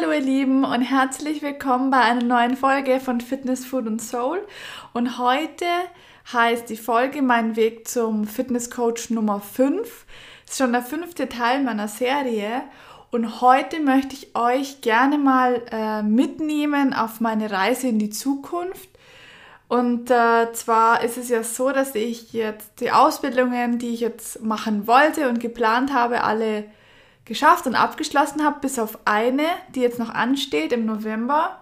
Hallo 0.00 0.12
ihr 0.12 0.20
Lieben 0.20 0.64
und 0.64 0.82
herzlich 0.82 1.42
willkommen 1.42 1.90
bei 1.90 1.98
einer 1.98 2.22
neuen 2.22 2.56
Folge 2.56 3.00
von 3.00 3.20
Fitness, 3.20 3.64
Food 3.64 3.88
und 3.88 4.00
Soul. 4.00 4.46
Und 4.92 5.18
heute 5.18 5.64
heißt 6.32 6.70
die 6.70 6.76
Folge 6.76 7.20
Mein 7.20 7.56
Weg 7.56 7.88
zum 7.88 8.24
Fitness 8.24 8.70
Coach 8.70 9.10
Nummer 9.10 9.40
5. 9.40 10.06
Das 10.44 10.52
ist 10.52 10.58
schon 10.58 10.72
der 10.72 10.82
fünfte 10.82 11.28
Teil 11.28 11.64
meiner 11.64 11.88
Serie. 11.88 12.62
Und 13.10 13.40
heute 13.40 13.80
möchte 13.80 14.14
ich 14.14 14.36
euch 14.36 14.82
gerne 14.82 15.18
mal 15.18 15.62
äh, 15.72 16.02
mitnehmen 16.04 16.94
auf 16.94 17.20
meine 17.20 17.50
Reise 17.50 17.88
in 17.88 17.98
die 17.98 18.10
Zukunft. 18.10 18.90
Und 19.66 20.12
äh, 20.12 20.52
zwar 20.52 21.02
ist 21.02 21.18
es 21.18 21.28
ja 21.28 21.42
so, 21.42 21.72
dass 21.72 21.96
ich 21.96 22.32
jetzt 22.32 22.78
die 22.78 22.92
Ausbildungen, 22.92 23.80
die 23.80 23.94
ich 23.94 24.00
jetzt 24.00 24.42
machen 24.42 24.86
wollte 24.86 25.28
und 25.28 25.40
geplant 25.40 25.92
habe, 25.92 26.22
alle 26.22 26.66
geschafft 27.28 27.66
und 27.66 27.74
abgeschlossen 27.74 28.44
habe, 28.44 28.60
bis 28.60 28.78
auf 28.78 28.98
eine, 29.04 29.44
die 29.74 29.80
jetzt 29.80 29.98
noch 29.98 30.10
ansteht 30.10 30.72
im 30.72 30.86
November. 30.86 31.58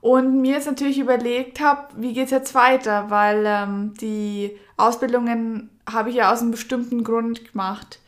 Und 0.00 0.40
mir 0.40 0.54
jetzt 0.54 0.66
natürlich 0.66 0.98
überlegt 0.98 1.60
habe, 1.60 1.88
wie 1.96 2.12
geht 2.12 2.26
es 2.26 2.30
jetzt 2.30 2.54
weiter, 2.54 3.10
weil 3.10 3.44
ähm, 3.46 3.94
die 4.00 4.56
Ausbildungen 4.76 5.70
habe 5.90 6.10
ich 6.10 6.16
ja 6.16 6.32
aus 6.32 6.42
einem 6.42 6.52
bestimmten 6.52 7.02
Grund 7.02 7.50
gemacht. 7.50 7.98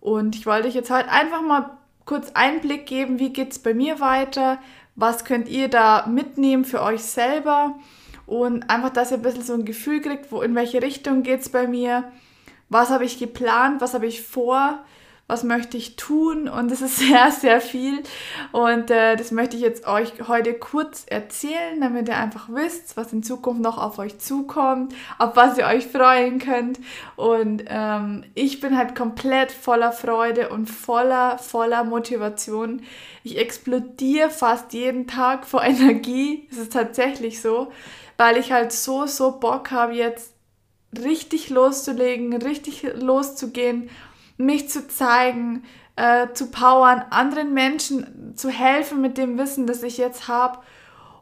Und 0.00 0.36
ich 0.36 0.46
wollte 0.46 0.68
euch 0.68 0.74
jetzt 0.74 0.90
heute 0.90 1.10
einfach 1.10 1.42
mal 1.42 1.78
kurz 2.04 2.32
Einblick 2.34 2.86
geben, 2.86 3.18
wie 3.18 3.32
geht 3.32 3.52
es 3.52 3.58
bei 3.58 3.74
mir 3.74 4.00
weiter, 4.00 4.58
was 4.96 5.24
könnt 5.24 5.48
ihr 5.48 5.68
da 5.68 6.06
mitnehmen 6.06 6.64
für 6.64 6.82
euch 6.82 7.02
selber 7.02 7.78
und 8.26 8.68
einfach, 8.68 8.90
dass 8.90 9.10
ihr 9.10 9.18
ein 9.18 9.22
bisschen 9.22 9.44
so 9.44 9.54
ein 9.54 9.64
Gefühl 9.64 10.00
kriegt, 10.00 10.32
wo 10.32 10.42
in 10.42 10.54
welche 10.54 10.82
Richtung 10.82 11.22
geht 11.22 11.40
es 11.40 11.48
bei 11.48 11.66
mir, 11.66 12.10
was 12.68 12.90
habe 12.90 13.04
ich 13.04 13.18
geplant, 13.18 13.80
was 13.80 13.94
habe 13.94 14.06
ich 14.06 14.22
vor 14.22 14.84
was 15.30 15.44
möchte 15.44 15.76
ich 15.76 15.96
tun? 15.96 16.48
Und 16.48 16.70
es 16.72 16.82
ist 16.82 16.96
sehr, 17.08 17.30
sehr 17.30 17.60
viel. 17.60 18.02
Und 18.52 18.90
äh, 18.90 19.16
das 19.16 19.30
möchte 19.30 19.56
ich 19.56 19.62
jetzt 19.62 19.86
euch 19.86 20.28
heute 20.28 20.54
kurz 20.54 21.04
erzählen, 21.06 21.80
damit 21.80 22.08
ihr 22.08 22.16
einfach 22.16 22.48
wisst, 22.50 22.96
was 22.96 23.12
in 23.12 23.22
Zukunft 23.22 23.62
noch 23.62 23.78
auf 23.78 23.98
euch 23.98 24.18
zukommt, 24.18 24.94
auf 25.18 25.36
was 25.36 25.56
ihr 25.56 25.66
euch 25.66 25.86
freuen 25.86 26.38
könnt. 26.40 26.80
Und 27.16 27.64
ähm, 27.68 28.24
ich 28.34 28.60
bin 28.60 28.76
halt 28.76 28.94
komplett 28.94 29.52
voller 29.52 29.92
Freude 29.92 30.48
und 30.48 30.68
voller, 30.68 31.38
voller 31.38 31.84
Motivation. 31.84 32.82
Ich 33.22 33.38
explodiere 33.38 34.30
fast 34.30 34.72
jeden 34.72 35.06
Tag 35.06 35.46
vor 35.46 35.62
Energie, 35.70 36.48
es 36.50 36.58
ist 36.58 36.72
tatsächlich 36.72 37.40
so, 37.40 37.70
weil 38.16 38.36
ich 38.36 38.50
halt 38.52 38.72
so, 38.72 39.06
so 39.06 39.38
Bock 39.38 39.70
habe 39.70 39.94
jetzt 39.94 40.34
richtig 40.98 41.50
loszulegen, 41.50 42.36
richtig 42.36 42.82
loszugehen 42.94 43.88
mich 44.40 44.68
zu 44.68 44.88
zeigen, 44.88 45.64
äh, 45.96 46.28
zu 46.32 46.50
powern, 46.50 47.04
anderen 47.10 47.54
Menschen 47.54 48.34
zu 48.36 48.48
helfen 48.48 49.00
mit 49.00 49.18
dem 49.18 49.38
Wissen, 49.38 49.66
das 49.66 49.82
ich 49.82 49.98
jetzt 49.98 50.28
habe 50.28 50.58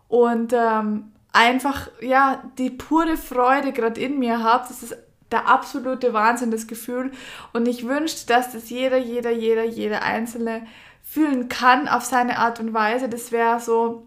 und 0.09 0.53
ähm, 0.53 1.13
einfach 1.33 1.89
ja 2.01 2.43
die 2.59 2.71
pure 2.71 3.17
Freude 3.17 3.73
gerade 3.73 4.01
in 4.01 4.19
mir 4.19 4.43
habe. 4.43 4.65
Das 4.69 4.83
ist 4.83 4.97
der 5.31 5.47
absolute 5.47 6.13
Wahnsinn, 6.13 6.51
das 6.51 6.67
Gefühl. 6.67 7.13
Und 7.53 7.69
ich 7.69 7.87
wünsche, 7.87 8.27
dass 8.27 8.53
das 8.53 8.71
jeder, 8.71 8.97
jeder, 8.97 9.31
jeder, 9.31 9.65
jeder 9.65 10.03
Einzelne 10.03 10.67
fühlen 11.03 11.49
kann 11.49 11.89
auf 11.89 12.05
seine 12.05 12.39
Art 12.39 12.61
und 12.61 12.73
Weise. 12.73 13.09
Das 13.09 13.33
wäre 13.33 13.61
so 13.61 14.07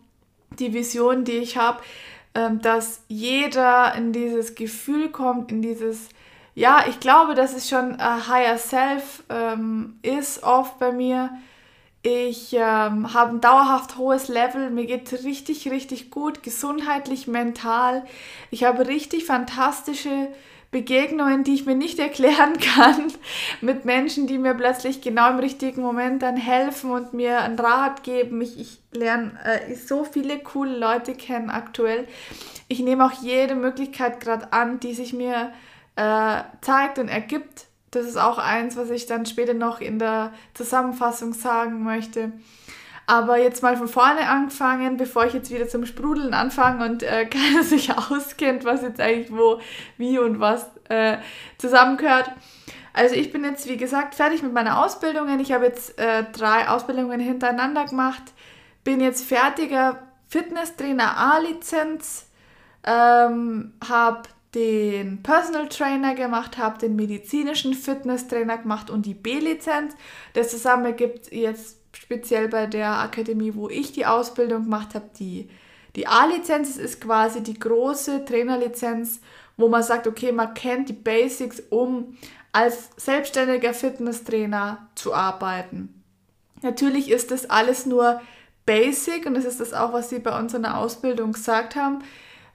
die 0.59 0.73
Vision, 0.73 1.23
die 1.23 1.33
ich 1.33 1.57
habe, 1.57 1.81
ähm, 2.33 2.61
dass 2.61 3.03
jeder 3.07 3.93
in 3.95 4.13
dieses 4.13 4.55
Gefühl 4.55 5.09
kommt, 5.09 5.51
in 5.51 5.61
dieses 5.61 6.09
ja, 6.53 6.85
ich 6.89 6.99
glaube, 6.99 7.35
dass 7.35 7.53
es 7.55 7.69
schon 7.69 7.99
a 7.99 8.27
Higher 8.27 8.57
Self 8.57 9.23
ähm, 9.29 9.97
ist 10.01 10.43
oft 10.43 10.79
bei 10.79 10.91
mir. 10.91 11.29
Ich 12.03 12.53
ähm, 12.53 13.13
habe 13.13 13.35
ein 13.35 13.41
dauerhaft 13.41 13.97
hohes 13.97 14.27
Level, 14.27 14.71
mir 14.71 14.87
geht 14.87 15.13
richtig, 15.23 15.69
richtig 15.69 16.09
gut, 16.09 16.41
gesundheitlich, 16.41 17.27
mental. 17.27 18.03
Ich 18.49 18.63
habe 18.63 18.87
richtig 18.87 19.25
fantastische 19.25 20.29
Begegnungen, 20.71 21.43
die 21.43 21.53
ich 21.53 21.65
mir 21.65 21.75
nicht 21.75 21.99
erklären 21.99 22.57
kann, 22.59 23.13
mit 23.61 23.85
Menschen, 23.85 24.25
die 24.25 24.39
mir 24.39 24.55
plötzlich 24.55 25.01
genau 25.01 25.29
im 25.29 25.39
richtigen 25.39 25.81
Moment 25.81 26.23
dann 26.23 26.37
helfen 26.37 26.89
und 26.89 27.13
mir 27.13 27.41
einen 27.41 27.59
Rat 27.59 28.03
geben. 28.03 28.41
Ich, 28.41 28.59
ich 28.59 28.79
lerne 28.91 29.33
äh, 29.43 29.75
so 29.75 30.03
viele 30.03 30.39
coole 30.39 30.75
Leute 30.75 31.13
kennen 31.13 31.51
aktuell. 31.51 32.07
Ich 32.67 32.79
nehme 32.79 33.05
auch 33.05 33.21
jede 33.21 33.53
Möglichkeit 33.53 34.19
gerade 34.21 34.51
an, 34.53 34.79
die 34.79 34.95
sich 34.95 35.13
mir 35.13 35.51
äh, 35.95 36.41
zeigt 36.61 36.99
und 36.99 37.07
ergibt. 37.07 37.67
Das 37.91 38.05
ist 38.05 38.17
auch 38.17 38.37
eins, 38.37 38.77
was 38.77 38.89
ich 38.89 39.05
dann 39.05 39.25
später 39.25 39.53
noch 39.53 39.81
in 39.81 39.99
der 39.99 40.31
Zusammenfassung 40.53 41.33
sagen 41.33 41.83
möchte. 41.83 42.31
Aber 43.07 43.37
jetzt 43.37 43.61
mal 43.61 43.75
von 43.75 43.89
vorne 43.89 44.29
angefangen, 44.29 44.95
bevor 44.95 45.25
ich 45.25 45.33
jetzt 45.33 45.51
wieder 45.51 45.67
zum 45.67 45.85
Sprudeln 45.85 46.33
anfange 46.33 46.85
und 46.85 47.03
äh, 47.03 47.25
keiner 47.29 47.63
sich 47.63 47.91
auskennt, 47.91 48.63
was 48.63 48.81
jetzt 48.81 49.01
eigentlich 49.01 49.31
wo, 49.31 49.59
wie 49.97 50.17
und 50.19 50.39
was 50.39 50.69
äh, 50.87 51.17
zusammengehört. 51.57 52.31
Also 52.93 53.15
ich 53.15 53.31
bin 53.31 53.43
jetzt, 53.43 53.67
wie 53.67 53.77
gesagt, 53.77 54.15
fertig 54.15 54.43
mit 54.43 54.53
meiner 54.53 54.83
Ausbildungen. 54.83 55.39
Ich 55.39 55.51
habe 55.51 55.65
jetzt 55.65 55.97
äh, 55.99 56.25
drei 56.31 56.67
Ausbildungen 56.69 57.19
hintereinander 57.19 57.85
gemacht. 57.85 58.23
Bin 58.83 58.99
jetzt 58.99 59.25
fertiger 59.25 59.99
Fitnesstrainer 60.27 61.17
A-Lizenz. 61.17 62.27
Ähm, 62.83 63.73
habe 63.87 64.23
den 64.55 65.23
Personal 65.23 65.69
Trainer 65.69 66.13
gemacht 66.13 66.57
habe, 66.57 66.77
den 66.77 66.95
medizinischen 66.95 67.73
Fitnesstrainer 67.73 68.57
gemacht 68.57 68.89
und 68.89 69.05
die 69.05 69.13
B-Lizenz. 69.13 69.95
Das 70.33 70.49
zusammen 70.49 70.95
gibt 70.95 71.31
jetzt 71.31 71.77
speziell 71.93 72.49
bei 72.49 72.67
der 72.67 72.99
Akademie, 72.99 73.53
wo 73.55 73.69
ich 73.69 73.93
die 73.93 74.05
Ausbildung 74.05 74.63
gemacht 74.63 74.93
habe, 74.95 75.09
die, 75.17 75.49
die 75.95 76.07
A-Lizenz. 76.07 76.75
Ist 76.77 76.99
quasi 77.01 77.41
die 77.41 77.57
große 77.57 78.25
Trainerlizenz, 78.25 79.21
wo 79.55 79.69
man 79.69 79.83
sagt, 79.83 80.07
okay, 80.07 80.31
man 80.31 80.53
kennt 80.53 80.89
die 80.89 80.93
Basics, 80.93 81.61
um 81.69 82.17
als 82.51 82.89
selbstständiger 82.97 83.73
Fitnesstrainer 83.73 84.89
zu 84.95 85.13
arbeiten. 85.13 86.03
Natürlich 86.61 87.09
ist 87.09 87.31
das 87.31 87.49
alles 87.49 87.85
nur 87.85 88.21
Basic 88.65 89.25
und 89.25 89.33
das 89.33 89.45
ist 89.45 89.61
das 89.61 89.73
auch, 89.73 89.93
was 89.93 90.09
sie 90.09 90.19
bei 90.19 90.37
uns 90.37 90.53
in 90.53 90.63
der 90.63 90.77
Ausbildung 90.77 91.31
gesagt 91.31 91.75
haben 91.75 92.03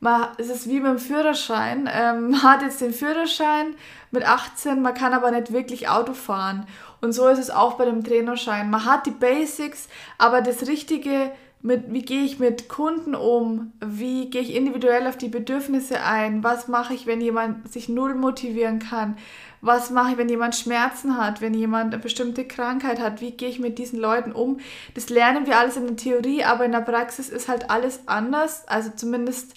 man, 0.07 0.29
es 0.39 0.49
ist 0.49 0.69
wie 0.69 0.81
beim 0.81 0.99
Führerschein. 0.99 1.91
Ähm, 1.93 2.31
man 2.31 2.43
hat 2.43 2.63
jetzt 2.63 2.81
den 2.81 2.95
Führerschein 2.95 3.75
mit 4.11 4.27
18, 4.27 4.81
man 4.81 4.95
kann 4.95 5.13
aber 5.13 5.31
nicht 5.33 5.53
wirklich 5.53 5.89
Auto 5.89 6.15
fahren. 6.15 6.67
Und 7.03 7.13
so 7.13 7.29
ist 7.29 7.39
es 7.39 7.51
auch 7.51 7.75
bei 7.75 7.85
dem 7.85 8.05
Trainerschein. 8.05 8.71
Man 8.71 8.87
hat 8.87 9.05
die 9.05 9.11
Basics, 9.11 9.89
aber 10.17 10.41
das 10.41 10.67
Richtige, 10.67 11.33
mit, 11.61 11.93
wie 11.93 12.03
gehe 12.03 12.23
ich 12.23 12.39
mit 12.39 12.69
Kunden 12.69 13.15
um, 13.15 13.73
wie 13.85 14.31
gehe 14.31 14.41
ich 14.41 14.55
individuell 14.55 15.07
auf 15.07 15.19
die 15.19 15.29
Bedürfnisse 15.29 16.01
ein, 16.01 16.45
was 16.45 16.69
mache 16.69 16.95
ich, 16.95 17.07
wenn 17.07 17.21
jemand 17.21 17.71
sich 17.71 17.89
null 17.89 18.15
motivieren 18.15 18.79
kann, 18.79 19.19
was 19.61 19.91
mache 19.91 20.13
ich, 20.13 20.19
wenn 20.19 20.29
jemand 20.29 20.55
Schmerzen 20.55 21.19
hat, 21.19 21.41
wenn 21.41 21.53
jemand 21.53 21.93
eine 21.93 22.03
bestimmte 22.03 22.45
Krankheit 22.47 23.01
hat, 23.01 23.21
wie 23.21 23.33
gehe 23.33 23.49
ich 23.49 23.59
mit 23.59 23.79
diesen 23.79 23.99
Leuten 23.99 24.33
um. 24.33 24.59
Das 24.95 25.11
lernen 25.11 25.47
wir 25.47 25.59
alles 25.59 25.77
in 25.77 25.87
der 25.89 25.97
Theorie, 25.97 26.45
aber 26.45 26.65
in 26.65 26.73
der 26.73 26.81
Praxis 26.81 27.29
ist 27.29 27.49
halt 27.49 27.69
alles 27.69 28.01
anders, 28.07 28.67
also 28.69 28.91
zumindest 28.95 29.55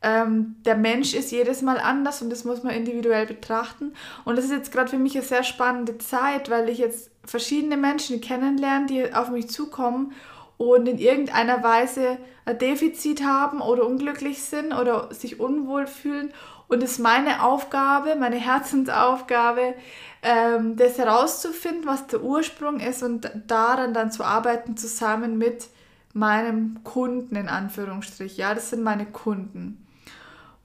ähm, 0.00 0.56
der 0.64 0.76
Mensch 0.76 1.14
ist 1.14 1.32
jedes 1.32 1.62
Mal 1.62 1.78
anders 1.78 2.22
und 2.22 2.30
das 2.30 2.44
muss 2.44 2.62
man 2.62 2.74
individuell 2.74 3.26
betrachten. 3.26 3.92
Und 4.24 4.36
das 4.36 4.44
ist 4.44 4.52
jetzt 4.52 4.72
gerade 4.72 4.90
für 4.90 4.98
mich 4.98 5.14
eine 5.16 5.24
sehr 5.24 5.42
spannende 5.42 5.98
Zeit, 5.98 6.50
weil 6.50 6.68
ich 6.68 6.78
jetzt 6.78 7.10
verschiedene 7.24 7.76
Menschen 7.76 8.20
kennenlerne, 8.20 8.86
die 8.86 9.12
auf 9.12 9.30
mich 9.30 9.48
zukommen 9.50 10.12
und 10.56 10.88
in 10.88 10.98
irgendeiner 10.98 11.62
Weise 11.62 12.18
ein 12.44 12.58
Defizit 12.58 13.24
haben 13.24 13.60
oder 13.60 13.86
unglücklich 13.86 14.42
sind 14.42 14.72
oder 14.72 15.12
sich 15.12 15.40
unwohl 15.40 15.86
fühlen. 15.86 16.32
Und 16.68 16.82
es 16.82 16.92
ist 16.92 16.98
meine 16.98 17.42
Aufgabe, 17.42 18.14
meine 18.14 18.36
Herzensaufgabe, 18.36 19.74
ähm, 20.22 20.76
das 20.76 20.98
herauszufinden, 20.98 21.86
was 21.86 22.06
der 22.08 22.22
Ursprung 22.22 22.78
ist 22.78 23.02
und 23.02 23.30
daran 23.46 23.94
dann 23.94 24.12
zu 24.12 24.22
arbeiten, 24.22 24.76
zusammen 24.76 25.38
mit 25.38 25.68
meinem 26.12 26.82
Kunden 26.84 27.36
in 27.36 27.48
Anführungsstrich. 27.48 28.36
Ja, 28.36 28.54
das 28.54 28.70
sind 28.70 28.82
meine 28.82 29.06
Kunden. 29.06 29.84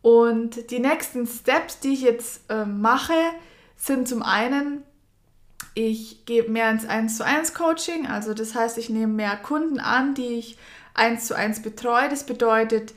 Und 0.03 0.69
die 0.69 0.79
nächsten 0.79 1.25
Steps, 1.25 1.79
die 1.79 1.93
ich 1.93 2.01
jetzt 2.01 2.41
äh, 2.49 2.65
mache, 2.65 3.13
sind 3.77 4.07
zum 4.07 4.21
einen, 4.21 4.83
ich 5.75 6.25
gebe 6.25 6.51
mehr 6.51 6.69
ins 6.69 6.85
1 6.85 7.17
zu 7.17 7.25
1 7.25 7.53
Coaching, 7.53 8.05
also 8.05 8.33
das 8.33 8.53
heißt, 8.53 8.77
ich 8.77 8.89
nehme 8.89 9.13
mehr 9.13 9.37
Kunden 9.37 9.79
an, 9.79 10.13
die 10.13 10.35
ich 10.35 10.57
1 10.93 11.25
zu 11.25 11.35
1 11.35 11.61
betreue. 11.61 12.09
Das 12.09 12.25
bedeutet, 12.25 12.93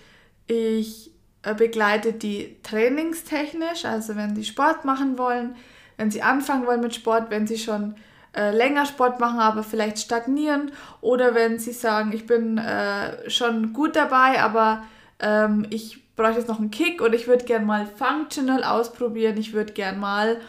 ich 0.49 1.13
äh, 1.43 1.55
begleite 1.55 2.13
die 2.13 2.57
trainingstechnisch, 2.65 3.85
also 3.85 4.17
wenn 4.17 4.35
sie 4.35 4.45
Sport 4.45 4.85
machen 4.85 5.17
wollen, 5.17 5.55
wenn 5.97 6.11
sie 6.11 6.23
anfangen 6.23 6.67
wollen 6.67 6.81
mit 6.81 6.97
Sport, 6.97 7.31
wenn 7.31 7.47
sie 7.47 7.59
schon 7.59 7.95
äh, 8.35 8.51
länger 8.51 8.85
Sport 8.85 9.21
machen, 9.21 9.39
aber 9.39 9.63
vielleicht 9.63 9.99
stagnieren. 9.99 10.73
Oder 11.01 11.37
wenn 11.37 11.61
sie 11.61 11.73
sagen, 11.73 12.13
ich 12.13 12.27
bin 12.27 12.59
äh, 12.59 13.31
schon 13.31 13.73
gut 13.73 13.95
dabei, 13.95 14.43
aber 14.43 14.83
ähm, 15.21 15.67
ich 15.71 16.06
brauche 16.17 16.33
jetzt 16.33 16.49
noch 16.49 16.59
einen 16.59 16.71
Kick 16.71 17.03
oder 17.03 17.15
ich 17.15 17.29
würde 17.29 17.45
gerne 17.45 17.65
mal 17.65 17.87
Functional 17.87 18.65
ausprobieren, 18.65 19.37
ich 19.37 19.53
würde 19.53 19.73
gerne 19.73 19.99
mal 19.99 20.41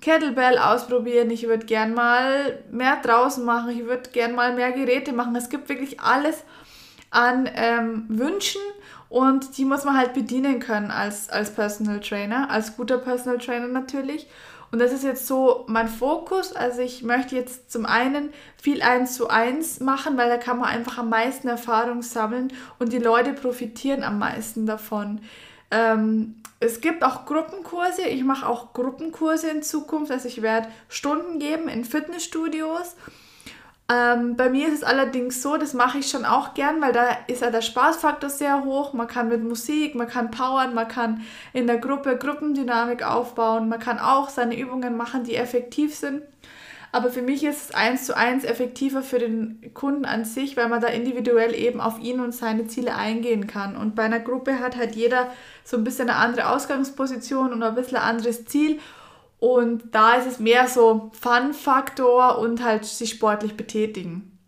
Kettlebell 0.00 0.58
ausprobieren, 0.58 1.30
ich 1.30 1.46
würde 1.48 1.64
gern 1.64 1.94
mal 1.94 2.62
mehr 2.70 3.00
draußen 3.02 3.44
machen, 3.44 3.70
ich 3.70 3.86
würde 3.86 4.10
gern 4.10 4.34
mal 4.34 4.54
mehr 4.54 4.72
Geräte 4.72 5.12
machen. 5.12 5.34
Es 5.34 5.48
gibt 5.48 5.68
wirklich 5.68 6.00
alles 6.00 6.44
an 7.10 7.48
ähm, 7.54 8.04
Wünschen 8.08 8.60
und 9.08 9.56
die 9.56 9.64
muss 9.64 9.84
man 9.84 9.96
halt 9.96 10.12
bedienen 10.12 10.58
können 10.58 10.90
als, 10.90 11.30
als 11.30 11.54
Personal 11.54 12.00
Trainer, 12.00 12.50
als 12.50 12.76
guter 12.76 12.98
Personal 12.98 13.38
Trainer 13.38 13.68
natürlich. 13.68 14.26
Und 14.74 14.80
das 14.80 14.92
ist 14.92 15.04
jetzt 15.04 15.28
so 15.28 15.62
mein 15.68 15.86
Fokus. 15.86 16.52
Also 16.52 16.80
ich 16.80 17.04
möchte 17.04 17.36
jetzt 17.36 17.70
zum 17.70 17.86
einen 17.86 18.32
viel 18.60 18.82
eins 18.82 19.14
zu 19.14 19.28
eins 19.28 19.78
machen, 19.78 20.16
weil 20.16 20.28
da 20.28 20.36
kann 20.36 20.58
man 20.58 20.68
einfach 20.68 20.98
am 20.98 21.10
meisten 21.10 21.46
Erfahrung 21.46 22.02
sammeln 22.02 22.52
und 22.80 22.92
die 22.92 22.98
Leute 22.98 23.34
profitieren 23.34 24.02
am 24.02 24.18
meisten 24.18 24.66
davon. 24.66 25.20
Ähm, 25.70 26.42
es 26.58 26.80
gibt 26.80 27.04
auch 27.04 27.24
Gruppenkurse. 27.24 28.02
Ich 28.02 28.24
mache 28.24 28.48
auch 28.48 28.72
Gruppenkurse 28.72 29.48
in 29.48 29.62
Zukunft. 29.62 30.10
Also 30.10 30.26
ich 30.26 30.42
werde 30.42 30.66
Stunden 30.88 31.38
geben 31.38 31.68
in 31.68 31.84
Fitnessstudios 31.84 32.96
ähm, 33.86 34.36
bei 34.36 34.48
mir 34.48 34.68
ist 34.68 34.74
es 34.74 34.82
allerdings 34.82 35.42
so, 35.42 35.58
das 35.58 35.74
mache 35.74 35.98
ich 35.98 36.08
schon 36.08 36.24
auch 36.24 36.54
gern, 36.54 36.80
weil 36.80 36.92
da 36.92 37.18
ist 37.26 37.42
ja 37.42 37.50
der 37.50 37.60
Spaßfaktor 37.60 38.30
sehr 38.30 38.64
hoch. 38.64 38.94
Man 38.94 39.06
kann 39.06 39.28
mit 39.28 39.44
Musik, 39.44 39.94
man 39.94 40.08
kann 40.08 40.30
powern, 40.30 40.74
man 40.74 40.88
kann 40.88 41.22
in 41.52 41.66
der 41.66 41.76
Gruppe 41.76 42.16
Gruppendynamik 42.16 43.02
aufbauen, 43.02 43.68
man 43.68 43.80
kann 43.80 43.98
auch 43.98 44.30
seine 44.30 44.58
Übungen 44.58 44.96
machen, 44.96 45.24
die 45.24 45.36
effektiv 45.36 45.94
sind. 45.94 46.22
Aber 46.92 47.10
für 47.10 47.22
mich 47.22 47.42
ist 47.44 47.70
es 47.70 47.74
eins 47.74 48.06
zu 48.06 48.16
eins 48.16 48.44
effektiver 48.44 49.02
für 49.02 49.18
den 49.18 49.72
Kunden 49.74 50.04
an 50.04 50.24
sich, 50.24 50.56
weil 50.56 50.68
man 50.68 50.80
da 50.80 50.86
individuell 50.86 51.52
eben 51.52 51.80
auf 51.80 51.98
ihn 51.98 52.20
und 52.20 52.32
seine 52.32 52.68
Ziele 52.68 52.94
eingehen 52.94 53.48
kann. 53.48 53.76
Und 53.76 53.96
bei 53.96 54.04
einer 54.04 54.20
Gruppe 54.20 54.60
hat 54.60 54.76
halt 54.76 54.94
jeder 54.94 55.28
so 55.64 55.76
ein 55.76 55.84
bisschen 55.84 56.08
eine 56.08 56.18
andere 56.18 56.50
Ausgangsposition 56.50 57.52
und 57.52 57.62
ein 57.64 57.74
bisschen 57.74 57.96
ein 57.96 58.04
anderes 58.04 58.46
Ziel. 58.46 58.78
Und 59.44 59.94
da 59.94 60.14
ist 60.14 60.26
es 60.26 60.38
mehr 60.38 60.68
so 60.68 61.10
Fun-Faktor 61.20 62.38
und 62.38 62.64
halt 62.64 62.86
sich 62.86 63.10
sportlich 63.10 63.58
betätigen. 63.58 64.38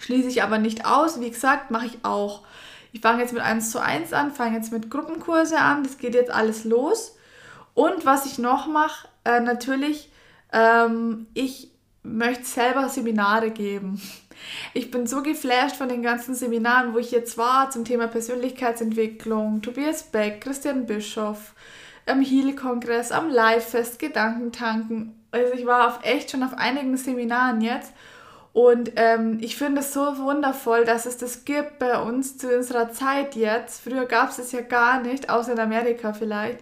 Schließe 0.00 0.28
ich 0.28 0.42
aber 0.42 0.56
nicht 0.56 0.86
aus. 0.86 1.20
Wie 1.20 1.28
gesagt, 1.28 1.70
mache 1.70 1.84
ich 1.84 2.02
auch. 2.02 2.44
Ich 2.92 3.02
fange 3.02 3.20
jetzt 3.20 3.34
mit 3.34 3.42
1 3.42 3.70
zu 3.70 3.78
1 3.78 4.14
an, 4.14 4.32
fange 4.32 4.56
jetzt 4.56 4.72
mit 4.72 4.90
Gruppenkurse 4.90 5.58
an. 5.58 5.82
Das 5.82 5.98
geht 5.98 6.14
jetzt 6.14 6.30
alles 6.30 6.64
los. 6.64 7.14
Und 7.74 8.06
was 8.06 8.24
ich 8.24 8.38
noch 8.38 8.66
mache, 8.66 9.08
äh, 9.26 9.40
natürlich, 9.40 10.10
ähm, 10.50 11.26
ich 11.34 11.70
möchte 12.02 12.46
selber 12.46 12.88
Seminare 12.88 13.50
geben. 13.50 14.00
Ich 14.72 14.90
bin 14.90 15.06
so 15.06 15.22
geflasht 15.22 15.76
von 15.76 15.90
den 15.90 16.02
ganzen 16.02 16.34
Seminaren, 16.34 16.94
wo 16.94 16.98
ich 16.98 17.10
jetzt 17.10 17.36
war 17.36 17.68
zum 17.70 17.84
Thema 17.84 18.06
Persönlichkeitsentwicklung. 18.06 19.60
Tobias 19.60 20.04
Beck, 20.04 20.40
Christian 20.40 20.86
Bischoff, 20.86 21.54
am 22.08 22.20
Heal-Kongress, 22.20 23.12
am 23.12 23.30
Live-Fest, 23.30 23.98
Gedankentanken. 23.98 25.14
Also 25.30 25.52
ich 25.54 25.66
war 25.66 25.88
auf 25.88 26.00
echt 26.02 26.30
schon 26.30 26.42
auf 26.42 26.54
einigen 26.54 26.96
Seminaren 26.96 27.60
jetzt. 27.60 27.92
Und 28.52 28.92
ähm, 28.96 29.38
ich 29.40 29.56
finde 29.56 29.80
es 29.80 29.92
so 29.92 30.18
wundervoll, 30.18 30.84
dass 30.84 31.06
es 31.06 31.16
das 31.16 31.44
gibt 31.44 31.78
bei 31.78 32.00
uns 32.00 32.38
zu 32.38 32.56
unserer 32.56 32.90
Zeit 32.90 33.36
jetzt. 33.36 33.82
Früher 33.82 34.06
gab 34.06 34.30
es 34.30 34.38
es 34.38 34.52
ja 34.52 34.62
gar 34.62 35.00
nicht, 35.00 35.30
außer 35.30 35.52
in 35.52 35.60
Amerika 35.60 36.12
vielleicht. 36.12 36.58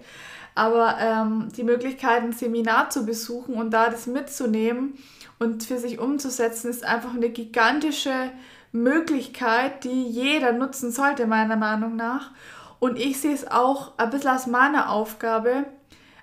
Aber 0.55 0.97
ähm, 1.01 1.49
die 1.57 1.63
Möglichkeit, 1.63 2.23
ein 2.23 2.33
Seminar 2.33 2.91
zu 2.91 3.07
besuchen 3.07 3.55
und 3.55 3.71
da 3.71 3.89
das 3.89 4.07
mitzunehmen 4.07 4.95
und 5.39 5.65
für 5.65 5.79
sich 5.79 5.99
umzusetzen, 5.99 6.71
ist 6.71 6.85
einfach 6.85 7.15
eine 7.15 7.29
gigantische 7.29 8.31
Möglichkeit, 8.73 9.85
die 9.85 10.05
jeder 10.05 10.53
nutzen 10.53 10.91
sollte, 10.91 11.27
meiner 11.27 11.57
Meinung 11.57 11.97
nach. 11.97 12.31
Und 12.79 12.99
ich 12.99 13.21
sehe 13.21 13.35
es 13.35 13.51
auch 13.51 13.93
ein 13.97 14.11
bisschen 14.11 14.31
als 14.31 14.47
meine 14.47 14.91
Aufgabe, 14.91 15.65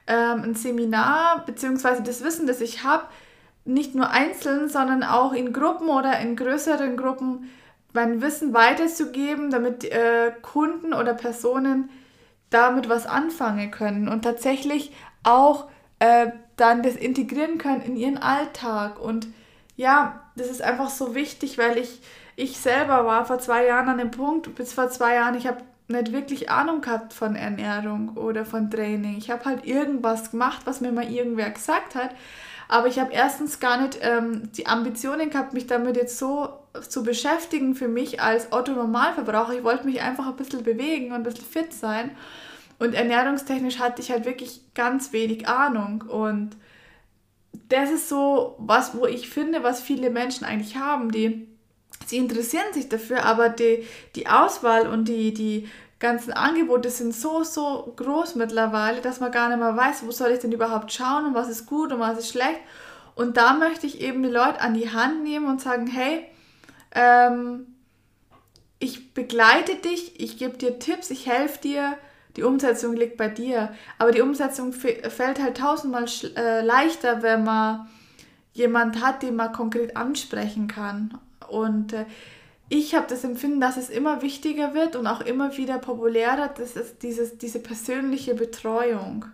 ähm, 0.07 0.43
ein 0.43 0.55
Seminar 0.55 1.43
bzw. 1.45 2.03
das 2.03 2.23
Wissen, 2.23 2.47
das 2.47 2.61
ich 2.61 2.83
habe, 2.83 3.05
nicht 3.65 3.95
nur 3.95 4.09
einzeln, 4.09 4.67
sondern 4.69 5.03
auch 5.03 5.33
in 5.33 5.53
Gruppen 5.53 5.89
oder 5.89 6.19
in 6.19 6.35
größeren 6.35 6.97
Gruppen 6.97 7.49
mein 7.93 8.21
Wissen 8.21 8.53
weiterzugeben, 8.53 9.51
damit 9.51 9.85
äh, 9.85 10.31
Kunden 10.41 10.93
oder 10.93 11.13
Personen 11.13 11.89
damit 12.49 12.89
was 12.89 13.05
anfangen 13.05 13.71
können 13.71 14.07
und 14.07 14.23
tatsächlich 14.23 14.91
auch 15.23 15.67
äh, 15.99 16.31
dann 16.55 16.83
das 16.83 16.95
integrieren 16.95 17.57
können 17.57 17.81
in 17.81 17.95
ihren 17.95 18.17
Alltag. 18.17 18.99
Und 18.99 19.27
ja, 19.75 20.23
das 20.35 20.49
ist 20.49 20.61
einfach 20.61 20.89
so 20.89 21.15
wichtig, 21.15 21.57
weil 21.57 21.77
ich, 21.77 22.01
ich 22.35 22.57
selber 22.57 23.05
war 23.05 23.25
vor 23.25 23.39
zwei 23.39 23.65
Jahren 23.65 23.89
an 23.89 23.97
dem 23.97 24.11
Punkt, 24.11 24.53
bis 24.55 24.73
vor 24.73 24.89
zwei 24.89 25.15
Jahren, 25.15 25.35
ich 25.35 25.47
habe 25.47 25.63
nicht 25.93 26.11
wirklich 26.11 26.49
Ahnung 26.49 26.81
gehabt 26.81 27.13
von 27.13 27.35
Ernährung 27.35 28.17
oder 28.17 28.45
von 28.45 28.69
Training. 28.69 29.17
Ich 29.17 29.31
habe 29.31 29.45
halt 29.45 29.65
irgendwas 29.65 30.31
gemacht, 30.31 30.61
was 30.65 30.81
mir 30.81 30.91
mal 30.91 31.09
irgendwer 31.09 31.49
gesagt 31.49 31.95
hat. 31.95 32.11
Aber 32.67 32.87
ich 32.87 32.99
habe 32.99 33.13
erstens 33.13 33.59
gar 33.59 33.81
nicht 33.81 33.99
ähm, 34.01 34.51
die 34.53 34.67
Ambitionen 34.67 35.29
gehabt, 35.29 35.53
mich 35.53 35.67
damit 35.67 35.95
jetzt 35.95 36.17
so 36.17 36.49
zu 36.89 37.03
beschäftigen 37.03 37.75
für 37.75 37.87
mich 37.87 38.21
als 38.21 38.51
Otto-Normalverbraucher. 38.51 39.53
Ich 39.53 39.63
wollte 39.63 39.85
mich 39.85 40.01
einfach 40.01 40.27
ein 40.27 40.35
bisschen 40.35 40.63
bewegen 40.63 41.07
und 41.07 41.13
ein 41.13 41.23
bisschen 41.23 41.45
fit 41.45 41.73
sein. 41.73 42.11
Und 42.79 42.95
ernährungstechnisch 42.95 43.79
hatte 43.79 44.01
ich 44.01 44.11
halt 44.11 44.25
wirklich 44.25 44.61
ganz 44.73 45.13
wenig 45.13 45.47
Ahnung. 45.47 46.03
Und 46.07 46.57
das 47.69 47.91
ist 47.91 48.09
so 48.09 48.55
was, 48.57 48.97
wo 48.97 49.05
ich 49.05 49.29
finde, 49.29 49.63
was 49.63 49.81
viele 49.81 50.09
Menschen 50.09 50.45
eigentlich 50.45 50.77
haben, 50.77 51.11
die 51.11 51.47
sie 52.05 52.17
interessieren 52.17 52.73
sich 52.73 52.89
dafür, 52.89 53.23
aber 53.23 53.49
die, 53.49 53.85
die 54.15 54.27
Auswahl 54.27 54.87
und 54.87 55.07
die, 55.07 55.33
die 55.33 55.69
ganzen 56.03 56.33
Angebote 56.33 56.89
sind 56.89 57.15
so, 57.15 57.43
so 57.43 57.93
groß 57.95 58.35
mittlerweile, 58.35 59.01
dass 59.01 59.21
man 59.21 59.31
gar 59.31 59.47
nicht 59.47 59.57
mehr 59.57 59.75
weiß, 59.75 60.05
wo 60.05 60.11
soll 60.11 60.31
ich 60.31 60.39
denn 60.39 60.51
überhaupt 60.51 60.91
schauen 60.91 61.25
und 61.25 61.33
was 61.33 61.49
ist 61.49 61.65
gut 61.65 61.91
und 61.91 61.99
was 61.99 62.19
ist 62.19 62.29
schlecht. 62.29 62.59
Und 63.15 63.37
da 63.37 63.53
möchte 63.53 63.87
ich 63.87 64.01
eben 64.01 64.21
die 64.21 64.29
Leute 64.29 64.59
an 64.59 64.73
die 64.73 64.91
Hand 64.91 65.23
nehmen 65.23 65.47
und 65.47 65.61
sagen, 65.61 65.87
hey, 65.87 66.25
ähm, 66.93 67.67
ich 68.79 69.13
begleite 69.13 69.75
dich, 69.75 70.19
ich 70.19 70.37
gebe 70.37 70.57
dir 70.57 70.77
Tipps, 70.77 71.09
ich 71.09 71.25
helfe 71.25 71.61
dir, 71.61 71.97
die 72.35 72.43
Umsetzung 72.43 72.93
liegt 72.93 73.15
bei 73.15 73.29
dir. 73.29 73.73
Aber 73.97 74.11
die 74.11 74.21
Umsetzung 74.21 74.73
fällt 74.73 75.41
halt 75.41 75.57
tausendmal 75.57 76.05
äh, 76.35 76.61
leichter, 76.65 77.21
wenn 77.23 77.45
man 77.45 77.87
jemand 78.51 79.01
hat, 79.01 79.23
den 79.23 79.37
man 79.37 79.53
konkret 79.53 79.95
ansprechen 79.95 80.67
kann. 80.67 81.17
Und 81.47 81.93
äh, 81.93 82.05
ich 82.73 82.95
habe 82.95 83.05
das 83.07 83.23
Empfinden, 83.23 83.61
dass 83.61 83.77
es 83.77 83.91
immer 83.91 84.23
wichtiger 84.23 84.73
wird 84.73 84.95
und 84.95 85.05
auch 85.05 85.21
immer 85.21 85.55
wieder 85.57 85.77
populärer, 85.77 86.47
das 86.47 86.75
ist 86.75 87.03
dieses, 87.03 87.37
diese 87.37 87.59
persönliche 87.59 88.33
Betreuung. 88.33 89.25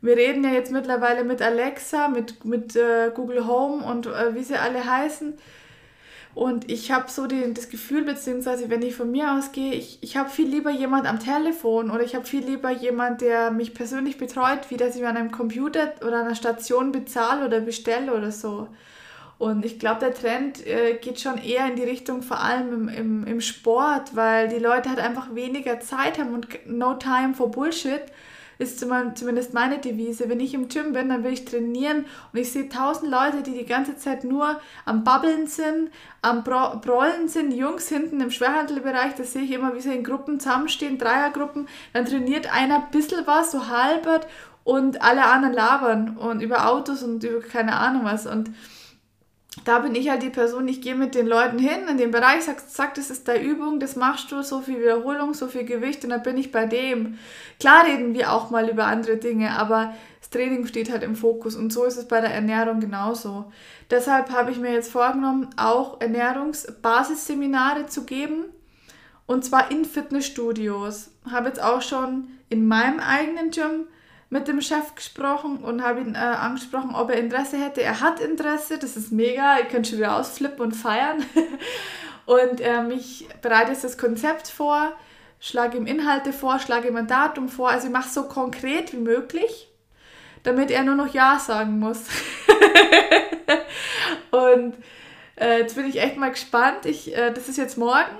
Wir 0.00 0.16
reden 0.16 0.42
ja 0.42 0.50
jetzt 0.50 0.72
mittlerweile 0.72 1.22
mit 1.22 1.40
Alexa, 1.40 2.08
mit, 2.08 2.44
mit 2.44 2.74
äh, 2.74 3.12
Google 3.14 3.46
Home 3.46 3.84
und 3.84 4.06
äh, 4.06 4.34
wie 4.34 4.42
sie 4.42 4.56
alle 4.56 4.84
heißen. 4.84 5.34
Und 6.34 6.68
ich 6.68 6.90
habe 6.90 7.08
so 7.08 7.28
die, 7.28 7.54
das 7.54 7.68
Gefühl, 7.68 8.02
beziehungsweise 8.04 8.68
wenn 8.68 8.82
ich 8.82 8.96
von 8.96 9.10
mir 9.10 9.34
ausgehe, 9.34 9.74
ich, 9.74 9.98
ich 10.02 10.16
habe 10.16 10.28
viel 10.28 10.48
lieber 10.48 10.70
jemand 10.70 11.06
am 11.06 11.20
Telefon 11.20 11.92
oder 11.92 12.02
ich 12.02 12.16
habe 12.16 12.26
viel 12.26 12.44
lieber 12.44 12.70
jemand, 12.70 13.20
der 13.20 13.52
mich 13.52 13.72
persönlich 13.72 14.18
betreut, 14.18 14.68
wie 14.68 14.76
dass 14.76 14.96
ich 14.96 15.06
an 15.06 15.16
einem 15.16 15.30
Computer 15.30 15.92
oder 16.04 16.20
einer 16.20 16.34
Station 16.34 16.90
bezahle 16.90 17.46
oder 17.46 17.60
bestelle 17.60 18.14
oder 18.14 18.32
so. 18.32 18.66
Und 19.38 19.64
ich 19.64 19.78
glaube, 19.78 20.00
der 20.00 20.14
Trend 20.14 20.66
äh, 20.66 20.94
geht 20.94 21.20
schon 21.20 21.38
eher 21.38 21.66
in 21.66 21.76
die 21.76 21.84
Richtung, 21.84 22.22
vor 22.22 22.40
allem 22.40 22.72
im, 22.72 22.88
im, 22.88 23.26
im 23.26 23.40
Sport, 23.40 24.16
weil 24.16 24.48
die 24.48 24.58
Leute 24.58 24.88
halt 24.88 24.98
einfach 24.98 25.34
weniger 25.34 25.78
Zeit 25.78 26.18
haben 26.18 26.34
und 26.34 26.48
no 26.66 26.94
time 26.94 27.34
for 27.34 27.50
Bullshit 27.50 28.02
ist 28.58 28.80
zumindest 28.80 29.54
meine 29.54 29.78
Devise. 29.78 30.28
Wenn 30.28 30.40
ich 30.40 30.52
im 30.52 30.68
Gym 30.68 30.92
bin, 30.92 31.08
dann 31.08 31.22
will 31.22 31.32
ich 31.32 31.44
trainieren 31.44 32.06
und 32.32 32.38
ich 32.38 32.52
sehe 32.52 32.68
tausend 32.68 33.10
Leute, 33.10 33.42
die 33.42 33.56
die 33.56 33.64
ganze 33.64 33.96
Zeit 33.96 34.24
nur 34.24 34.60
am 34.84 35.04
Babbeln 35.04 35.46
sind, 35.46 35.90
am 36.22 36.42
Bro 36.42 36.80
Brollen 36.80 37.28
sind, 37.28 37.52
Jungs 37.52 37.88
hinten 37.88 38.20
im 38.20 38.32
Schwerhandelbereich, 38.32 39.14
das 39.14 39.32
sehe 39.32 39.42
ich 39.42 39.52
immer, 39.52 39.76
wie 39.76 39.80
sie 39.80 39.94
in 39.94 40.02
Gruppen 40.02 40.40
zusammenstehen, 40.40 40.98
Dreiergruppen, 40.98 41.68
dann 41.92 42.04
trainiert 42.04 42.52
einer 42.52 42.76
ein 42.76 42.90
bisschen 42.90 43.26
was, 43.26 43.52
so 43.52 43.68
halbert 43.68 44.26
und 44.64 45.02
alle 45.02 45.24
anderen 45.24 45.54
labern 45.54 46.16
und 46.16 46.40
über 46.40 46.68
Autos 46.68 47.04
und 47.04 47.22
über 47.22 47.40
keine 47.40 47.76
Ahnung 47.76 48.04
was 48.04 48.26
und 48.26 48.50
da 49.64 49.80
bin 49.80 49.94
ich 49.94 50.10
halt 50.10 50.22
die 50.22 50.30
Person, 50.30 50.68
ich 50.68 50.82
gehe 50.82 50.94
mit 50.94 51.14
den 51.14 51.26
Leuten 51.26 51.58
hin 51.58 51.88
in 51.88 51.98
den 51.98 52.10
Bereich, 52.10 52.44
sag, 52.44 52.60
sag, 52.60 52.94
das 52.94 53.10
ist 53.10 53.28
deine 53.28 53.42
Übung, 53.42 53.80
das 53.80 53.96
machst 53.96 54.30
du, 54.30 54.42
so 54.42 54.60
viel 54.60 54.80
Wiederholung, 54.80 55.34
so 55.34 55.46
viel 55.48 55.64
Gewicht 55.64 56.04
und 56.04 56.10
dann 56.10 56.22
bin 56.22 56.36
ich 56.36 56.52
bei 56.52 56.66
dem. 56.66 57.18
Klar 57.58 57.86
reden 57.86 58.14
wir 58.14 58.32
auch 58.32 58.50
mal 58.50 58.68
über 58.68 58.86
andere 58.86 59.16
Dinge, 59.16 59.50
aber 59.58 59.94
das 60.20 60.30
Training 60.30 60.66
steht 60.66 60.90
halt 60.90 61.02
im 61.02 61.16
Fokus 61.16 61.56
und 61.56 61.72
so 61.72 61.84
ist 61.84 61.96
es 61.96 62.06
bei 62.06 62.20
der 62.20 62.32
Ernährung 62.32 62.80
genauso. 62.80 63.50
Deshalb 63.90 64.30
habe 64.30 64.50
ich 64.50 64.58
mir 64.58 64.72
jetzt 64.72 64.92
vorgenommen, 64.92 65.48
auch 65.56 66.00
Ernährungsbasisseminare 66.00 67.86
zu 67.86 68.04
geben 68.04 68.44
und 69.26 69.44
zwar 69.44 69.70
in 69.70 69.84
Fitnessstudios. 69.84 71.10
Habe 71.30 71.48
jetzt 71.48 71.62
auch 71.62 71.82
schon 71.82 72.28
in 72.48 72.66
meinem 72.66 73.00
eigenen 73.00 73.50
Gym 73.50 73.86
mit 74.30 74.46
dem 74.46 74.60
Chef 74.60 74.94
gesprochen 74.94 75.58
und 75.58 75.82
habe 75.82 76.00
ihn 76.00 76.14
äh, 76.14 76.18
angesprochen, 76.18 76.94
ob 76.94 77.10
er 77.10 77.18
Interesse 77.18 77.56
hätte. 77.56 77.82
Er 77.82 78.00
hat 78.00 78.20
Interesse, 78.20 78.78
das 78.78 78.96
ist 78.96 79.10
mega, 79.10 79.58
ich 79.60 79.68
könnte 79.68 79.90
schon 79.90 79.98
wieder 79.98 80.16
ausflippen 80.16 80.60
und 80.60 80.72
feiern. 80.72 81.24
und 82.26 82.60
ähm, 82.60 82.90
ich 82.90 83.26
bereite 83.40 83.72
jetzt 83.72 83.84
das 83.84 83.96
Konzept 83.96 84.48
vor, 84.48 84.92
schlage 85.40 85.78
ihm 85.78 85.86
Inhalte 85.86 86.32
vor, 86.32 86.58
schlage 86.58 86.88
ihm 86.88 86.96
ein 86.96 87.06
Datum 87.06 87.48
vor. 87.48 87.70
Also 87.70 87.86
ich 87.86 87.92
mache 87.92 88.08
es 88.08 88.14
so 88.14 88.24
konkret 88.24 88.92
wie 88.92 88.98
möglich, 88.98 89.70
damit 90.42 90.70
er 90.70 90.82
nur 90.82 90.94
noch 90.94 91.14
Ja 91.14 91.38
sagen 91.38 91.78
muss. 91.78 92.04
und 94.30 94.74
äh, 95.36 95.60
jetzt 95.60 95.74
bin 95.74 95.88
ich 95.88 96.02
echt 96.02 96.18
mal 96.18 96.30
gespannt. 96.30 96.84
Ich, 96.84 97.16
äh, 97.16 97.32
das 97.32 97.48
ist 97.48 97.56
jetzt 97.56 97.78
morgen. 97.78 98.10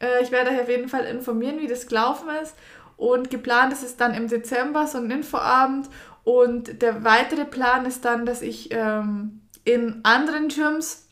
Äh, 0.00 0.22
ich 0.22 0.32
werde 0.32 0.50
euch 0.50 0.60
auf 0.60 0.68
jeden 0.68 0.88
Fall 0.88 1.04
informieren, 1.04 1.60
wie 1.60 1.68
das 1.68 1.86
gelaufen 1.86 2.28
ist. 2.42 2.56
Und 3.02 3.30
geplant 3.30 3.72
ist 3.72 3.82
es 3.82 3.96
dann 3.96 4.14
im 4.14 4.28
Dezember, 4.28 4.86
so 4.86 4.98
ein 4.98 5.10
Infoabend. 5.10 5.88
Und 6.22 6.82
der 6.82 7.02
weitere 7.02 7.44
Plan 7.44 7.84
ist 7.84 8.04
dann, 8.04 8.26
dass 8.26 8.42
ich 8.42 8.68
ähm, 8.70 9.40
in 9.64 10.04
anderen 10.04 10.46
Gyms 10.46 11.08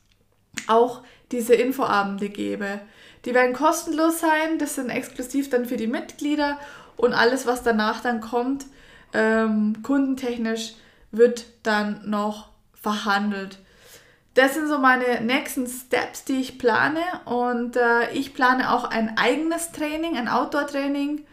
auch 0.68 1.02
diese 1.32 1.54
Infoabende 1.54 2.28
gebe. 2.28 2.80
Die 3.24 3.34
werden 3.34 3.54
kostenlos 3.54 4.20
sein, 4.20 4.58
das 4.58 4.76
sind 4.76 4.88
exklusiv 4.88 5.50
dann 5.50 5.66
für 5.66 5.76
die 5.76 5.88
Mitglieder 5.88 6.58
und 6.96 7.12
alles, 7.12 7.44
was 7.44 7.64
danach 7.64 8.00
dann 8.00 8.20
kommt, 8.20 8.66
ähm, 9.12 9.82
kundentechnisch, 9.82 10.74
wird 11.10 11.46
dann 11.64 12.08
noch 12.08 12.50
verhandelt. 12.80 13.58
Das 14.34 14.54
sind 14.54 14.68
so 14.68 14.78
meine 14.78 15.22
nächsten 15.22 15.66
Steps, 15.66 16.22
die 16.22 16.40
ich 16.40 16.56
plane 16.56 17.02
und 17.24 17.74
äh, 17.74 18.12
ich 18.12 18.32
plane 18.32 18.72
auch 18.72 18.84
ein 18.84 19.18
eigenes 19.18 19.72
Training, 19.72 20.16
ein 20.16 20.28
Outdoor-Training 20.28 21.24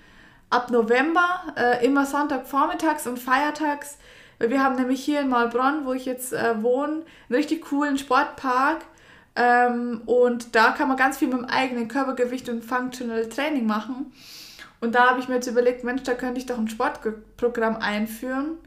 ab 0.50 0.72
November, 0.72 1.44
äh, 1.56 1.86
immer 1.86 2.06
Sonntagvormittags 2.06 3.08
und 3.08 3.20
Feiertags. 3.20 3.98
Wir 4.40 4.64
haben 4.64 4.76
nämlich 4.76 5.04
hier 5.04 5.22
in 5.22 5.30
Malbronn, 5.30 5.86
wo 5.86 5.94
ich 5.94 6.06
jetzt 6.06 6.34
äh, 6.34 6.62
wohne, 6.62 7.04
einen 7.30 7.36
richtig 7.36 7.66
coolen 7.66 7.98
Sportpark. 7.98 8.82
Ähm, 9.36 10.02
und 10.06 10.56
da 10.56 10.72
kann 10.72 10.88
man 10.88 10.98
ganz 10.98 11.18
viel 11.18 11.28
mit 11.28 11.38
dem 11.38 11.46
eigenen 11.46 11.88
Körpergewicht 11.88 12.50
und 12.50 12.64
Functional 12.64 13.28
Training 13.30 13.66
machen. 13.66 14.12
Und 14.80 14.96
da 14.96 15.10
habe 15.10 15.20
ich 15.20 15.28
mir 15.28 15.36
jetzt 15.36 15.48
überlegt, 15.48 15.84
Mensch, 15.84 16.04
da 16.04 16.14
könnte 16.14 16.40
ich 16.40 16.46
doch 16.46 16.58
ein 16.58 16.68
Sportprogramm 16.68 17.78
einführen, 17.78 18.58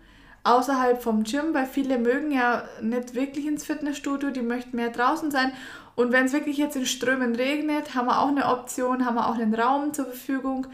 außerhalb 0.42 1.00
vom 1.00 1.22
Gym, 1.22 1.54
weil 1.54 1.66
viele 1.66 1.98
mögen 1.98 2.32
ja 2.32 2.64
nicht 2.80 3.14
wirklich 3.14 3.46
ins 3.46 3.64
Fitnessstudio, 3.64 4.30
die 4.30 4.42
möchten 4.42 4.76
mehr 4.76 4.90
draußen 4.90 5.30
sein. 5.30 5.52
Und 5.94 6.12
wenn 6.12 6.26
es 6.26 6.32
wirklich 6.32 6.56
jetzt 6.56 6.76
in 6.76 6.86
Strömen 6.86 7.36
regnet, 7.36 7.94
haben 7.94 8.06
wir 8.06 8.20
auch 8.20 8.28
eine 8.28 8.46
Option, 8.46 9.04
haben 9.06 9.16
wir 9.16 9.28
auch 9.28 9.34
einen 9.34 9.54
Raum 9.54 9.92
zur 9.92 10.06
Verfügung. 10.06 10.66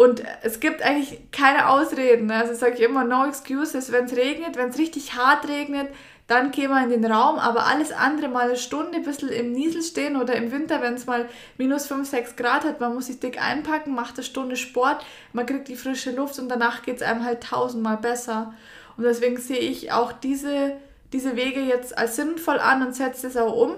Und 0.00 0.22
es 0.40 0.60
gibt 0.60 0.80
eigentlich 0.80 1.30
keine 1.30 1.68
Ausreden. 1.68 2.28
Ne? 2.28 2.36
Also 2.36 2.54
sage 2.54 2.76
ich 2.76 2.80
immer, 2.80 3.04
no 3.04 3.26
excuses. 3.26 3.92
Wenn 3.92 4.06
es 4.06 4.16
regnet, 4.16 4.56
wenn 4.56 4.70
es 4.70 4.78
richtig 4.78 5.14
hart 5.14 5.46
regnet, 5.46 5.88
dann 6.26 6.52
gehen 6.52 6.70
wir 6.70 6.82
in 6.82 6.88
den 6.88 7.04
Raum. 7.04 7.38
Aber 7.38 7.66
alles 7.66 7.92
andere 7.92 8.28
mal 8.28 8.46
eine 8.46 8.56
Stunde 8.56 8.96
ein 8.96 9.02
bisschen 9.02 9.28
im 9.28 9.52
Niesel 9.52 9.82
stehen 9.82 10.16
oder 10.16 10.36
im 10.36 10.52
Winter, 10.52 10.80
wenn 10.80 10.94
es 10.94 11.04
mal 11.04 11.28
minus 11.58 11.86
5, 11.86 12.08
6 12.08 12.36
Grad 12.36 12.64
hat, 12.64 12.80
man 12.80 12.94
muss 12.94 13.08
sich 13.08 13.20
dick 13.20 13.38
einpacken, 13.42 13.94
macht 13.94 14.14
eine 14.14 14.24
Stunde 14.24 14.56
Sport, 14.56 15.04
man 15.34 15.44
kriegt 15.44 15.68
die 15.68 15.76
frische 15.76 16.12
Luft 16.12 16.38
und 16.38 16.48
danach 16.48 16.80
geht 16.80 16.96
es 16.96 17.02
einem 17.02 17.22
halt 17.22 17.42
tausendmal 17.42 17.98
besser. 17.98 18.54
Und 18.96 19.04
deswegen 19.04 19.36
sehe 19.36 19.58
ich 19.58 19.92
auch 19.92 20.12
diese, 20.12 20.78
diese 21.12 21.36
Wege 21.36 21.60
jetzt 21.60 21.98
als 21.98 22.16
sinnvoll 22.16 22.58
an 22.58 22.86
und 22.86 22.96
setze 22.96 23.26
es 23.26 23.36
auch 23.36 23.54
um. 23.54 23.76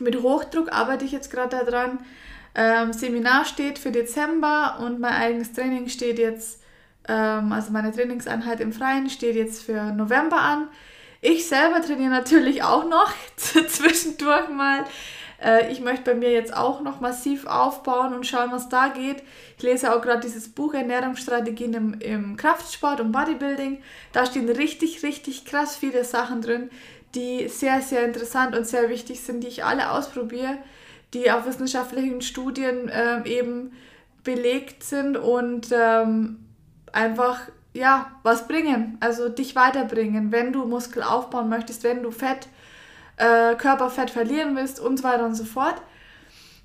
Mit 0.00 0.22
Hochdruck 0.22 0.72
arbeite 0.72 1.04
ich 1.04 1.12
jetzt 1.12 1.30
gerade 1.30 1.64
daran, 1.64 2.00
ähm, 2.54 2.92
Seminar 2.92 3.44
steht 3.44 3.78
für 3.78 3.92
Dezember 3.92 4.78
und 4.84 5.00
mein 5.00 5.12
eigenes 5.12 5.52
Training 5.52 5.88
steht 5.88 6.18
jetzt, 6.18 6.60
ähm, 7.08 7.52
also 7.52 7.70
meine 7.70 7.92
Trainingseinheit 7.92 8.60
im 8.60 8.72
Freien 8.72 9.08
steht 9.08 9.36
jetzt 9.36 9.62
für 9.62 9.92
November 9.92 10.40
an. 10.40 10.68
Ich 11.20 11.46
selber 11.46 11.80
trainiere 11.80 12.10
natürlich 12.10 12.62
auch 12.62 12.88
noch 12.88 13.12
zwischendurch 13.36 14.48
mal. 14.48 14.84
Äh, 15.42 15.70
ich 15.70 15.80
möchte 15.80 16.10
bei 16.10 16.14
mir 16.14 16.32
jetzt 16.32 16.56
auch 16.56 16.80
noch 16.80 17.00
massiv 17.00 17.46
aufbauen 17.46 18.14
und 18.14 18.26
schauen, 18.26 18.50
was 18.52 18.68
da 18.68 18.88
geht. 18.88 19.22
Ich 19.56 19.62
lese 19.62 19.94
auch 19.94 20.02
gerade 20.02 20.20
dieses 20.20 20.48
Buch 20.48 20.74
Ernährungsstrategien 20.74 21.74
im, 21.74 21.94
im 22.00 22.36
Kraftsport 22.36 23.00
und 23.00 23.12
Bodybuilding. 23.12 23.80
Da 24.12 24.26
stehen 24.26 24.48
richtig, 24.48 25.02
richtig 25.02 25.44
krass 25.44 25.76
viele 25.76 26.04
Sachen 26.04 26.42
drin, 26.42 26.70
die 27.14 27.48
sehr, 27.48 27.80
sehr 27.80 28.04
interessant 28.04 28.56
und 28.56 28.66
sehr 28.66 28.88
wichtig 28.88 29.20
sind, 29.20 29.44
die 29.44 29.48
ich 29.48 29.64
alle 29.64 29.92
ausprobiere 29.92 30.58
die 31.14 31.30
auf 31.30 31.46
wissenschaftlichen 31.46 32.22
Studien 32.22 32.88
äh, 32.88 33.22
eben 33.28 33.72
belegt 34.22 34.84
sind 34.84 35.16
und 35.16 35.68
ähm, 35.72 36.44
einfach 36.92 37.40
ja 37.72 38.10
was 38.22 38.48
bringen, 38.48 38.98
also 39.00 39.28
dich 39.28 39.54
weiterbringen, 39.54 40.32
wenn 40.32 40.52
du 40.52 40.66
Muskel 40.66 41.02
aufbauen 41.02 41.48
möchtest, 41.48 41.84
wenn 41.84 42.02
du 42.02 42.10
Fett, 42.10 42.48
äh, 43.16 43.54
Körperfett 43.54 44.10
verlieren 44.10 44.56
willst 44.56 44.80
und 44.80 44.98
so 44.98 45.04
weiter 45.04 45.24
und 45.24 45.34
so 45.34 45.44
fort. 45.44 45.80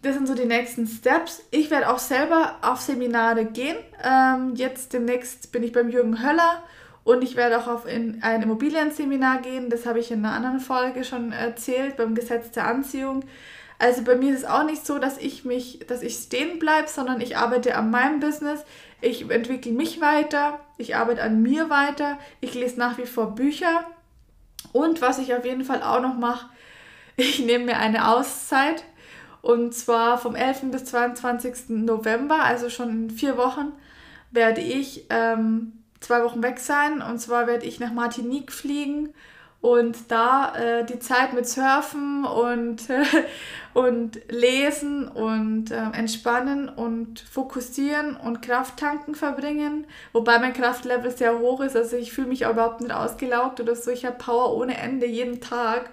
Das 0.02 0.14
sind 0.14 0.28
so 0.28 0.36
die 0.36 0.46
nächsten 0.46 0.86
Steps. 0.86 1.44
Ich 1.50 1.72
werde 1.72 1.90
auch 1.90 1.98
selber 1.98 2.58
auf 2.62 2.80
Seminare 2.80 3.46
gehen. 3.46 3.78
Ähm, 4.04 4.54
jetzt 4.56 4.94
demnächst 4.94 5.52
bin 5.52 5.64
ich 5.64 5.72
beim 5.72 5.90
Jürgen 5.90 6.22
Höller 6.22 6.64
und 7.04 7.24
ich 7.24 7.36
werde 7.36 7.58
auch 7.58 7.68
auf 7.68 7.88
in 7.88 8.22
ein 8.22 8.44
Immobilienseminar 8.44 9.42
gehen. 9.42 9.70
Das 9.70 9.86
habe 9.86 10.00
ich 10.00 10.12
in 10.12 10.24
einer 10.24 10.36
anderen 10.36 10.60
Folge 10.60 11.04
schon 11.04 11.32
erzählt, 11.32 11.98
beim 11.98 12.14
Gesetz 12.14 12.52
der 12.52 12.68
Anziehung. 12.68 13.24
Also 13.77 14.03
bei 14.03 14.15
mir 14.15 14.34
ist 14.34 14.44
es 14.44 14.50
auch 14.50 14.63
nicht 14.63 14.86
so, 14.86 15.00
dass 15.00 15.17
ich 15.17 15.44
mich, 15.44 15.79
dass 15.88 16.01
ich 16.01 16.15
stehen 16.15 16.60
bleibe, 16.60 16.88
sondern 16.88 17.20
ich 17.20 17.38
arbeite 17.38 17.75
an 17.75 17.91
meinem 17.91 18.20
Business, 18.20 18.63
ich 19.01 19.29
entwickle 19.29 19.74
mich 19.74 20.00
weiter, 20.00 20.60
ich 20.77 20.96
arbeite 20.96 21.22
an 21.22 21.41
mir 21.41 21.70
weiter, 21.70 22.17
ich 22.39 22.53
lese 22.53 22.79
nach 22.79 22.98
wie 22.98 23.05
vor 23.05 23.36
Bücher. 23.36 23.86
Und 24.72 25.01
was 25.01 25.20
ich 25.20 25.34
auf 25.34 25.46
jeden 25.46 25.65
Fall 25.65 25.84
auch 25.84 26.01
noch 26.01 26.15
mache, 26.15 26.50
ich 27.17 27.39
nehme 27.39 27.65
mir 27.65 27.77
eine 27.77 28.10
Auszeit. 28.10 28.84
Und 29.41 29.75
zwar 29.75 30.17
vom 30.17 30.36
11. 30.36 30.72
bis 30.72 30.86
22. 30.86 31.70
November, 31.70 32.41
also 32.41 32.70
schon 32.70 32.89
in 32.89 33.10
vier 33.12 33.38
Wochen, 33.38 33.74
werde 34.32 34.62
ich 34.62 35.05
ähm, 35.12 35.84
zwei 36.00 36.24
Wochen 36.24 36.41
weg 36.41 36.60
sein. 36.60 37.01
Und 37.01 37.20
zwar 37.20 37.46
werde 37.46 37.65
ich 37.65 37.79
nach 37.79 37.91
Martinique 37.91 38.51
fliegen 38.51 39.13
und 39.62 40.12
da 40.12 40.53
äh, 40.55 40.85
die 40.85 41.00
Zeit 41.00 41.33
mit 41.33 41.47
Surfen 41.47 42.24
und, 42.24 42.88
äh, 42.88 43.03
und 43.74 44.19
Lesen 44.29 45.07
und 45.07 45.71
äh, 45.71 45.89
Entspannen 45.93 46.69
und 46.69 47.19
Fokussieren 47.19 48.15
und 48.15 48.43
Krafttanken 48.43 49.15
verbringen. 49.15 49.88
Wobei 50.13 50.38
mein 50.38 50.53
Kraftlevel 50.53 51.09
sehr 51.09 51.39
hoch 51.39 51.62
ist. 51.62 51.75
Also 51.75 51.97
ich 51.97 52.13
fühle 52.13 52.27
mich 52.27 52.43
überhaupt 52.43 52.81
nicht 52.81 52.93
ausgelaugt 52.93 53.59
oder 53.59 53.75
so. 53.75 53.89
Ich 53.89 54.05
habe 54.05 54.17
Power 54.17 54.55
ohne 54.55 54.77
Ende 54.77 55.07
jeden 55.07 55.41
Tag. 55.41 55.89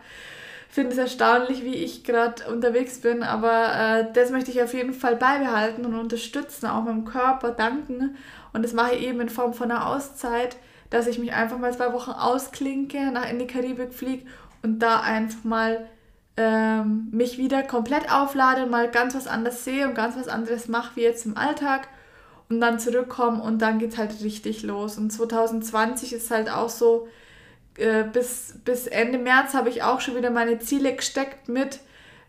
Finde 0.69 0.93
es 0.93 0.99
erstaunlich, 0.99 1.65
wie 1.65 1.77
ich 1.77 2.05
gerade 2.05 2.47
unterwegs 2.53 3.01
bin. 3.01 3.23
Aber 3.23 3.75
äh, 3.75 4.13
das 4.13 4.31
möchte 4.31 4.51
ich 4.51 4.63
auf 4.63 4.75
jeden 4.75 4.93
Fall 4.93 5.17
beibehalten 5.17 5.87
und 5.87 5.95
unterstützen, 5.95 6.67
auch 6.67 6.85
meinem 6.85 7.07
Körper 7.07 7.53
danken. 7.53 8.17
Und 8.53 8.63
das 8.63 8.75
mache 8.75 8.97
ich 8.97 9.03
eben 9.07 9.21
in 9.21 9.31
Form 9.31 9.55
von 9.55 9.71
einer 9.71 9.87
Auszeit 9.87 10.57
dass 10.93 11.07
ich 11.07 11.19
mich 11.19 11.33
einfach 11.33 11.59
mal 11.59 11.73
zwei 11.73 11.93
Wochen 11.95 12.11
ausklinke, 12.11 13.11
nach 13.11 13.29
in 13.29 13.39
die 13.39 13.47
Karibik 13.47 13.95
fliege 13.95 14.27
und 14.63 14.81
da 14.81 15.01
einfach 15.01 15.43
mal 15.43 15.89
ähm, 16.37 17.09
mich 17.11 17.39
wieder 17.39 17.63
komplett 17.63 18.13
auflade, 18.13 18.67
mal 18.67 18.91
ganz 18.91 19.15
was 19.15 19.27
anderes 19.27 19.65
sehe 19.65 19.89
und 19.89 19.95
ganz 19.95 20.17
was 20.17 20.29
anderes 20.29 20.69
mache 20.69 20.97
wie 20.97 21.03
jetzt 21.03 21.25
im 21.25 21.37
Alltag 21.37 21.89
und 22.51 22.61
dann 22.61 22.79
zurückkomme 22.79 23.43
und 23.43 23.63
dann 23.63 23.79
geht 23.79 23.97
halt 23.97 24.23
richtig 24.23 24.63
los. 24.63 24.99
Und 24.99 25.11
2020 25.11 26.13
ist 26.13 26.31
halt 26.31 26.51
auch 26.51 26.69
so, 26.69 27.09
äh, 27.79 28.05
bis, 28.05 28.59
bis 28.63 28.87
Ende 28.87 29.19
März 29.19 29.55
habe 29.55 29.71
ich 29.71 29.83
auch 29.83 30.03
schon 30.03 30.15
wieder 30.15 30.31
meine 30.31 30.59
Ziele 30.59 30.95
gesteckt 30.95 31.49
mit 31.49 31.81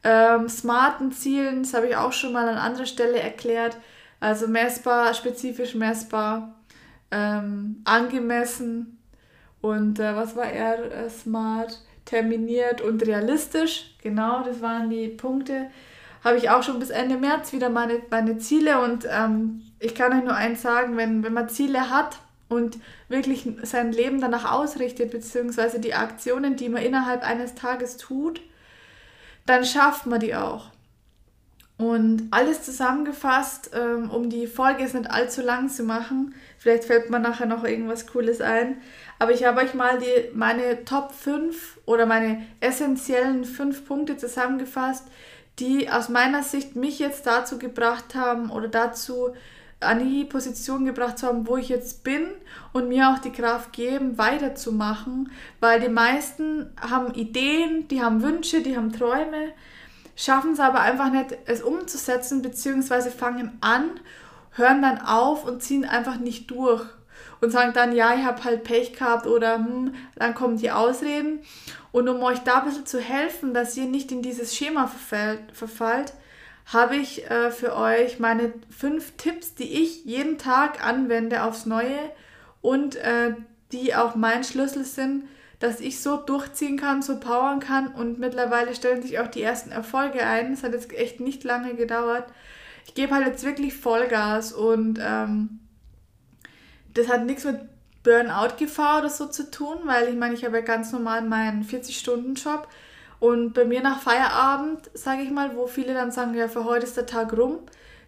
ähm, 0.05 0.47
smarten 0.47 1.11
Zielen. 1.11 1.63
Das 1.63 1.73
habe 1.73 1.87
ich 1.87 1.97
auch 1.97 2.13
schon 2.13 2.31
mal 2.31 2.47
an 2.47 2.57
anderer 2.57 2.85
Stelle 2.85 3.19
erklärt. 3.19 3.75
Also 4.21 4.47
messbar, 4.47 5.13
spezifisch 5.13 5.75
messbar 5.75 6.55
ähm, 7.13 7.81
angemessen 7.85 8.97
und 9.61 9.99
äh, 9.99 10.15
was 10.15 10.35
war 10.35 10.51
er? 10.51 10.91
Äh, 10.91 11.09
smart, 11.09 11.79
terminiert 12.05 12.81
und 12.81 13.05
realistisch. 13.05 13.95
Genau, 14.01 14.43
das 14.43 14.61
waren 14.61 14.89
die 14.89 15.07
Punkte. 15.07 15.69
Habe 16.23 16.37
ich 16.37 16.49
auch 16.49 16.63
schon 16.63 16.79
bis 16.79 16.89
Ende 16.89 17.17
März 17.17 17.53
wieder 17.53 17.69
meine, 17.69 18.01
meine 18.09 18.37
Ziele 18.39 18.81
und 18.81 19.07
ähm, 19.09 19.61
ich 19.79 19.93
kann 19.93 20.11
euch 20.11 20.23
nur 20.23 20.35
eins 20.35 20.61
sagen, 20.61 20.97
wenn, 20.97 21.23
wenn 21.23 21.33
man 21.33 21.49
Ziele 21.49 21.89
hat 21.89 22.19
und 22.49 22.77
wirklich 23.09 23.47
sein 23.63 23.91
Leben 23.91 24.21
danach 24.21 24.51
ausrichtet, 24.51 25.11
beziehungsweise 25.11 25.79
die 25.79 25.93
Aktionen, 25.93 26.55
die 26.55 26.69
man 26.69 26.81
innerhalb 26.81 27.23
eines 27.23 27.55
Tages 27.55 27.97
tut, 27.97 28.41
dann 29.45 29.65
schafft 29.65 30.05
man 30.05 30.19
die 30.19 30.35
auch. 30.35 30.71
Und 31.83 32.29
alles 32.31 32.63
zusammengefasst, 32.63 33.71
ähm, 33.73 34.09
um 34.09 34.29
die 34.29 34.47
Folge 34.47 34.83
jetzt 34.83 34.95
nicht 34.95 35.11
allzu 35.11 35.41
lang 35.41 35.67
zu 35.67 35.83
machen, 35.83 36.33
vielleicht 36.57 36.85
fällt 36.85 37.09
mir 37.09 37.19
nachher 37.19 37.45
noch 37.45 37.65
irgendwas 37.65 38.07
Cooles 38.07 38.39
ein, 38.39 38.77
aber 39.19 39.33
ich 39.33 39.43
habe 39.43 39.59
euch 39.59 39.73
mal 39.73 39.99
die, 39.99 40.33
meine 40.33 40.85
Top 40.85 41.11
5 41.11 41.81
oder 41.85 42.05
meine 42.05 42.41
essentiellen 42.61 43.43
5 43.43 43.85
Punkte 43.85 44.15
zusammengefasst, 44.15 45.07
die 45.59 45.89
aus 45.89 46.07
meiner 46.07 46.41
Sicht 46.41 46.77
mich 46.77 46.99
jetzt 46.99 47.27
dazu 47.27 47.59
gebracht 47.59 48.15
haben 48.15 48.49
oder 48.49 48.69
dazu 48.69 49.33
an 49.81 49.99
die 49.99 50.23
Position 50.23 50.85
gebracht 50.85 51.21
haben, 51.21 51.47
wo 51.47 51.57
ich 51.57 51.67
jetzt 51.67 52.05
bin 52.05 52.27
und 52.71 52.87
mir 52.87 53.09
auch 53.09 53.19
die 53.19 53.33
Kraft 53.33 53.73
geben, 53.73 54.17
weiterzumachen, 54.17 55.29
weil 55.59 55.81
die 55.81 55.89
meisten 55.89 56.69
haben 56.79 57.13
Ideen, 57.13 57.89
die 57.89 58.01
haben 58.01 58.23
Wünsche, 58.23 58.61
die 58.61 58.77
haben 58.77 58.93
Träume, 58.93 59.51
schaffen 60.15 60.53
es 60.53 60.59
aber 60.59 60.81
einfach 60.81 61.11
nicht, 61.11 61.37
es 61.45 61.61
umzusetzen, 61.61 62.41
beziehungsweise 62.41 63.11
fangen 63.11 63.57
an, 63.61 63.99
hören 64.51 64.81
dann 64.81 65.01
auf 65.01 65.45
und 65.45 65.61
ziehen 65.63 65.85
einfach 65.85 66.17
nicht 66.17 66.49
durch. 66.51 66.85
und 67.41 67.51
sagen 67.51 67.73
dann, 67.73 67.93
ja, 67.93 68.13
ich 68.15 68.23
habe 68.23 68.43
halt 68.43 68.63
Pech 68.63 68.93
gehabt 68.93 69.27
oder 69.27 69.55
hm, 69.55 69.93
dann 70.15 70.33
kommen 70.33 70.57
die 70.57 70.71
Ausreden. 70.71 71.39
Und 71.91 72.07
um 72.07 72.21
euch 72.23 72.39
da 72.39 72.59
ein 72.59 72.65
bisschen 72.65 72.85
zu 72.85 72.99
helfen, 72.99 73.53
dass 73.53 73.75
ihr 73.77 73.85
nicht 73.85 74.11
in 74.11 74.21
dieses 74.21 74.55
Schema 74.55 74.87
verfällt, 74.87 75.39
verfallt, 75.53 76.13
habe 76.65 76.95
ich 76.95 77.29
äh, 77.29 77.51
für 77.51 77.75
euch 77.75 78.19
meine 78.19 78.53
fünf 78.69 79.17
Tipps, 79.17 79.55
die 79.55 79.83
ich 79.83 80.05
jeden 80.05 80.37
Tag 80.37 80.85
anwende 80.85 81.43
aufs 81.43 81.65
Neue 81.65 81.99
und 82.61 82.95
äh, 82.95 83.35
die 83.71 83.93
auch 83.95 84.15
mein 84.15 84.43
Schlüssel 84.43 84.85
sind, 84.85 85.27
dass 85.59 85.79
ich 85.79 86.01
so 86.01 86.17
durchziehen 86.17 86.77
kann, 86.77 87.01
so 87.01 87.19
powern 87.19 87.59
kann 87.59 87.87
und 87.93 88.19
mittlerweile 88.19 88.75
stellen 88.75 89.01
sich 89.01 89.19
auch 89.19 89.27
die 89.27 89.41
ersten 89.41 89.71
Erfolge 89.71 90.25
ein. 90.25 90.53
Es 90.53 90.63
hat 90.63 90.73
jetzt 90.73 90.91
echt 90.93 91.19
nicht 91.19 91.43
lange 91.43 91.75
gedauert. 91.75 92.25
Ich 92.85 92.93
gebe 92.93 93.15
halt 93.15 93.27
jetzt 93.27 93.45
wirklich 93.45 93.73
Vollgas 93.75 94.51
und 94.51 94.99
ähm, 95.01 95.59
das 96.93 97.07
hat 97.07 97.25
nichts 97.25 97.45
mit 97.45 97.59
Burnout-Gefahr 98.03 98.99
oder 98.99 99.09
so 99.09 99.27
zu 99.27 99.49
tun, 99.49 99.77
weil 99.85 100.09
ich 100.09 100.15
meine, 100.15 100.33
ich 100.33 100.43
habe 100.43 100.57
ja 100.57 100.63
ganz 100.63 100.91
normal 100.91 101.21
meinen 101.21 101.63
40-Stunden-Job 101.63 102.67
und 103.19 103.53
bei 103.53 103.63
mir 103.63 103.81
nach 103.81 104.01
Feierabend, 104.01 104.91
sage 104.93 105.21
ich 105.21 105.31
mal, 105.31 105.55
wo 105.55 105.65
viele 105.65 105.93
dann 105.93 106.11
sagen, 106.11 106.33
ja, 106.35 106.49
für 106.49 106.65
heute 106.65 106.85
ist 106.85 106.97
der 106.97 107.05
Tag 107.05 107.31
rum, 107.37 107.59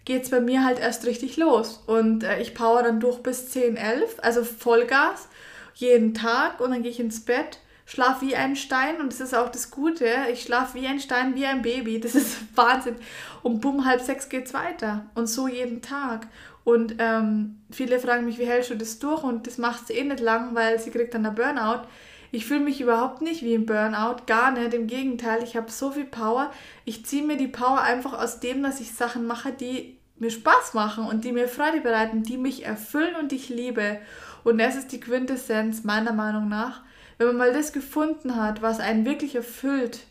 geht 0.04 0.24
es 0.24 0.30
bei 0.30 0.42
mir 0.42 0.66
halt 0.66 0.78
erst 0.78 1.06
richtig 1.06 1.38
los. 1.38 1.82
Und 1.88 2.24
äh, 2.24 2.42
ich 2.42 2.54
power 2.54 2.84
dann 2.84 3.00
durch 3.00 3.20
bis 3.20 3.50
10, 3.50 3.78
11, 3.78 4.18
also 4.22 4.44
Vollgas, 4.44 5.30
jeden 5.75 6.13
Tag 6.13 6.60
und 6.60 6.72
dann 6.72 6.82
gehe 6.82 6.91
ich 6.91 7.00
ins 7.00 7.24
Bett, 7.24 7.60
schlafe 7.86 8.25
wie 8.25 8.36
ein 8.36 8.55
Stein 8.55 9.00
und 9.00 9.12
das 9.12 9.22
ist 9.22 9.36
auch 9.36 9.50
das 9.50 9.70
Gute, 9.70 10.08
ich 10.32 10.44
schlafe 10.44 10.79
wie 10.79 10.88
ein 10.88 11.00
Stein, 11.00 11.36
wie 11.36 11.46
ein 11.46 11.62
Baby, 11.62 12.00
das 12.00 12.15
ist 12.15 12.38
Wahnsinn. 12.55 12.96
Und 13.44 13.62
bumm, 13.62 13.86
halb 13.86 14.01
sechs 14.01 14.29
geht's 14.29 14.53
weiter 14.53 15.05
und 15.13 15.27
so 15.27 15.48
jeden 15.48 15.82
Tag. 15.82 16.27
Und 16.63 16.96
ähm, 16.98 17.62
viele 17.70 18.00
fragen 18.00 18.25
mich, 18.25 18.39
wie 18.39 18.48
hältst 18.48 18.72
du 18.72 18.75
das 18.75 18.98
durch? 18.98 19.24
Und 19.24 19.46
das 19.46 19.60
machst 19.60 19.89
du 19.89 19.94
eh 19.94 20.03
nicht 20.03 20.20
lang, 20.20 20.55
weil 20.55 20.79
sie 20.79 20.89
kriegt 20.89 21.13
dann 21.13 21.25
einen 21.25 21.36
Burnout. 21.36 21.88
Ich 22.32 22.48
fühle 22.48 22.62
mich 22.62 22.82
überhaupt 22.82 23.22
nicht 23.22 23.44
wie 23.44 23.53
im 23.53 23.67
Burnout, 23.67 24.24
gar 24.25 24.51
nicht. 24.51 24.74
Im 24.74 24.88
Gegenteil, 24.88 25.44
ich 25.44 25.55
habe 25.55 25.72
so 25.72 25.91
viel 25.91 26.05
Power. 26.05 26.51
Ich 26.84 27.05
ziehe 27.05 27.24
mir 27.24 27.38
die 27.38 27.48
Power 27.48 27.82
einfach 27.82 28.13
aus 28.13 28.39
dem, 28.39 28.63
dass 28.63 28.82
ich 28.82 28.94
Sachen 28.94 29.27
mache, 29.27 29.51
die 29.51 29.98
mir 30.17 30.32
Spaß 30.32 30.74
machen 30.74 31.05
und 31.05 31.24
die 31.24 31.32
mir 31.32 31.48
Freude 31.48 31.82
bereiten, 31.82 32.24
die 32.24 32.38
mich 32.38 32.65
erfüllen 32.65 33.15
und 33.15 33.32
ich 33.32 33.50
liebe. 33.50 34.00
Und 34.46 34.60
das 34.60 34.75
ist 34.75 34.92
die 34.92 35.00
Quintessenz 35.00 35.84
meiner 35.84 36.14
Meinung 36.14 36.48
nach. 36.48 36.84
Wenn 37.18 37.28
man 37.28 37.38
mal 37.38 37.54
das 37.54 37.74
gefunden 37.74 38.36
hat, 38.36 38.62
was 38.62 38.80
einen 38.80 39.04
wirklich 39.04 39.36
erfüllt, 39.36 40.06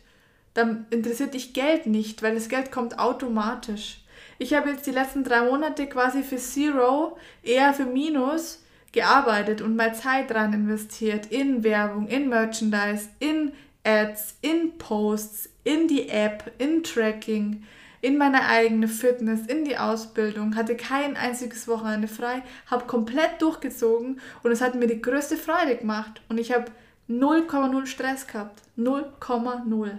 dann 0.53 0.85
interessiert 0.89 1.33
dich 1.33 1.53
Geld 1.53 1.85
nicht, 1.85 2.21
weil 2.21 2.35
das 2.35 2.49
Geld 2.49 2.69
kommt 2.69 2.99
automatisch. 2.99 4.01
Ich 4.37 4.53
habe 4.53 4.69
jetzt 4.69 4.85
die 4.87 4.91
letzten 4.91 5.23
drei 5.23 5.41
Monate 5.43 5.87
quasi 5.87 6.21
für 6.21 6.35
Zero, 6.35 7.17
eher 7.43 7.73
für 7.73 7.85
Minus, 7.85 8.61
gearbeitet 8.91 9.61
und 9.61 9.77
mal 9.77 9.95
Zeit 9.95 10.31
dran 10.31 10.51
investiert 10.51 11.27
in 11.27 11.63
Werbung, 11.63 12.07
in 12.07 12.27
Merchandise, 12.27 13.07
in 13.19 13.53
Ads, 13.85 14.35
in 14.41 14.77
Posts, 14.77 15.49
in 15.63 15.87
die 15.87 16.09
App, 16.09 16.51
in 16.57 16.83
Tracking, 16.83 17.63
in 18.05 18.19
meine 18.19 18.45
eigene 18.45 18.87
Fitness, 18.87 19.47
in 19.47 19.65
die 19.65 19.79
Ausbildung, 19.79 20.55
hatte 20.55 20.77
kein 20.77 21.17
einziges 21.17 21.67
Wochenende 21.67 22.07
frei, 22.07 22.43
habe 22.67 22.85
komplett 22.85 23.41
durchgezogen 23.41 24.21
und 24.43 24.51
es 24.51 24.61
hat 24.61 24.75
mir 24.75 24.85
die 24.85 25.01
größte 25.01 25.37
Freude 25.37 25.75
gemacht 25.75 26.21
und 26.29 26.37
ich 26.37 26.53
habe 26.53 26.65
0,0 27.09 27.87
Stress 27.87 28.27
gehabt. 28.27 28.61
0,0. 28.77 29.89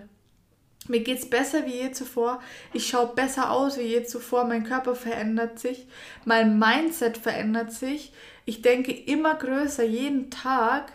Mir 0.87 1.01
geht 1.01 1.19
es 1.19 1.29
besser 1.29 1.67
wie 1.67 1.79
je 1.79 1.91
zuvor. 1.91 2.41
Ich 2.73 2.87
schaue 2.87 3.09
besser 3.09 3.51
aus 3.51 3.77
wie 3.77 3.83
je 3.83 4.05
zuvor. 4.05 4.45
Mein 4.45 4.63
Körper 4.63 4.95
verändert 4.95 5.59
sich. 5.59 5.89
Mein 6.25 6.61
Mindset 6.61 7.19
verändert 7.19 7.73
sich. 7.73 8.13
Ich 8.45 8.63
denke 8.63 8.93
immer 8.93 9.35
größer 9.35 9.83
jeden 9.83 10.31
Tag. 10.31 10.93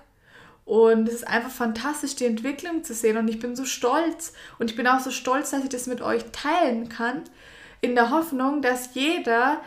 Und 0.66 1.08
es 1.08 1.16
ist 1.16 1.28
einfach 1.28 1.50
fantastisch, 1.50 2.16
die 2.16 2.26
Entwicklung 2.26 2.84
zu 2.84 2.94
sehen. 2.94 3.18
Und 3.18 3.28
ich 3.28 3.40
bin 3.40 3.56
so 3.56 3.66
stolz. 3.66 4.34
Und 4.60 4.70
ich 4.70 4.78
bin 4.78 4.88
auch 4.88 5.00
so 5.00 5.12
stolz, 5.12 5.52
dass 5.52 5.64
ich 5.64 5.70
das 5.70 5.88
mit 5.88 6.02
euch 6.02 6.24
teilen 6.32 6.90
kann. 6.90 7.24
In 7.82 7.96
der 7.96 8.12
Hoffnung, 8.12 8.62
dass 8.62 8.94
jeder 8.94 9.60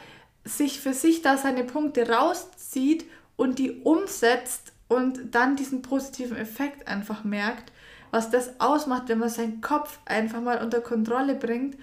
sich 0.45 0.81
für 0.81 0.95
sich 0.95 1.23
da 1.23 1.37
seine 1.37 1.65
Punkte 1.65 2.09
rauszieht 2.09 3.05
und 3.37 3.59
die 3.59 3.81
umsetzt 3.83 4.73
und 4.89 5.35
dann 5.35 5.57
diesen 5.57 5.83
positiven 5.83 6.37
Effekt 6.37 6.87
einfach 6.87 7.25
merkt 7.25 7.73
was 8.15 8.31
das 8.31 8.61
ausmacht, 8.61 9.09
wenn 9.09 9.19
man 9.19 9.29
seinen 9.29 9.61
Kopf 9.61 9.99
einfach 10.05 10.41
mal 10.41 10.63
unter 10.63 10.81
Kontrolle 10.81 11.35
bringt 11.35 11.77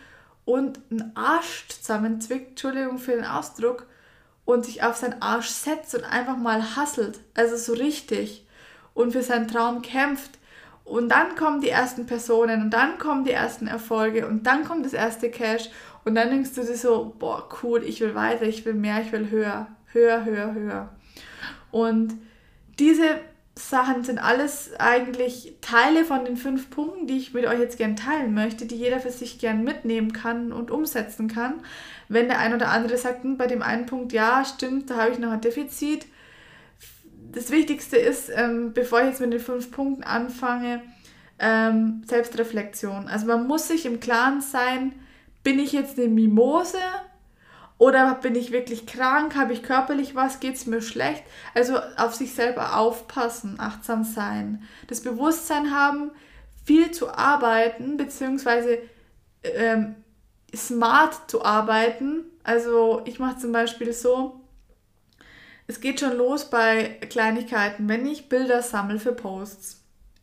und 0.45 0.79
einen 0.89 1.11
Arsch 1.13 1.67
zusammenzwickt, 1.67 2.51
Entschuldigung 2.51 2.99
für 2.99 3.11
den 3.11 3.25
Ausdruck, 3.25 3.85
und 4.45 4.65
sich 4.65 4.81
auf 4.81 4.95
seinen 4.95 5.21
Arsch 5.21 5.49
setzt 5.49 5.93
und 5.93 6.05
einfach 6.05 6.37
mal 6.37 6.77
hasselt, 6.77 7.19
also 7.35 7.57
so 7.57 7.73
richtig, 7.73 8.40
und 8.93 9.11
für 9.11 9.23
seinen 9.23 9.47
Traum 9.47 9.81
kämpft. 9.81 10.39
Und 10.83 11.09
dann 11.09 11.35
kommen 11.35 11.61
die 11.61 11.69
ersten 11.69 12.05
Personen 12.05 12.63
und 12.63 12.69
dann 12.71 12.97
kommen 12.97 13.23
die 13.23 13.31
ersten 13.31 13.67
Erfolge 13.67 14.27
und 14.27 14.45
dann 14.47 14.63
kommt 14.63 14.85
das 14.85 14.93
erste 14.93 15.29
Cash 15.29 15.69
und 16.03 16.15
dann 16.15 16.29
denkst 16.29 16.53
du 16.55 16.61
dir 16.61 16.75
so, 16.75 17.15
boah, 17.17 17.47
cool, 17.61 17.83
ich 17.83 18.01
will 18.01 18.15
weiter, 18.15 18.43
ich 18.43 18.65
will 18.65 18.73
mehr, 18.73 19.01
ich 19.01 19.11
will 19.11 19.29
höher, 19.29 19.67
höher, 19.93 20.25
höher, 20.25 20.53
höher. 20.53 20.89
Und 21.71 22.17
diese 22.79 23.19
Sachen 23.55 24.03
sind 24.03 24.17
alles 24.17 24.71
eigentlich 24.79 25.55
Teile 25.61 26.05
von 26.05 26.25
den 26.25 26.37
fünf 26.37 26.69
Punkten, 26.69 27.05
die 27.05 27.17
ich 27.17 27.33
mit 27.33 27.45
euch 27.45 27.59
jetzt 27.59 27.77
gern 27.77 27.95
teilen 27.95 28.33
möchte, 28.33 28.65
die 28.65 28.75
jeder 28.75 28.99
für 28.99 29.11
sich 29.11 29.39
gern 29.39 29.63
mitnehmen 29.63 30.13
kann 30.13 30.51
und 30.51 30.71
umsetzen 30.71 31.27
kann. 31.27 31.61
Wenn 32.07 32.27
der 32.27 32.39
ein 32.39 32.53
oder 32.53 32.69
andere 32.69 32.97
sagt, 32.97 33.23
hm, 33.23 33.37
bei 33.37 33.47
dem 33.47 33.61
einen 33.61 33.85
Punkt, 33.85 34.13
ja, 34.13 34.43
stimmt, 34.45 34.89
da 34.89 34.97
habe 34.97 35.11
ich 35.11 35.19
noch 35.19 35.31
ein 35.31 35.41
Defizit. 35.41 36.07
Das 37.33 37.49
Wichtigste 37.49 37.97
ist, 37.97 38.29
ähm, 38.33 38.73
bevor 38.73 38.99
ich 39.01 39.07
jetzt 39.07 39.21
mit 39.21 39.33
den 39.33 39.39
fünf 39.39 39.71
Punkten 39.71 40.03
anfange, 40.03 40.81
ähm, 41.39 42.03
Selbstreflexion. 42.05 43.07
Also 43.07 43.25
man 43.25 43.47
muss 43.47 43.67
sich 43.67 43.85
im 43.85 43.99
Klaren 43.99 44.41
sein, 44.41 44.93
bin 45.43 45.57
ich 45.57 45.71
jetzt 45.71 45.97
eine 45.97 46.07
Mimose 46.07 46.77
oder 47.77 48.13
bin 48.15 48.35
ich 48.35 48.51
wirklich 48.51 48.85
krank? 48.85 49.35
Habe 49.35 49.53
ich 49.53 49.63
körperlich 49.63 50.13
was? 50.13 50.39
Geht 50.39 50.55
es 50.55 50.67
mir 50.67 50.81
schlecht? 50.81 51.23
Also 51.55 51.79
auf 51.97 52.13
sich 52.13 52.33
selber 52.33 52.77
aufpassen, 52.77 53.55
achtsam 53.59 54.03
sein. 54.03 54.63
Das 54.87 55.01
Bewusstsein 55.01 55.71
haben, 55.71 56.11
viel 56.63 56.91
zu 56.91 57.09
arbeiten, 57.09 57.97
beziehungsweise 57.97 58.77
ähm, 59.41 59.95
smart 60.55 61.29
zu 61.29 61.43
arbeiten. 61.43 62.25
Also 62.43 63.01
ich 63.05 63.17
mache 63.17 63.39
zum 63.39 63.51
Beispiel 63.51 63.93
so, 63.93 64.40
es 65.71 65.81
geht 65.81 65.99
schon 65.99 66.17
los 66.17 66.49
bei 66.49 66.99
Kleinigkeiten, 67.09 67.87
wenn 67.87 68.05
ich 68.05 68.29
Bilder 68.29 68.61
sammle 68.61 68.99
für 68.99 69.13
Posts 69.13 69.81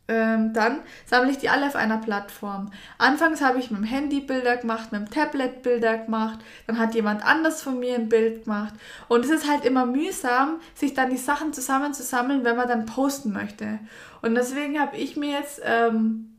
ähm, 0.09 0.53
dann 0.53 0.81
sammle 1.05 1.31
ich 1.31 1.37
die 1.37 1.49
alle 1.49 1.67
auf 1.67 1.75
einer 1.75 1.99
Plattform. 1.99 2.71
Anfangs 2.97 3.41
habe 3.41 3.59
ich 3.59 3.69
mit 3.69 3.79
dem 3.79 3.85
Handy 3.85 4.19
Bilder 4.19 4.57
gemacht, 4.57 4.91
mit 4.91 5.01
dem 5.01 5.09
Tablet 5.11 5.61
Bilder 5.61 5.99
gemacht, 5.99 6.39
dann 6.65 6.79
hat 6.79 6.95
jemand 6.95 7.23
anders 7.23 7.61
von 7.61 7.79
mir 7.79 7.93
ein 7.93 8.09
Bild 8.09 8.45
gemacht. 8.45 8.73
Und 9.07 9.23
es 9.23 9.29
ist 9.29 9.47
halt 9.47 9.65
immer 9.65 9.85
mühsam, 9.85 10.59
sich 10.73 10.95
dann 10.95 11.11
die 11.11 11.17
Sachen 11.17 11.53
zusammenzusammeln, 11.53 12.43
wenn 12.43 12.57
man 12.57 12.67
dann 12.67 12.87
posten 12.87 13.31
möchte. 13.31 13.79
Und 14.23 14.33
deswegen 14.33 14.79
habe 14.79 14.97
ich 14.97 15.15
mir 15.15 15.39
jetzt, 15.39 15.61
ähm, 15.63 16.35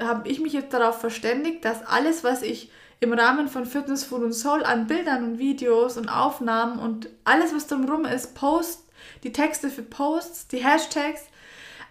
habe 0.00 0.28
ich 0.28 0.40
mich 0.40 0.52
jetzt 0.52 0.74
darauf 0.74 1.00
verständigt, 1.00 1.64
dass 1.64 1.86
alles, 1.86 2.24
was 2.24 2.42
ich 2.42 2.72
im 3.02 3.12
Rahmen 3.12 3.48
von 3.48 3.66
Fitness, 3.66 4.04
Food 4.04 4.22
und 4.22 4.32
Soul 4.32 4.62
an 4.62 4.86
Bildern 4.86 5.24
und 5.24 5.38
Videos 5.38 5.96
und 5.96 6.08
Aufnahmen 6.08 6.78
und 6.78 7.08
alles, 7.24 7.52
was 7.52 7.66
drumherum 7.66 8.04
ist, 8.04 8.36
Post, 8.36 8.84
die 9.24 9.32
Texte 9.32 9.70
für 9.70 9.82
Posts, 9.82 10.46
die 10.48 10.64
Hashtags, 10.64 11.22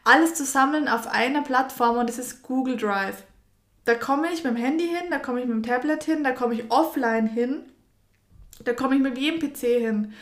alles 0.05 0.35
zu 0.35 0.45
sammeln 0.45 0.87
auf 0.87 1.07
einer 1.07 1.41
Plattform 1.41 1.97
und 1.97 2.07
das 2.07 2.17
ist 2.17 2.43
Google 2.43 2.77
Drive. 2.77 3.23
Da 3.83 3.95
komme 3.95 4.31
ich 4.31 4.45
mit 4.45 4.53
dem 4.53 4.63
Handy 4.63 4.87
hin, 4.87 5.09
da 5.09 5.19
komme 5.19 5.41
ich 5.41 5.47
mit 5.47 5.55
dem 5.55 5.63
Tablet 5.63 6.03
hin, 6.03 6.23
da 6.23 6.31
komme 6.31 6.53
ich 6.53 6.71
offline 6.71 7.27
hin, 7.27 7.63
da 8.63 8.71
komme 8.71 8.95
ich 8.95 9.01
mit 9.01 9.17
jedem 9.17 9.39
PC 9.41 9.59
hin. 9.59 10.13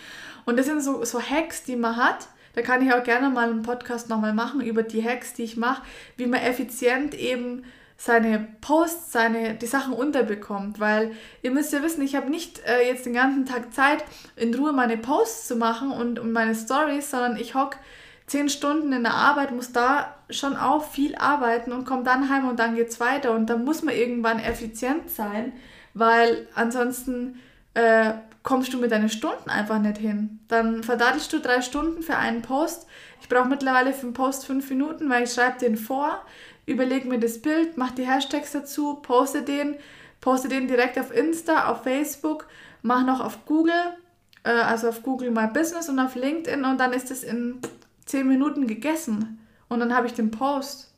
Und 0.45 0.57
das 0.57 0.65
sind 0.65 0.81
so, 0.81 1.03
so 1.05 1.21
Hacks, 1.21 1.63
die 1.63 1.75
man 1.75 1.97
hat. 1.97 2.29
Da 2.55 2.63
kann 2.63 2.81
ich 2.81 2.91
auch 2.91 3.03
gerne 3.03 3.29
mal 3.29 3.51
einen 3.51 3.61
Podcast 3.61 4.09
nochmal 4.09 4.33
machen 4.33 4.61
über 4.61 4.81
die 4.81 5.07
Hacks, 5.07 5.35
die 5.35 5.43
ich 5.43 5.55
mache, 5.55 5.83
wie 6.17 6.25
man 6.25 6.41
effizient 6.41 7.13
eben 7.13 7.63
seine 8.01 8.47
Posts, 8.61 9.11
seine, 9.11 9.55
die 9.55 9.65
Sachen 9.65 9.93
unterbekommt, 9.93 10.79
weil 10.79 11.11
ihr 11.41 11.51
müsst 11.51 11.73
ja 11.73 11.83
wissen, 11.83 12.01
ich 12.01 12.15
habe 12.15 12.29
nicht 12.29 12.65
äh, 12.65 12.87
jetzt 12.87 13.05
den 13.05 13.13
ganzen 13.13 13.45
Tag 13.45 13.73
Zeit, 13.73 14.05
in 14.37 14.55
Ruhe 14.55 14.71
meine 14.71 14.95
Posts 14.95 15.49
zu 15.49 15.57
machen 15.57 15.91
und, 15.91 16.17
und 16.17 16.31
meine 16.31 16.55
Stories, 16.55 17.11
sondern 17.11 17.35
ich 17.35 17.55
hocke 17.55 17.77
zehn 18.25 18.47
Stunden 18.47 18.93
in 18.93 19.03
der 19.03 19.15
Arbeit, 19.15 19.51
muss 19.51 19.73
da 19.73 20.15
schon 20.29 20.55
auch 20.55 20.85
viel 20.85 21.15
arbeiten 21.15 21.73
und 21.73 21.83
kommt 21.83 22.07
dann 22.07 22.29
heim 22.29 22.47
und 22.47 22.57
dann 22.57 22.75
geht 22.75 22.87
es 22.87 23.01
weiter. 23.01 23.33
Und 23.33 23.49
da 23.49 23.57
muss 23.57 23.83
man 23.83 23.93
irgendwann 23.93 24.39
effizient 24.39 25.09
sein, 25.09 25.51
weil 25.93 26.47
ansonsten 26.55 27.41
äh, 27.73 28.13
kommst 28.43 28.73
du 28.73 28.77
mit 28.77 28.93
deinen 28.93 29.09
Stunden 29.09 29.49
einfach 29.49 29.79
nicht 29.79 29.97
hin. 29.97 30.39
Dann 30.47 30.83
verdattelst 30.83 31.33
du 31.33 31.39
drei 31.39 31.61
Stunden 31.61 32.01
für 32.01 32.15
einen 32.15 32.43
Post. 32.43 32.87
Ich 33.21 33.27
brauche 33.27 33.49
mittlerweile 33.49 33.91
für 33.91 34.03
einen 34.03 34.13
Post 34.13 34.45
fünf 34.45 34.69
Minuten, 34.69 35.09
weil 35.09 35.23
ich 35.23 35.33
schreibe 35.33 35.59
den 35.59 35.75
vor, 35.75 36.21
überlege 36.69 37.07
mir 37.07 37.19
das 37.19 37.41
Bild, 37.41 37.77
mache 37.77 37.95
die 37.95 38.07
Hashtags 38.07 38.51
dazu, 38.51 38.95
poste 38.95 39.41
den, 39.41 39.75
poste 40.21 40.47
den 40.47 40.67
direkt 40.67 40.97
auf 40.99 41.15
Insta, 41.15 41.69
auf 41.69 41.83
Facebook, 41.83 42.47
mache 42.81 43.05
noch 43.05 43.19
auf 43.19 43.45
Google 43.45 43.95
äh, 44.43 44.49
also 44.49 44.89
auf 44.89 45.03
Google 45.03 45.31
My 45.31 45.47
Business 45.47 45.89
und 45.89 45.99
auf 45.99 46.15
LinkedIn 46.15 46.63
und 46.65 46.79
dann 46.79 46.93
ist 46.93 47.11
es 47.11 47.23
in 47.23 47.59
10 48.05 48.27
Minuten 48.27 48.67
gegessen. 48.67 49.39
Und 49.67 49.79
dann 49.79 49.95
habe 49.95 50.07
ich 50.07 50.13
den 50.13 50.31
Post. 50.31 50.91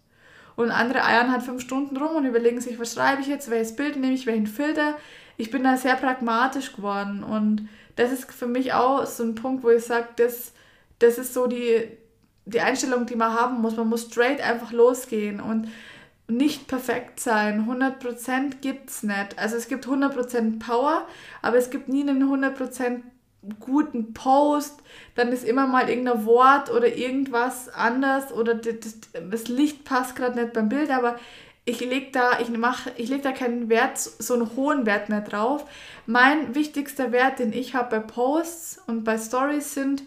Und 0.56 0.72
andere 0.72 1.04
eiern 1.04 1.32
halt 1.32 1.44
fünf 1.44 1.62
Stunden 1.62 1.98
rum 1.98 2.16
und 2.16 2.26
überlegen 2.26 2.62
sich, 2.62 2.80
was 2.80 2.94
schreibe 2.94 3.22
ich 3.22 3.28
jetzt, 3.28 3.50
welches 3.50 3.76
Bild 3.76 3.96
nehme 3.96 4.14
ich, 4.14 4.26
welchen 4.26 4.48
Filter. 4.48 4.96
Ich 5.38 5.50
bin 5.50 5.64
da 5.64 5.76
sehr 5.76 5.96
pragmatisch 5.96 6.74
geworden 6.74 7.24
und 7.24 7.68
das 7.96 8.12
ist 8.12 8.32
für 8.32 8.48
mich 8.48 8.74
auch 8.74 9.06
so 9.06 9.24
ein 9.24 9.36
Punkt, 9.36 9.64
wo 9.64 9.70
ich 9.70 9.84
sage, 9.84 10.08
das, 10.18 10.54
das 11.00 11.18
ist 11.18 11.34
so 11.34 11.48
die, 11.48 11.98
die 12.46 12.62
Einstellung, 12.62 13.06
die 13.06 13.16
man 13.16 13.34
haben 13.34 13.62
muss. 13.62 13.76
Man 13.76 13.90
muss 13.90 14.04
straight 14.04 14.42
einfach 14.42 14.72
losgehen 14.72 15.40
und 15.40 15.68
nicht 16.28 16.68
perfekt 16.68 17.20
sein. 17.20 17.68
100% 17.68 18.62
gibt 18.62 18.90
es 18.90 19.04
nicht. 19.04 19.38
Also 19.38 19.58
es 19.58 19.68
gibt 19.68 19.86
100% 19.88 20.60
Power, 20.60 21.06
aber 21.42 21.58
es 21.58 21.70
gibt 21.70 21.90
nie 21.90 22.02
einen 22.02 22.24
100% 22.24 23.02
guten 23.60 24.14
Post. 24.14 24.82
Dann 25.16 25.32
ist 25.32 25.44
immer 25.44 25.68
mal 25.68 25.90
irgendein 25.90 26.26
Wort 26.26 26.72
oder 26.72 26.96
irgendwas 26.96 27.70
anders 27.70 28.32
oder 28.32 28.56
das, 28.56 29.48
Licht 29.48 29.84
passt 29.84 30.16
gerade 30.16 30.40
nicht 30.40 30.54
beim 30.54 30.70
Bild, 30.70 30.92
aber 30.92 31.18
ich 31.66 31.80
lege 31.80 32.12
da, 32.12 32.40
ich 32.40 32.50
ich 32.98 33.10
leg 33.10 33.22
da 33.22 33.32
keinen 33.32 33.70
Wert, 33.70 34.00
so 34.00 34.34
einen 34.34 34.56
hohen 34.56 34.86
Wert 34.86 35.10
mehr 35.10 35.22
drauf. 35.22 35.66
Mein 36.06 36.56
wichtigster 36.56 37.12
Wert, 37.12 37.40
den 37.40 37.54
ich 37.54 37.76
habe 37.76 37.98
bei 37.98 38.00
Posts 38.00 38.82
und 38.88 39.04
bei 39.04 39.18
Stories 39.18 39.74
sind, 39.74 40.04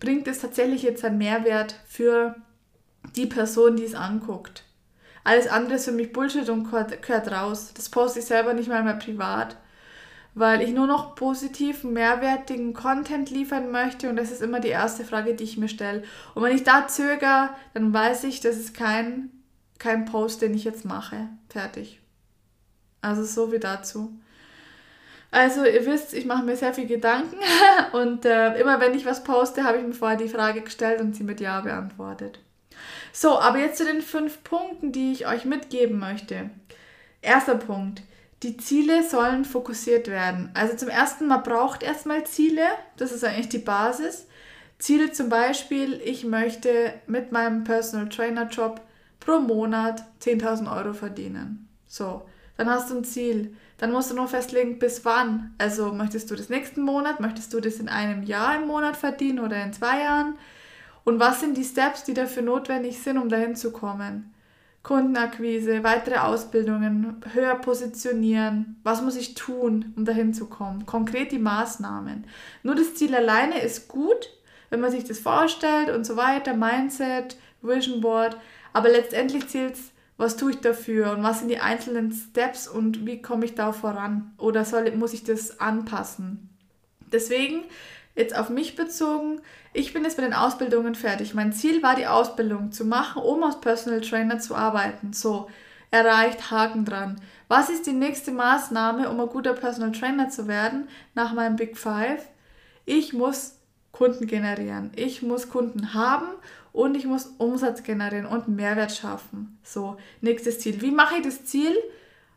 bringt 0.00 0.26
es 0.26 0.40
tatsächlich 0.40 0.82
jetzt 0.82 1.04
einen 1.04 1.18
Mehrwert 1.18 1.76
für 1.86 2.34
die 3.16 3.26
Person, 3.26 3.76
die 3.76 3.84
es 3.84 3.94
anguckt. 3.94 4.64
Alles 5.22 5.46
andere 5.46 5.74
ist 5.74 5.84
für 5.84 5.92
mich 5.92 6.12
Bullshit 6.12 6.48
und 6.48 6.70
gehört 6.70 7.30
raus. 7.30 7.72
Das 7.74 7.88
poste 7.88 8.20
ich 8.20 8.24
selber 8.24 8.54
nicht 8.54 8.68
mal 8.68 8.82
mehr 8.82 8.94
privat, 8.94 9.56
weil 10.34 10.62
ich 10.62 10.70
nur 10.70 10.86
noch 10.86 11.14
positiven, 11.14 11.92
mehrwertigen 11.92 12.72
Content 12.72 13.30
liefern 13.30 13.70
möchte 13.70 14.08
und 14.08 14.16
das 14.16 14.30
ist 14.30 14.42
immer 14.42 14.60
die 14.60 14.68
erste 14.68 15.04
Frage, 15.04 15.34
die 15.34 15.44
ich 15.44 15.58
mir 15.58 15.68
stelle. 15.68 16.02
Und 16.34 16.42
wenn 16.42 16.54
ich 16.54 16.64
da 16.64 16.88
zögere, 16.88 17.50
dann 17.74 17.92
weiß 17.92 18.24
ich, 18.24 18.40
das 18.40 18.56
ist 18.56 18.74
kein, 18.74 19.30
kein 19.78 20.06
Post, 20.06 20.40
den 20.40 20.54
ich 20.54 20.64
jetzt 20.64 20.84
mache. 20.84 21.28
Fertig. 21.48 22.00
Also 23.02 23.24
so 23.24 23.52
wie 23.52 23.58
dazu. 23.58 24.18
Also 25.30 25.64
ihr 25.64 25.86
wisst, 25.86 26.12
ich 26.12 26.24
mache 26.24 26.42
mir 26.42 26.56
sehr 26.56 26.74
viel 26.74 26.86
Gedanken 26.86 27.36
und 27.92 28.24
äh, 28.24 28.58
immer 28.60 28.80
wenn 28.80 28.94
ich 28.94 29.06
was 29.06 29.22
poste, 29.22 29.62
habe 29.62 29.78
ich 29.78 29.84
mir 29.84 29.94
vorher 29.94 30.18
die 30.18 30.28
Frage 30.28 30.62
gestellt 30.62 31.00
und 31.00 31.14
sie 31.14 31.22
mit 31.22 31.40
Ja 31.40 31.60
beantwortet. 31.60 32.40
So, 33.12 33.38
aber 33.38 33.58
jetzt 33.58 33.78
zu 33.78 33.84
den 33.84 34.02
fünf 34.02 34.42
Punkten, 34.42 34.92
die 34.92 35.12
ich 35.12 35.26
euch 35.26 35.44
mitgeben 35.44 35.98
möchte. 35.98 36.50
Erster 37.22 37.56
Punkt. 37.56 38.02
Die 38.42 38.56
Ziele 38.56 39.02
sollen 39.02 39.44
fokussiert 39.44 40.08
werden. 40.08 40.50
Also 40.54 40.74
zum 40.74 40.88
ersten, 40.88 41.26
man 41.26 41.42
braucht 41.42 41.82
erstmal 41.82 42.24
Ziele. 42.24 42.64
Das 42.96 43.12
ist 43.12 43.22
eigentlich 43.22 43.50
die 43.50 43.58
Basis. 43.58 44.26
Ziele 44.78 45.12
zum 45.12 45.28
Beispiel, 45.28 46.00
ich 46.02 46.24
möchte 46.24 46.94
mit 47.06 47.32
meinem 47.32 47.64
Personal 47.64 48.08
Trainer 48.08 48.48
Job 48.48 48.80
pro 49.20 49.38
Monat 49.38 50.02
10.000 50.22 50.74
Euro 50.74 50.94
verdienen. 50.94 51.68
So, 51.86 52.22
dann 52.60 52.68
hast 52.68 52.90
du 52.90 52.98
ein 52.98 53.04
Ziel. 53.04 53.56
Dann 53.78 53.90
musst 53.90 54.10
du 54.10 54.14
noch 54.14 54.28
festlegen, 54.28 54.78
bis 54.78 55.06
wann. 55.06 55.54
Also 55.56 55.94
möchtest 55.94 56.30
du 56.30 56.34
das 56.34 56.50
nächsten 56.50 56.82
Monat, 56.82 57.18
möchtest 57.18 57.54
du 57.54 57.60
das 57.60 57.76
in 57.76 57.88
einem 57.88 58.22
Jahr 58.22 58.56
im 58.56 58.68
Monat 58.68 58.98
verdienen 58.98 59.38
oder 59.38 59.64
in 59.64 59.72
zwei 59.72 60.02
Jahren? 60.02 60.34
Und 61.04 61.18
was 61.18 61.40
sind 61.40 61.56
die 61.56 61.64
Steps, 61.64 62.04
die 62.04 62.12
dafür 62.12 62.42
notwendig 62.42 62.98
sind, 62.98 63.16
um 63.16 63.30
dahin 63.30 63.56
zu 63.56 63.72
kommen? 63.72 64.34
Kundenakquise, 64.82 65.82
weitere 65.84 66.18
Ausbildungen, 66.18 67.22
höher 67.32 67.54
positionieren. 67.54 68.78
Was 68.82 69.00
muss 69.00 69.16
ich 69.16 69.32
tun, 69.34 69.94
um 69.96 70.04
dahin 70.04 70.34
zu 70.34 70.44
kommen? 70.44 70.84
Konkret 70.84 71.32
die 71.32 71.38
Maßnahmen. 71.38 72.26
Nur 72.62 72.74
das 72.74 72.94
Ziel 72.94 73.14
alleine 73.14 73.58
ist 73.62 73.88
gut, 73.88 74.28
wenn 74.68 74.80
man 74.80 74.90
sich 74.90 75.04
das 75.04 75.18
vorstellt 75.18 75.88
und 75.88 76.04
so 76.04 76.18
weiter, 76.18 76.52
Mindset, 76.52 77.38
Vision 77.62 78.02
Board. 78.02 78.36
Aber 78.74 78.90
letztendlich 78.90 79.48
zählt 79.48 79.76
es, 79.76 79.92
was 80.20 80.36
tue 80.36 80.50
ich 80.50 80.60
dafür 80.60 81.12
und 81.12 81.22
was 81.22 81.38
sind 81.38 81.48
die 81.48 81.60
einzelnen 81.60 82.12
Steps 82.12 82.68
und 82.68 83.06
wie 83.06 83.22
komme 83.22 83.46
ich 83.46 83.54
da 83.54 83.72
voran? 83.72 84.32
Oder 84.36 84.66
soll, 84.66 84.90
muss 84.92 85.14
ich 85.14 85.24
das 85.24 85.60
anpassen? 85.60 86.50
Deswegen 87.10 87.64
jetzt 88.14 88.36
auf 88.36 88.50
mich 88.50 88.76
bezogen, 88.76 89.40
ich 89.72 89.94
bin 89.94 90.04
jetzt 90.04 90.18
mit 90.18 90.26
den 90.26 90.34
Ausbildungen 90.34 90.94
fertig. 90.94 91.32
Mein 91.32 91.54
Ziel 91.54 91.82
war, 91.82 91.96
die 91.96 92.06
Ausbildung 92.06 92.70
zu 92.70 92.84
machen, 92.84 93.22
um 93.22 93.42
als 93.42 93.60
Personal 93.60 94.02
Trainer 94.02 94.38
zu 94.38 94.54
arbeiten. 94.54 95.14
So, 95.14 95.48
erreicht, 95.90 96.50
Haken 96.50 96.84
dran. 96.84 97.18
Was 97.48 97.70
ist 97.70 97.86
die 97.86 97.92
nächste 97.92 98.30
Maßnahme, 98.30 99.08
um 99.08 99.18
ein 99.20 99.28
guter 99.28 99.54
Personal 99.54 99.92
Trainer 99.92 100.28
zu 100.28 100.46
werden 100.46 100.88
nach 101.14 101.32
meinem 101.32 101.56
Big 101.56 101.78
Five? 101.78 102.28
Ich 102.84 103.14
muss 103.14 103.54
Kunden 103.92 104.26
generieren. 104.26 104.90
Ich 104.96 105.22
muss 105.22 105.48
Kunden 105.48 105.94
haben 105.94 106.28
und 106.72 106.96
ich 106.96 107.06
muss 107.06 107.34
Umsatz 107.38 107.82
generieren 107.82 108.26
und 108.26 108.48
Mehrwert 108.48 108.92
schaffen. 108.92 109.58
So, 109.62 109.96
nächstes 110.20 110.60
Ziel. 110.60 110.80
Wie 110.80 110.90
mache 110.90 111.16
ich 111.16 111.22
das 111.22 111.44
Ziel? 111.44 111.76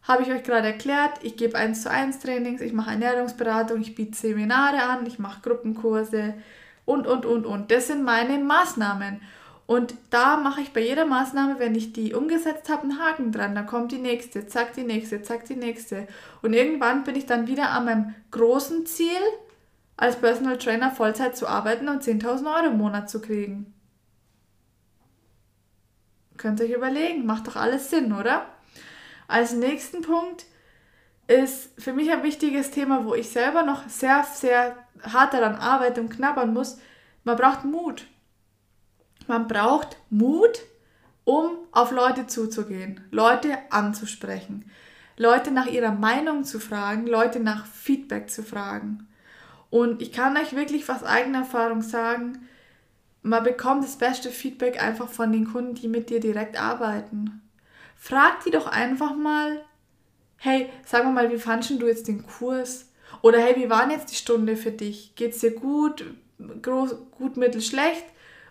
habe 0.03 0.23
ich 0.23 0.31
euch 0.31 0.43
gerade 0.43 0.67
erklärt. 0.67 1.11
Ich 1.21 1.37
gebe 1.37 1.57
1 1.57 1.83
zu 1.83 1.89
1 1.89 2.19
Trainings, 2.19 2.61
ich 2.61 2.73
mache 2.73 2.91
Ernährungsberatung, 2.91 3.81
ich 3.81 3.95
biete 3.95 4.17
Seminare 4.17 4.83
an, 4.83 5.05
ich 5.05 5.19
mache 5.19 5.41
Gruppenkurse 5.41 6.35
und, 6.85 7.07
und, 7.07 7.25
und, 7.25 7.45
und. 7.45 7.71
Das 7.71 7.87
sind 7.87 8.03
meine 8.03 8.37
Maßnahmen. 8.37 9.21
Und 9.65 9.95
da 10.09 10.35
mache 10.35 10.59
ich 10.59 10.73
bei 10.73 10.81
jeder 10.81 11.05
Maßnahme, 11.05 11.57
wenn 11.57 11.73
ich 11.73 11.93
die 11.93 12.13
umgesetzt 12.13 12.69
habe, 12.69 12.83
einen 12.83 12.99
Haken 12.99 13.31
dran. 13.31 13.55
Dann 13.55 13.65
kommt 13.65 13.93
die 13.93 13.97
nächste, 13.97 14.45
zack, 14.45 14.73
die 14.73 14.83
nächste, 14.83 15.21
zack, 15.23 15.45
die 15.45 15.55
nächste. 15.55 16.05
Und 16.41 16.51
irgendwann 16.51 17.05
bin 17.05 17.15
ich 17.15 17.25
dann 17.25 17.47
wieder 17.47 17.69
an 17.69 17.85
meinem 17.85 18.15
großen 18.31 18.85
Ziel, 18.85 19.21
als 19.97 20.19
Personal 20.19 20.58
Trainer 20.58 20.91
Vollzeit 20.91 21.38
zu 21.38 21.47
arbeiten 21.47 21.88
und 21.88 22.03
10.000 22.03 22.45
Euro 22.56 22.71
im 22.71 22.77
Monat 22.77 23.10
zu 23.10 23.21
kriegen. 23.21 23.73
Könnt 26.38 26.60
ihr 26.60 26.65
euch 26.65 26.73
überlegen, 26.73 27.25
macht 27.25 27.47
doch 27.47 27.56
alles 27.56 27.89
Sinn, 27.89 28.12
oder? 28.12 28.45
Als 29.27 29.53
nächsten 29.53 30.01
Punkt 30.01 30.45
ist 31.27 31.69
für 31.79 31.93
mich 31.93 32.12
ein 32.12 32.23
wichtiges 32.23 32.71
Thema, 32.71 33.06
wo 33.06 33.13
ich 33.15 33.29
selber 33.29 33.63
noch 33.63 33.88
sehr, 33.88 34.25
sehr 34.34 34.75
hart 35.01 35.34
daran 35.34 35.56
arbeite 35.56 36.01
und 36.01 36.10
knabbern 36.10 36.53
muss. 36.53 36.77
Man 37.23 37.38
braucht 37.38 37.63
Mut. 37.63 38.08
Man 39.27 39.47
braucht 39.47 39.97
Mut, 40.10 40.60
um 41.23 41.51
auf 41.71 41.91
Leute 41.91 42.27
zuzugehen, 42.27 43.01
Leute 43.12 43.58
anzusprechen, 43.69 44.69
Leute 45.15 45.51
nach 45.51 45.67
ihrer 45.67 45.93
Meinung 45.93 46.43
zu 46.43 46.60
fragen, 46.60 47.08
Leute 47.08 47.39
nach 47.39 47.65
Feedback 47.65 48.29
zu 48.29 48.43
fragen. 48.43 49.08
Und 49.73 50.03
ich 50.03 50.12
kann 50.12 50.38
euch 50.38 50.55
wirklich 50.55 50.88
aus 50.88 51.03
eigener 51.03 51.39
Erfahrung 51.39 51.81
sagen, 51.81 52.47
man 53.23 53.43
bekommt 53.43 53.83
das 53.83 53.95
beste 53.95 54.29
Feedback 54.29 54.79
einfach 54.79 55.09
von 55.09 55.31
den 55.31 55.51
Kunden, 55.51 55.73
die 55.73 55.88
mit 55.88 56.12
dir 56.12 56.19
direkt 56.19 56.62
arbeiten. 56.62 57.41
Frag 57.95 58.43
die 58.43 58.51
doch 58.51 58.67
einfach 58.67 59.15
mal, 59.15 59.65
hey, 60.38 60.69
sag 60.86 61.12
mal, 61.12 61.31
wie 61.31 61.39
fandest 61.39 61.81
du 61.81 61.88
jetzt 61.88 62.07
den 62.07 62.23
Kurs? 62.23 62.91
Oder 63.23 63.39
hey, 63.39 63.55
wie 63.55 63.71
war 63.71 63.89
jetzt 63.89 64.12
die 64.12 64.15
Stunde 64.15 64.57
für 64.57 64.69
dich? 64.69 65.15
Geht 65.15 65.33
es 65.33 65.39
dir 65.39 65.55
gut, 65.55 66.05
groß, 66.62 66.95
gut, 67.09 67.36
mittel, 67.38 67.62
schlecht? 67.62 68.05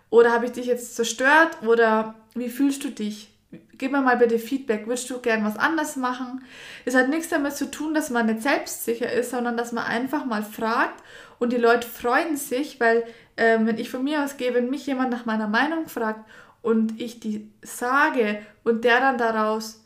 Oder 0.09 0.33
habe 0.33 0.47
ich 0.47 0.51
dich 0.51 0.65
jetzt 0.65 0.93
zerstört? 0.93 1.57
Oder 1.65 2.15
wie 2.35 2.49
fühlst 2.49 2.83
du 2.83 2.89
dich? 2.89 3.32
Gib 3.77 3.91
mir 3.91 4.01
mal 4.01 4.17
bitte 4.17 4.39
Feedback. 4.39 4.87
Würdest 4.87 5.09
du 5.09 5.19
gern 5.19 5.43
was 5.43 5.57
anders 5.57 5.95
machen? 5.95 6.43
Es 6.85 6.95
hat 6.95 7.09
nichts 7.09 7.29
damit 7.29 7.53
zu 7.53 7.69
tun, 7.69 7.93
dass 7.93 8.09
man 8.09 8.25
nicht 8.25 8.41
selbstsicher 8.41 9.11
ist, 9.11 9.31
sondern 9.31 9.57
dass 9.57 9.71
man 9.71 9.85
einfach 9.85 10.25
mal 10.25 10.43
fragt 10.43 11.03
und 11.39 11.51
die 11.51 11.57
Leute 11.57 11.87
freuen 11.87 12.37
sich, 12.37 12.79
weil 12.79 13.03
äh, 13.35 13.59
wenn 13.61 13.77
ich 13.77 13.89
von 13.89 14.03
mir 14.03 14.23
aus 14.23 14.37
gehe, 14.37 14.53
wenn 14.53 14.69
mich 14.69 14.87
jemand 14.87 15.11
nach 15.11 15.25
meiner 15.25 15.47
Meinung 15.47 15.87
fragt 15.87 16.27
und 16.61 17.01
ich 17.01 17.19
die 17.19 17.51
sage 17.61 18.39
und 18.63 18.83
der 18.85 18.99
dann 18.99 19.17
daraus 19.17 19.83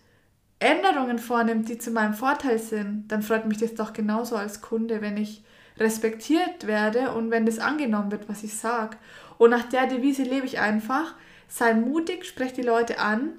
Änderungen 0.59 1.19
vornimmt, 1.19 1.69
die 1.69 1.77
zu 1.77 1.91
meinem 1.91 2.13
Vorteil 2.13 2.59
sind, 2.59 3.07
dann 3.09 3.21
freut 3.21 3.45
mich 3.47 3.57
das 3.57 3.75
doch 3.75 3.93
genauso 3.93 4.35
als 4.35 4.61
Kunde, 4.61 5.01
wenn 5.01 5.17
ich 5.17 5.43
respektiert 5.79 6.65
werde 6.65 7.11
und 7.11 7.29
wenn 7.31 7.45
das 7.45 7.59
angenommen 7.59 8.11
wird, 8.11 8.27
was 8.27 8.43
ich 8.43 8.55
sage. 8.55 8.97
Und 9.37 9.51
nach 9.51 9.63
der 9.63 9.87
Devise 9.87 10.23
lebe 10.23 10.45
ich 10.45 10.59
einfach, 10.59 11.13
sei 11.47 11.73
mutig, 11.73 12.25
sprech 12.25 12.53
die 12.53 12.63
Leute 12.63 12.99
an. 12.99 13.33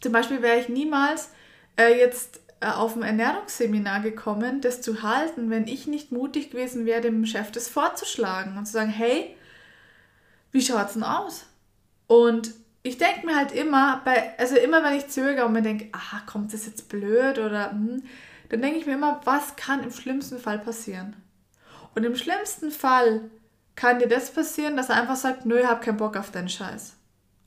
Zum 0.00 0.12
Beispiel 0.12 0.42
wäre 0.42 0.58
ich 0.58 0.68
niemals 0.68 1.30
äh, 1.76 1.98
jetzt 1.98 2.40
äh, 2.60 2.66
auf 2.66 2.96
ein 2.96 3.02
Ernährungsseminar 3.02 4.00
gekommen, 4.00 4.60
das 4.60 4.80
zu 4.82 5.02
halten, 5.02 5.50
wenn 5.50 5.66
ich 5.66 5.86
nicht 5.86 6.12
mutig 6.12 6.50
gewesen 6.50 6.86
wäre, 6.86 7.00
dem 7.00 7.26
Chef 7.26 7.50
das 7.52 7.68
vorzuschlagen 7.68 8.56
und 8.56 8.66
zu 8.66 8.72
sagen, 8.72 8.90
hey, 8.90 9.36
wie 10.52 10.62
schaut 10.62 10.88
es 10.88 10.94
denn 10.94 11.02
aus? 11.02 11.46
Und 12.06 12.52
ich 12.82 12.98
denke 12.98 13.26
mir 13.26 13.36
halt 13.36 13.52
immer, 13.52 14.00
bei, 14.04 14.38
also 14.38 14.56
immer 14.56 14.82
wenn 14.84 14.96
ich 14.96 15.08
zögere 15.08 15.46
und 15.46 15.52
mir 15.52 15.62
denke, 15.62 15.88
ah, 15.92 16.20
kommt 16.24 16.52
das 16.52 16.66
jetzt 16.66 16.88
blöd 16.88 17.38
oder 17.38 17.72
hm, 17.72 18.02
dann 18.48 18.62
denke 18.62 18.78
ich 18.78 18.86
mir 18.86 18.94
immer, 18.94 19.20
was 19.24 19.56
kann 19.56 19.82
im 19.82 19.90
schlimmsten 19.90 20.38
Fall 20.38 20.58
passieren? 20.58 21.16
Und 21.94 22.04
im 22.04 22.14
schlimmsten 22.14 22.70
Fall 22.70 23.22
kann 23.74 23.98
dir 23.98 24.08
das 24.08 24.30
passieren, 24.30 24.76
dass 24.76 24.88
er 24.88 25.00
einfach 25.00 25.16
sagt, 25.16 25.46
nö, 25.46 25.58
ich 25.58 25.66
habe 25.66 25.84
keinen 25.84 25.96
Bock 25.96 26.16
auf 26.16 26.30
deinen 26.30 26.48
Scheiß. 26.48 26.94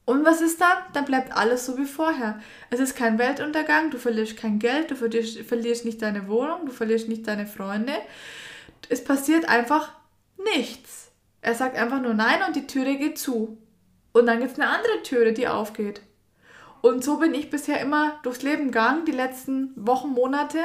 Und 0.10 0.26
was 0.26 0.42
ist 0.42 0.60
dann? 0.60 0.76
Dann 0.94 1.06
bleibt 1.06 1.38
alles 1.38 1.68
so 1.68 1.78
wie 1.78 1.86
vorher. 1.86 2.40
Es 2.72 2.80
ist 2.80 2.96
kein 2.96 3.20
Weltuntergang, 3.20 3.92
du 3.92 4.00
verlierst 4.00 4.38
kein 4.38 4.58
Geld, 4.58 4.90
du 4.90 4.96
verlierst, 4.96 5.38
verlierst 5.42 5.86
nicht 5.86 6.02
deine 6.02 6.28
Wohnung, 6.28 6.66
du 6.66 6.72
verlierst 6.72 7.08
nicht 7.08 7.28
deine 7.28 7.46
Freunde. 7.46 7.94
Es 8.90 9.04
passiert 9.04 9.48
einfach 9.48 9.94
Nichts. 10.56 11.12
Er 11.42 11.54
sagt 11.54 11.78
einfach 11.78 12.02
nur 12.02 12.16
Nein 12.16 12.40
und 12.48 12.56
die 12.56 12.66
Türe 12.66 12.96
geht 12.96 13.20
zu. 13.20 13.60
Und 14.12 14.26
dann 14.26 14.40
gibt 14.40 14.54
es 14.54 14.60
eine 14.60 14.72
andere 14.72 15.04
Türe, 15.04 15.32
die 15.32 15.48
aufgeht. 15.48 16.02
Und 16.82 17.04
so 17.04 17.18
bin 17.18 17.36
ich 17.36 17.52
bisher 17.52 17.80
immer 17.80 18.20
durchs 18.24 18.42
Leben 18.42 18.66
gegangen, 18.66 19.06
die 19.06 19.12
letzten 19.12 19.74
Wochen, 19.76 20.10
Monate. 20.10 20.58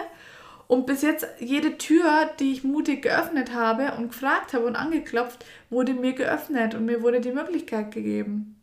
Und 0.68 0.87
bis 0.87 1.02
jetzt 1.02 1.26
jede 1.38 1.76
Tür, 1.76 2.30
die 2.40 2.52
ich 2.52 2.64
mutig 2.64 3.02
geöffnet 3.02 3.52
habe 3.52 3.92
und 3.98 4.09
gefragt 4.09 4.54
habe 4.54 4.64
und 4.64 4.74
angeklopft, 4.74 5.44
wurde 5.68 5.92
mir 5.92 6.14
geöffnet 6.14 6.74
und 6.74 6.87
mir 6.87 7.02
wurde 7.02 7.20
die 7.20 7.33
Möglichkeit 7.33 7.90
gegeben. 7.90 8.59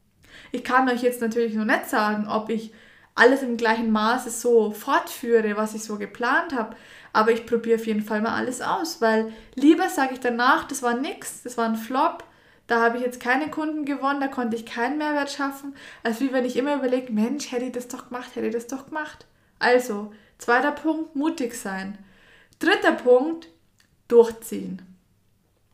Ich 0.52 0.64
kann 0.64 0.90
euch 0.90 1.02
jetzt 1.02 1.22
natürlich 1.22 1.54
noch 1.54 1.66
nicht 1.66 1.90
sagen, 1.90 2.28
ob 2.28 2.50
ich 2.50 2.74
alles 3.16 3.44
im 3.44 3.58
gleichen 3.58 3.92
Maße 3.92 4.30
so 4.30 4.72
fortführe, 4.72 5.58
was 5.58 5.76
ich 5.76 5.84
so 5.84 5.98
geplant 5.98 6.54
habe. 6.54 6.76
Aber 7.14 7.32
ich 7.32 7.46
probiere 7.46 7.80
auf 7.80 7.88
jeden 7.88 8.04
Fall 8.04 8.22
mal 8.22 8.36
alles 8.36 8.62
aus, 8.62 9.02
weil 9.02 9.34
lieber 9.56 9.90
sage 9.90 10.14
ich 10.14 10.20
danach, 10.20 10.68
das 10.68 10.82
war 10.82 10.94
nix, 10.94 11.44
das 11.44 11.58
war 11.58 11.66
ein 11.66 11.76
Flop, 11.76 12.24
da 12.68 12.82
habe 12.82 12.98
ich 12.98 13.04
jetzt 13.04 13.20
keine 13.20 13.50
Kunden 13.50 13.84
gewonnen, 13.84 14.22
da 14.22 14.28
konnte 14.28 14.56
ich 14.56 14.66
keinen 14.66 14.98
Mehrwert 14.98 15.30
schaffen, 15.30 15.76
als 16.04 16.22
wie 16.22 16.32
wenn 16.32 16.46
ich 16.46 16.56
immer 16.56 16.76
überlege, 16.76 17.12
Mensch, 17.12 17.52
hätte 17.52 17.66
ich 17.66 17.74
das 17.74 17.90
doch 17.90 18.08
gemacht, 18.08 18.36
hätte 18.36 18.48
ich 18.48 18.54
das 18.54 18.68
doch 18.68 18.86
gemacht. 18.86 19.26
Also, 19.60 20.14
zweiter 20.38 20.72
Punkt, 20.72 21.16
mutig 21.16 21.54
sein. 21.54 21.98
Dritter 22.60 22.94
Punkt, 22.94 23.50
durchziehen. 24.08 24.82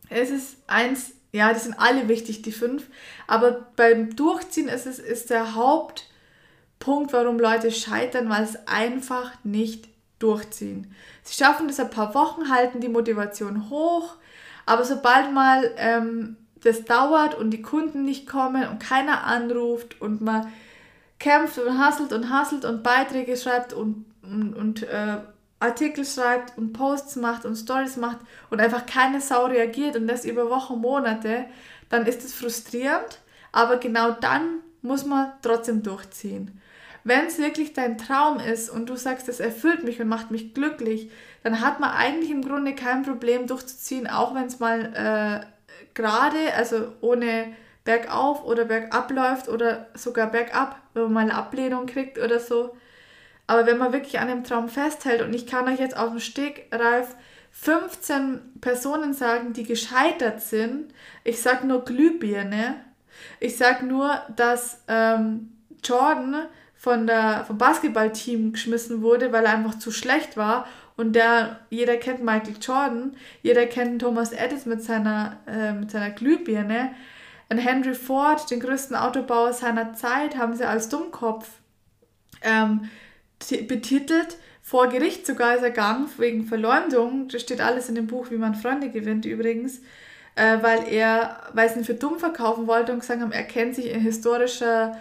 Es 0.08 0.30
ist 0.30 0.56
eins, 0.66 1.12
ja, 1.38 1.52
die 1.52 1.60
sind 1.60 1.78
alle 1.78 2.08
wichtig, 2.08 2.42
die 2.42 2.52
fünf, 2.52 2.86
aber 3.26 3.66
beim 3.76 4.16
Durchziehen 4.16 4.68
ist 4.68 4.86
es 4.86 4.98
ist 4.98 5.30
der 5.30 5.54
Hauptpunkt, 5.54 7.12
warum 7.12 7.38
Leute 7.38 7.70
scheitern, 7.70 8.28
weil 8.28 8.42
es 8.42 8.66
einfach 8.66 9.32
nicht 9.44 9.88
durchziehen. 10.18 10.92
Sie 11.22 11.36
schaffen 11.36 11.68
das 11.68 11.78
ein 11.78 11.90
paar 11.90 12.14
Wochen, 12.14 12.50
halten 12.50 12.80
die 12.80 12.88
Motivation 12.88 13.70
hoch, 13.70 14.16
aber 14.66 14.84
sobald 14.84 15.32
mal 15.32 15.70
ähm, 15.76 16.36
das 16.62 16.84
dauert 16.84 17.36
und 17.36 17.50
die 17.50 17.62
Kunden 17.62 18.04
nicht 18.04 18.26
kommen 18.26 18.68
und 18.68 18.80
keiner 18.80 19.24
anruft 19.24 20.00
und 20.00 20.20
man 20.20 20.52
kämpft 21.20 21.58
und 21.58 21.78
hasselt 21.78 22.12
und 22.12 22.30
hasselt 22.30 22.64
und 22.64 22.82
Beiträge 22.82 23.36
schreibt 23.36 23.72
und, 23.72 24.06
und, 24.22 24.54
und 24.54 24.82
äh, 24.82 25.18
Artikel 25.60 26.04
schreibt 26.04 26.56
und 26.56 26.72
Posts 26.72 27.16
macht 27.16 27.44
und 27.44 27.56
Stories 27.56 27.96
macht 27.96 28.18
und 28.50 28.60
einfach 28.60 28.86
keine 28.86 29.20
Sau 29.20 29.46
reagiert 29.46 29.96
und 29.96 30.06
das 30.06 30.24
über 30.24 30.50
Wochen, 30.50 30.80
Monate, 30.80 31.46
dann 31.88 32.06
ist 32.06 32.24
es 32.24 32.34
frustrierend, 32.34 33.18
aber 33.50 33.78
genau 33.78 34.12
dann 34.12 34.60
muss 34.82 35.04
man 35.04 35.32
trotzdem 35.42 35.82
durchziehen. 35.82 36.60
Wenn 37.04 37.26
es 37.26 37.38
wirklich 37.38 37.72
dein 37.72 37.96
Traum 37.96 38.38
ist 38.38 38.68
und 38.68 38.88
du 38.88 38.96
sagst, 38.96 39.28
es 39.28 39.40
erfüllt 39.40 39.82
mich 39.82 40.00
und 40.00 40.08
macht 40.08 40.30
mich 40.30 40.54
glücklich, 40.54 41.10
dann 41.42 41.60
hat 41.60 41.80
man 41.80 41.90
eigentlich 41.90 42.30
im 42.30 42.42
Grunde 42.42 42.74
kein 42.74 43.02
Problem 43.02 43.46
durchzuziehen, 43.46 44.06
auch 44.06 44.34
wenn 44.34 44.44
es 44.44 44.58
mal 44.58 44.92
äh, 44.94 45.46
gerade, 45.94 46.54
also 46.54 46.92
ohne 47.00 47.52
bergauf 47.84 48.44
oder 48.44 48.66
bergab 48.66 49.10
läuft 49.10 49.48
oder 49.48 49.86
sogar 49.94 50.26
bergab, 50.26 50.80
wenn 50.92 51.04
man 51.04 51.12
mal 51.12 51.20
eine 51.20 51.34
Ablehnung 51.34 51.86
kriegt 51.86 52.18
oder 52.18 52.38
so. 52.38 52.76
Aber 53.48 53.66
wenn 53.66 53.78
man 53.78 53.92
wirklich 53.92 54.20
an 54.20 54.28
dem 54.28 54.44
Traum 54.44 54.68
festhält 54.68 55.22
und 55.22 55.34
ich 55.34 55.46
kann 55.46 55.66
euch 55.66 55.80
jetzt 55.80 55.96
auf 55.96 56.10
dem 56.10 56.20
Stegreif 56.20 57.16
15 57.50 58.60
Personen 58.60 59.14
sagen, 59.14 59.54
die 59.54 59.64
gescheitert 59.64 60.42
sind, 60.42 60.92
ich 61.24 61.40
sage 61.40 61.66
nur 61.66 61.84
Glühbirne, 61.84 62.76
ich 63.40 63.56
sage 63.56 63.86
nur, 63.86 64.20
dass 64.36 64.84
ähm, 64.86 65.52
Jordan 65.82 66.46
von 66.76 67.06
der, 67.06 67.44
vom 67.46 67.56
Basketballteam 67.56 68.52
geschmissen 68.52 69.00
wurde, 69.00 69.32
weil 69.32 69.46
er 69.46 69.54
einfach 69.54 69.78
zu 69.78 69.90
schlecht 69.90 70.36
war. 70.36 70.66
Und 70.96 71.14
der, 71.14 71.60
jeder 71.70 71.96
kennt 71.96 72.22
Michael 72.22 72.56
Jordan, 72.60 73.16
jeder 73.42 73.66
kennt 73.66 74.02
Thomas 74.02 74.32
Edison 74.32 74.74
mit 74.74 74.82
seiner, 74.82 75.38
äh, 75.46 75.72
mit 75.72 75.90
seiner 75.90 76.10
Glühbirne. 76.10 76.92
Und 77.48 77.58
Henry 77.58 77.94
Ford, 77.94 78.50
den 78.50 78.60
größten 78.60 78.94
Autobauer 78.94 79.54
seiner 79.54 79.94
Zeit, 79.94 80.36
haben 80.36 80.54
sie 80.54 80.68
als 80.68 80.90
Dummkopf 80.90 81.48
ähm, 82.42 82.90
betitelt. 83.38 84.36
Vor 84.62 84.88
Gericht 84.88 85.26
sogar 85.26 85.54
ist 85.54 85.62
er 85.62 85.70
gegangen 85.70 86.08
wegen 86.18 86.46
Verleumdung. 86.46 87.28
Das 87.28 87.42
steht 87.42 87.60
alles 87.60 87.88
in 87.88 87.94
dem 87.94 88.06
Buch, 88.06 88.30
wie 88.30 88.36
man 88.36 88.54
Freunde 88.54 88.90
gewinnt 88.90 89.24
übrigens. 89.24 89.80
Äh, 90.34 90.62
weil 90.62 90.86
er, 90.88 91.40
weil 91.52 91.68
sie 91.68 91.80
ihn 91.80 91.84
für 91.84 91.94
dumm 91.94 92.18
verkaufen 92.18 92.66
wollte 92.66 92.92
und 92.92 93.00
gesagt 93.00 93.20
haben, 93.20 93.32
er 93.32 93.44
kennt 93.44 93.74
sich 93.74 93.92
in 93.92 94.00
historischer 94.00 94.96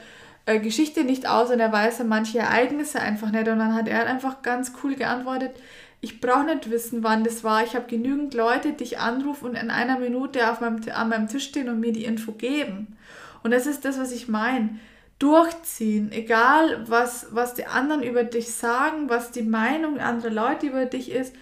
äh, 0.47 0.59
Geschichte 0.59 1.03
nicht 1.03 1.27
aus 1.27 1.51
und 1.51 1.59
er 1.59 1.71
weiß 1.71 2.03
manche 2.05 2.39
Ereignisse 2.39 2.99
einfach 2.99 3.31
nicht. 3.31 3.47
Und 3.47 3.59
dann 3.59 3.75
hat 3.75 3.87
er 3.87 4.07
einfach 4.07 4.41
ganz 4.41 4.71
cool 4.81 4.95
geantwortet, 4.95 5.51
ich 5.99 6.21
brauche 6.21 6.45
nicht 6.45 6.69
wissen, 6.69 7.03
wann 7.03 7.23
das 7.23 7.43
war. 7.43 7.63
Ich 7.63 7.75
habe 7.75 7.87
genügend 7.87 8.33
Leute, 8.33 8.73
die 8.73 8.83
ich 8.83 8.99
anrufe 8.99 9.45
und 9.45 9.55
in 9.55 9.71
einer 9.71 9.99
Minute 9.99 10.49
auf 10.49 10.61
meinem, 10.61 10.79
an 10.93 11.09
meinem 11.09 11.27
Tisch 11.27 11.45
stehen 11.45 11.69
und 11.69 11.79
mir 11.79 11.91
die 11.91 12.05
Info 12.05 12.31
geben. 12.31 12.95
Und 13.43 13.51
das 13.51 13.65
ist 13.65 13.83
das, 13.83 13.99
was 13.99 14.11
ich 14.11 14.27
meine. 14.27 14.79
Durchziehen, 15.19 16.11
egal 16.11 16.87
was, 16.87 17.27
was 17.31 17.55
die 17.55 17.65
anderen 17.65 18.03
über 18.03 18.23
dich 18.23 18.53
sagen, 18.53 19.09
was 19.09 19.31
die 19.31 19.41
Meinung 19.41 19.99
anderer 19.99 20.29
Leute 20.29 20.67
über 20.67 20.85
dich 20.85 21.11
ist. 21.11 21.35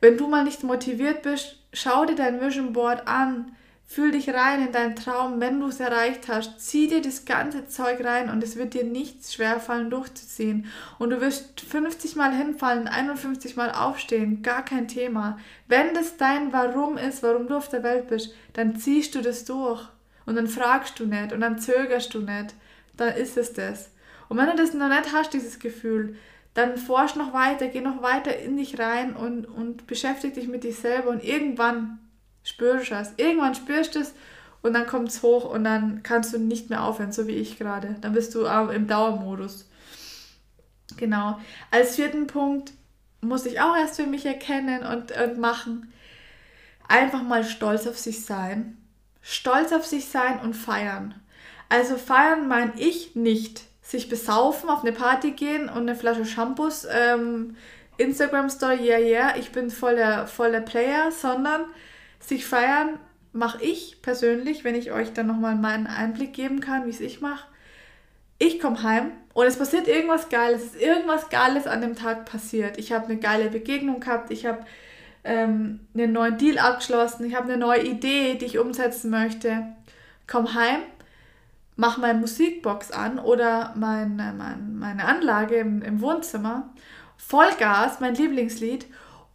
Wenn 0.00 0.16
du 0.16 0.28
mal 0.28 0.44
nicht 0.44 0.62
motiviert 0.62 1.22
bist, 1.22 1.56
schau 1.72 2.04
dir 2.04 2.14
dein 2.14 2.40
Vision 2.40 2.72
Board 2.72 3.08
an. 3.08 3.56
Fühl 3.90 4.12
dich 4.12 4.28
rein 4.28 4.66
in 4.66 4.72
deinen 4.72 4.96
Traum, 4.96 5.40
wenn 5.40 5.60
du 5.60 5.68
es 5.68 5.80
erreicht 5.80 6.28
hast. 6.28 6.60
Zieh 6.60 6.88
dir 6.88 7.00
das 7.00 7.24
ganze 7.24 7.66
Zeug 7.68 8.04
rein 8.04 8.28
und 8.28 8.44
es 8.44 8.56
wird 8.56 8.74
dir 8.74 8.84
nichts 8.84 9.32
schwerfallen 9.32 9.88
durchzuziehen. 9.88 10.66
Und 10.98 11.08
du 11.08 11.22
wirst 11.22 11.62
50 11.62 12.14
Mal 12.14 12.32
hinfallen, 12.34 12.86
51 12.86 13.56
Mal 13.56 13.72
aufstehen, 13.72 14.42
gar 14.42 14.62
kein 14.62 14.88
Thema. 14.88 15.38
Wenn 15.68 15.94
das 15.94 16.18
dein 16.18 16.52
Warum 16.52 16.98
ist, 16.98 17.22
warum 17.22 17.48
du 17.48 17.56
auf 17.56 17.70
der 17.70 17.82
Welt 17.82 18.08
bist, 18.08 18.34
dann 18.52 18.76
ziehst 18.76 19.14
du 19.14 19.22
das 19.22 19.46
durch. 19.46 19.82
Und 20.26 20.36
dann 20.36 20.48
fragst 20.48 21.00
du 21.00 21.06
nicht 21.06 21.32
und 21.32 21.40
dann 21.40 21.58
zögerst 21.58 22.12
du 22.12 22.20
nicht. 22.20 22.54
Dann 22.98 23.16
ist 23.16 23.38
es 23.38 23.54
das. 23.54 23.90
Und 24.28 24.36
wenn 24.36 24.50
du 24.50 24.56
das 24.56 24.74
noch 24.74 24.88
nicht 24.88 25.12
hast, 25.12 25.32
dieses 25.32 25.58
Gefühl, 25.58 26.16
dann 26.52 26.76
forsch 26.76 27.14
noch 27.14 27.32
weiter, 27.32 27.68
geh 27.68 27.80
noch 27.80 28.02
weiter 28.02 28.36
in 28.36 28.56
dich 28.56 28.78
rein 28.78 29.16
und, 29.16 29.46
und 29.46 29.86
beschäftige 29.86 30.34
dich 30.34 30.48
mit 30.48 30.64
dich 30.64 30.76
selber 30.76 31.10
und 31.10 31.24
irgendwann 31.24 32.00
spürst 32.42 32.90
du 32.90 32.94
es. 32.96 33.12
Irgendwann 33.16 33.54
spürst 33.54 33.94
du 33.94 34.00
es 34.00 34.14
und 34.62 34.72
dann 34.72 34.86
kommt 34.86 35.08
es 35.08 35.22
hoch 35.22 35.44
und 35.44 35.64
dann 35.64 36.02
kannst 36.02 36.34
du 36.34 36.38
nicht 36.38 36.68
mehr 36.68 36.82
aufhören, 36.82 37.12
so 37.12 37.26
wie 37.26 37.36
ich 37.36 37.58
gerade. 37.58 37.96
Dann 38.00 38.12
bist 38.12 38.34
du 38.34 38.44
im 38.44 38.86
Dauermodus. 38.86 39.68
Genau. 40.96 41.38
Als 41.70 41.96
vierten 41.96 42.26
Punkt 42.26 42.72
muss 43.20 43.46
ich 43.46 43.60
auch 43.60 43.76
erst 43.76 43.96
für 43.96 44.06
mich 44.06 44.26
erkennen 44.26 44.84
und, 44.84 45.12
und 45.12 45.38
machen. 45.38 45.92
Einfach 46.88 47.22
mal 47.22 47.44
stolz 47.44 47.86
auf 47.86 47.98
sich 47.98 48.24
sein. 48.24 48.78
Stolz 49.20 49.72
auf 49.72 49.84
sich 49.86 50.06
sein 50.06 50.40
und 50.40 50.54
feiern. 50.54 51.14
Also 51.68 51.96
feiern 51.96 52.48
meine 52.48 52.72
ich 52.76 53.14
nicht 53.14 53.62
sich 53.82 54.08
besaufen, 54.08 54.68
auf 54.68 54.82
eine 54.82 54.92
Party 54.92 55.32
gehen 55.32 55.68
und 55.68 55.78
eine 55.78 55.94
Flasche 55.94 56.24
Shampoos, 56.24 56.86
ähm, 56.90 57.56
Instagram 57.96 58.48
Story, 58.50 58.86
yeah, 58.86 58.98
yeah, 58.98 59.36
ich 59.36 59.50
bin 59.50 59.70
voller, 59.70 60.26
voller 60.26 60.60
Player, 60.60 61.10
sondern 61.10 61.62
sich 62.20 62.46
feiern 62.46 62.98
mache 63.32 63.62
ich 63.62 64.02
persönlich, 64.02 64.64
wenn 64.64 64.74
ich 64.74 64.92
euch 64.92 65.12
dann 65.12 65.26
nochmal 65.26 65.54
meinen 65.54 65.86
Einblick 65.86 66.32
geben 66.32 66.60
kann, 66.60 66.86
wie 66.86 66.90
es 66.90 67.00
ich 67.00 67.20
mache. 67.20 67.46
Ich 68.38 68.60
komme 68.60 68.82
heim 68.82 69.10
und 69.34 69.46
es 69.46 69.56
passiert 69.56 69.88
irgendwas 69.88 70.28
Geiles. 70.28 70.62
Es 70.62 70.74
ist 70.74 70.82
irgendwas 70.82 71.28
Geiles 71.28 71.66
an 71.66 71.80
dem 71.80 71.96
Tag 71.96 72.24
passiert. 72.24 72.78
Ich 72.78 72.92
habe 72.92 73.06
eine 73.06 73.16
geile 73.16 73.50
Begegnung 73.50 74.00
gehabt. 74.00 74.30
Ich 74.30 74.46
habe 74.46 74.64
ähm, 75.24 75.80
einen 75.94 76.12
neuen 76.12 76.38
Deal 76.38 76.58
abgeschlossen. 76.58 77.24
Ich 77.26 77.34
habe 77.34 77.48
eine 77.48 77.56
neue 77.56 77.82
Idee, 77.82 78.34
die 78.34 78.44
ich 78.44 78.58
umsetzen 78.58 79.10
möchte. 79.10 79.66
Komm 80.28 80.54
heim, 80.54 80.80
mache 81.78 82.00
meine 82.00 82.18
Musikbox 82.18 82.90
an 82.90 83.20
oder 83.20 83.72
meine, 83.76 84.34
meine, 84.36 84.62
meine 84.72 85.04
Anlage 85.04 85.54
im, 85.54 85.80
im 85.80 86.00
Wohnzimmer. 86.00 86.74
Vollgas, 87.16 88.00
mein 88.00 88.16
Lieblingslied 88.16 88.86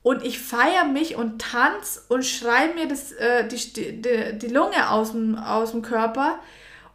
und 0.01 0.25
ich 0.25 0.39
feiere 0.39 0.83
mich 0.83 1.15
und 1.15 1.41
tanze 1.41 2.01
und 2.09 2.25
schreibe 2.25 2.75
mir 2.75 2.87
das, 2.89 3.13
äh, 3.13 3.47
die, 3.47 4.01
die, 4.01 4.37
die 4.37 4.47
Lunge 4.47 4.89
aus 4.89 5.13
dem, 5.13 5.37
aus 5.37 5.71
dem 5.71 5.81
Körper 5.81 6.39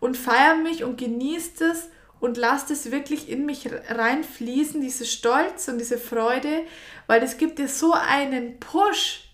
und 0.00 0.18
feiere 0.18 0.56
mich 0.56 0.84
und 0.84 0.98
genieße 0.98 1.52
das 1.60 1.88
und 2.20 2.36
lasse 2.36 2.66
das 2.68 2.90
wirklich 2.90 3.30
in 3.30 3.46
mich 3.46 3.70
reinfließen, 3.88 4.82
diese 4.82 5.06
Stolz 5.06 5.68
und 5.68 5.78
diese 5.78 5.96
Freude, 5.96 6.64
weil 7.06 7.22
es 7.22 7.38
gibt 7.38 7.58
dir 7.58 7.68
so 7.68 7.92
einen 7.92 8.60
Push. 8.60 9.27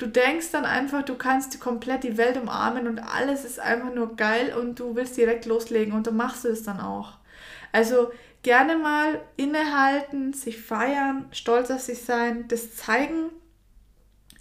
Du 0.00 0.06
denkst 0.06 0.50
dann 0.50 0.64
einfach, 0.64 1.02
du 1.02 1.14
kannst 1.14 1.60
komplett 1.60 2.04
die 2.04 2.16
Welt 2.16 2.38
umarmen 2.38 2.88
und 2.88 3.00
alles 3.00 3.44
ist 3.44 3.60
einfach 3.60 3.92
nur 3.92 4.16
geil 4.16 4.54
und 4.58 4.80
du 4.80 4.96
willst 4.96 5.18
direkt 5.18 5.44
loslegen 5.44 5.92
und 5.92 6.06
dann 6.06 6.16
machst 6.16 6.44
du 6.44 6.48
es 6.48 6.62
dann 6.62 6.80
auch. 6.80 7.18
Also 7.70 8.10
gerne 8.42 8.76
mal 8.76 9.20
innehalten, 9.36 10.32
sich 10.32 10.58
feiern, 10.58 11.26
stolz 11.32 11.70
auf 11.70 11.82
sich 11.82 12.02
sein, 12.02 12.48
das 12.48 12.74
zeigen. 12.76 13.28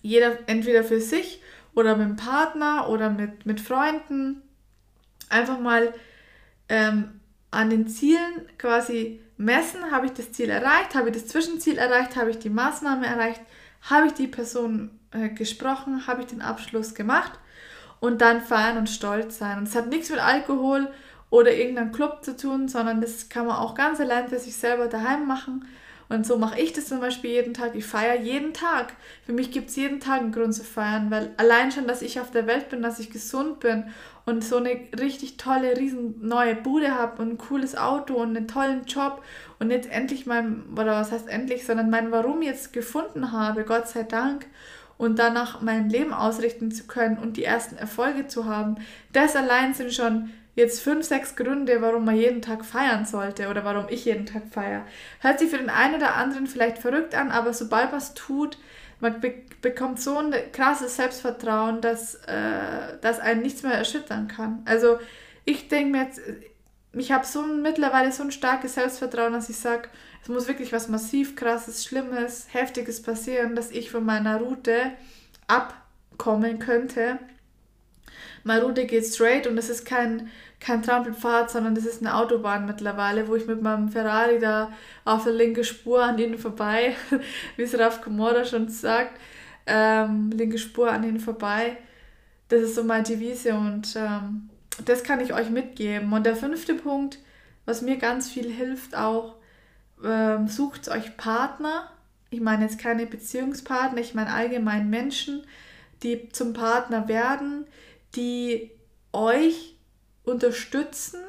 Jeder 0.01 0.37
entweder 0.47 0.85
für 0.85 1.01
sich 1.01 1.41
oder 1.75 1.97
mit 1.97 2.07
dem 2.07 2.15
Partner 2.15 2.87
oder 2.87 3.09
mit, 3.09 3.45
mit 3.45 3.59
Freunden. 3.59 4.41
Einfach 5.27 5.59
mal 5.59 5.93
ähm, 6.69 7.19
an 7.51 7.69
den 7.69 7.89
Zielen 7.89 8.47
quasi 8.57 9.19
messen, 9.35 9.91
habe 9.91 10.05
ich 10.05 10.13
das 10.13 10.31
Ziel 10.31 10.49
erreicht, 10.49 10.95
habe 10.95 11.09
ich 11.09 11.15
das 11.15 11.27
Zwischenziel 11.27 11.77
erreicht, 11.77 12.15
habe 12.15 12.29
ich 12.29 12.39
die 12.39 12.49
Maßnahme 12.49 13.05
erreicht, 13.05 13.41
habe 13.81 14.07
ich 14.07 14.13
die 14.13 14.27
Person 14.27 14.98
äh, 15.11 15.29
gesprochen, 15.29 16.07
habe 16.07 16.21
ich 16.21 16.27
den 16.27 16.41
Abschluss 16.41 16.93
gemacht 16.93 17.33
und 17.99 18.21
dann 18.21 18.41
feiern 18.41 18.77
und 18.77 18.89
stolz 18.89 19.37
sein. 19.37 19.57
Und 19.57 19.67
es 19.67 19.75
hat 19.75 19.87
nichts 19.87 20.09
mit 20.09 20.19
Alkohol 20.19 20.89
oder 21.29 21.53
irgendeinem 21.53 21.91
Club 21.91 22.23
zu 22.23 22.35
tun, 22.35 22.67
sondern 22.67 23.01
das 23.01 23.29
kann 23.29 23.45
man 23.45 23.57
auch 23.57 23.75
ganz 23.75 23.99
allein 23.99 24.29
für 24.29 24.39
sich 24.39 24.55
selber 24.55 24.87
daheim 24.87 25.27
machen. 25.27 25.65
Und 26.09 26.25
so 26.25 26.39
mache 26.39 26.59
ich 26.59 26.73
das 26.73 26.87
zum 26.87 27.01
Beispiel 27.01 27.29
jeden 27.29 27.53
Tag. 27.53 27.75
Ich 27.75 27.85
feiere 27.85 28.19
jeden 28.19 28.51
Tag. 28.51 28.93
Für 29.27 29.31
mich 29.31 29.51
gibt 29.51 29.69
es 29.69 29.75
jeden 29.75 29.99
Tag 29.99 30.21
einen 30.21 30.31
Grund 30.31 30.55
zu 30.55 30.63
feiern, 30.63 31.11
weil 31.11 31.31
allein 31.37 31.71
schon, 31.71 31.85
dass 31.85 32.01
ich 32.01 32.19
auf 32.19 32.31
der 32.31 32.47
Welt 32.47 32.69
bin, 32.69 32.81
dass 32.81 32.99
ich 32.99 33.11
gesund 33.11 33.59
bin 33.59 33.85
und 34.25 34.43
so 34.43 34.57
eine 34.57 34.71
richtig 34.99 35.37
tolle, 35.37 35.77
riesen 35.77 36.27
neue 36.27 36.55
Bude 36.55 36.95
habe 36.95 37.21
und 37.21 37.29
ein 37.29 37.37
cooles 37.37 37.77
Auto 37.77 38.15
und 38.15 38.35
einen 38.35 38.47
tollen 38.47 38.85
Job 38.85 39.23
und 39.59 39.69
jetzt 39.69 39.89
endlich 39.91 40.25
mein, 40.25 40.63
oder 40.73 40.93
was 40.93 41.11
heißt 41.11 41.27
endlich, 41.27 41.63
sondern 41.63 41.91
mein 41.91 42.11
Warum 42.11 42.41
jetzt 42.41 42.73
gefunden 42.73 43.31
habe, 43.31 43.63
Gott 43.63 43.87
sei 43.87 44.01
Dank 44.01 44.47
und 44.99 45.17
danach 45.17 45.61
mein 45.61 45.89
Leben 45.89 46.13
ausrichten 46.13 46.71
zu 46.71 46.85
können 46.85 47.17
und 47.17 47.37
die 47.37 47.45
ersten 47.45 47.77
Erfolge 47.77 48.27
zu 48.27 48.45
haben, 48.45 48.75
das 49.13 49.33
allein 49.35 49.73
sind 49.73 49.93
schon 49.93 50.29
jetzt 50.55 50.81
fünf, 50.81 51.05
sechs 51.05 51.37
Gründe, 51.37 51.81
warum 51.81 52.03
man 52.03 52.17
jeden 52.17 52.41
Tag 52.41 52.65
feiern 52.65 53.05
sollte 53.05 53.47
oder 53.47 53.63
warum 53.63 53.85
ich 53.87 54.03
jeden 54.03 54.25
Tag 54.25 54.43
feiere. 54.51 54.85
Hört 55.21 55.39
sich 55.39 55.49
für 55.49 55.57
den 55.57 55.69
einen 55.69 55.95
oder 55.95 56.15
anderen 56.15 56.47
vielleicht 56.47 56.79
verrückt 56.79 57.15
an, 57.15 57.31
aber 57.31 57.53
sobald 57.53 57.91
man 57.91 57.99
es 57.99 58.13
tut, 58.13 58.57
man 58.99 59.21
be 59.21 59.33
bekommt 59.61 59.99
so 59.99 60.17
ein 60.17 60.33
krasses 60.53 60.95
Selbstvertrauen, 60.95 61.81
dass, 61.81 62.15
äh, 62.15 62.97
dass 63.01 63.19
einen 63.19 63.41
nichts 63.41 63.63
mehr 63.63 63.73
erschüttern 63.73 64.29
kann. 64.29 64.61
Also 64.65 64.99
ich 65.43 65.67
denke 65.67 65.91
mir 65.91 66.03
jetzt, 66.03 66.21
ich 66.93 67.11
habe 67.11 67.25
so 67.25 67.43
mittlerweile 67.43 68.11
so 68.11 68.23
ein 68.23 68.31
starkes 68.31 68.75
Selbstvertrauen, 68.75 69.33
dass 69.33 69.49
ich 69.49 69.57
sage, 69.57 69.89
es 70.21 70.29
muss 70.29 70.47
wirklich 70.47 70.73
was 70.73 70.87
massiv 70.87 71.35
krasses, 71.35 71.85
schlimmes, 71.85 72.47
heftiges 72.51 73.01
passieren, 73.01 73.55
dass 73.55 73.71
ich 73.71 73.91
von 73.91 74.05
meiner 74.05 74.37
Route 74.37 74.91
abkommen 75.47 76.59
könnte. 76.59 77.19
Meine 78.43 78.63
Route 78.63 78.85
geht 78.85 79.05
straight 79.05 79.47
und 79.47 79.57
es 79.57 79.69
ist 79.69 79.85
kein 79.85 80.29
kein 80.59 80.83
Trampelpfad, 80.83 81.49
sondern 81.49 81.73
das 81.73 81.85
ist 81.85 82.01
eine 82.01 82.15
Autobahn 82.15 82.65
mittlerweile, 82.65 83.27
wo 83.27 83.35
ich 83.35 83.47
mit 83.47 83.61
meinem 83.61 83.89
Ferrari 83.89 84.39
da 84.39 84.71
auf 85.05 85.23
der 85.23 85.33
linken 85.33 85.63
Spur 85.63 86.03
an 86.03 86.19
ihnen 86.19 86.37
vorbei, 86.37 86.95
wie 87.55 87.63
es 87.63 87.77
Raf 87.77 88.01
Komora 88.01 88.43
schon 88.43 88.67
sagt, 88.67 89.19
ähm, 89.65 90.31
linke 90.31 90.57
Spur 90.57 90.91
an 90.91 91.03
ihnen 91.03 91.19
vorbei. 91.19 91.77
Das 92.49 92.61
ist 92.61 92.75
so 92.75 92.83
meine 92.83 93.03
Devise 93.03 93.53
und 93.53 93.95
ähm, 93.95 94.49
das 94.85 95.03
kann 95.03 95.19
ich 95.19 95.33
euch 95.33 95.49
mitgeben. 95.49 96.11
Und 96.13 96.25
der 96.25 96.35
fünfte 96.35 96.75
Punkt, 96.75 97.19
was 97.65 97.81
mir 97.81 97.97
ganz 97.97 98.29
viel 98.29 98.51
hilft 98.51 98.95
auch, 98.95 99.35
ähm, 100.03 100.47
sucht 100.47 100.89
euch 100.89 101.17
Partner. 101.17 101.91
Ich 102.29 102.41
meine 102.41 102.63
jetzt 102.63 102.79
keine 102.79 103.05
Beziehungspartner, 103.05 103.99
ich 103.99 104.13
meine 104.13 104.33
allgemein 104.33 104.89
Menschen, 104.89 105.43
die 106.03 106.29
zum 106.29 106.53
Partner 106.53 107.07
werden, 107.07 107.65
die 108.15 108.71
euch 109.11 109.75
unterstützen, 110.23 111.19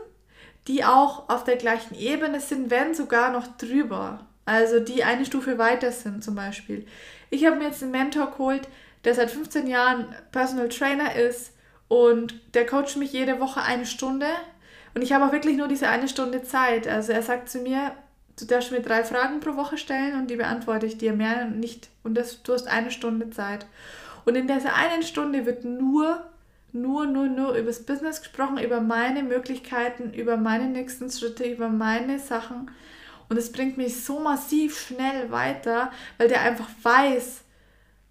die 0.69 0.85
auch 0.85 1.29
auf 1.29 1.45
der 1.45 1.57
gleichen 1.57 1.95
Ebene 1.95 2.41
sind, 2.41 2.71
wenn 2.71 2.95
sogar 2.95 3.33
noch 3.33 3.47
drüber. 3.57 4.27
Also 4.45 4.81
die 4.81 5.05
eine 5.05 5.25
Stufe 5.25 5.59
weiter 5.59 5.91
sind 5.91 6.23
zum 6.23 6.35
Beispiel. 6.35 6.87
Ich 7.31 7.47
habe 7.47 7.57
mir 7.57 7.67
jetzt 7.67 7.83
einen 7.83 7.93
Mentor 7.93 8.31
geholt, 8.33 8.69
der 9.05 9.15
seit 9.15 9.31
15 9.31 9.67
Jahren 9.67 10.07
Personal 10.33 10.69
Trainer 10.69 11.15
ist 11.15 11.53
und 11.91 12.35
der 12.55 12.67
coacht 12.67 12.97
mich 12.97 13.13
jede 13.13 13.41
Woche 13.41 13.61
eine 13.63 13.85
Stunde 13.85 14.29
und 14.95 15.03
ich 15.03 15.13
habe 15.13 15.25
auch 15.25 15.33
wirklich 15.33 15.57
nur 15.57 15.67
diese 15.67 15.89
eine 15.89 16.09
Stunde 16.09 16.45
Zeit. 16.45 16.87
Also 16.87 17.11
er 17.11 17.23
sagt 17.23 17.49
zu 17.49 17.59
mir, 17.59 17.93
du 18.39 18.45
darfst 18.45 18.71
mir 18.71 18.81
drei 18.81 19.03
Fragen 19.03 19.41
pro 19.41 19.57
Woche 19.57 19.77
stellen 19.77 20.15
und 20.15 20.31
die 20.31 20.37
beantworte 20.37 20.87
ich 20.87 20.99
dir 20.99 21.13
mehr 21.13 21.47
nicht. 21.47 21.89
Und 22.05 22.15
das, 22.15 22.45
du 22.45 22.53
hast 22.53 22.69
eine 22.69 22.93
Stunde 22.93 23.31
Zeit. 23.31 23.67
Und 24.25 24.37
in 24.37 24.47
dieser 24.47 24.77
einen 24.77 25.03
Stunde 25.03 25.47
wird 25.47 25.65
nur 25.65 26.25
nur, 26.73 27.07
nur, 27.07 27.27
nur 27.27 27.55
über 27.55 27.67
das 27.67 27.85
Business 27.85 28.21
gesprochen, 28.21 28.59
über 28.59 28.81
meine 28.81 29.25
Möglichkeiten, 29.25 30.15
über 30.15 30.37
meine 30.37 30.67
nächsten 30.67 31.11
Schritte, 31.11 31.43
über 31.43 31.69
meine 31.69 32.21
Sachen. 32.21 32.71
Und 33.29 33.37
es 33.37 33.51
bringt 33.51 33.77
mich 33.77 34.05
so 34.05 34.21
massiv 34.21 34.79
schnell 34.79 35.33
weiter, 35.33 35.91
weil 36.17 36.29
der 36.29 36.43
einfach 36.43 36.69
weiß, 36.85 37.41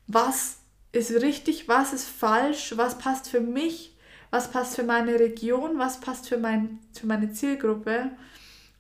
was 0.07 0.58
ist 0.91 1.11
richtig, 1.21 1.67
was 1.67 1.93
ist 1.93 2.07
falsch, 2.07 2.73
was 2.75 2.97
passt 2.97 3.29
für 3.29 3.41
mich, 3.41 3.95
was 4.31 4.51
passt 4.51 4.75
für 4.75 4.83
meine 4.83 5.19
Region, 5.19 5.77
was 5.77 5.99
passt 5.99 6.27
für, 6.29 6.37
mein, 6.37 6.79
für 6.93 7.07
meine 7.07 7.31
Zielgruppe. 7.31 8.11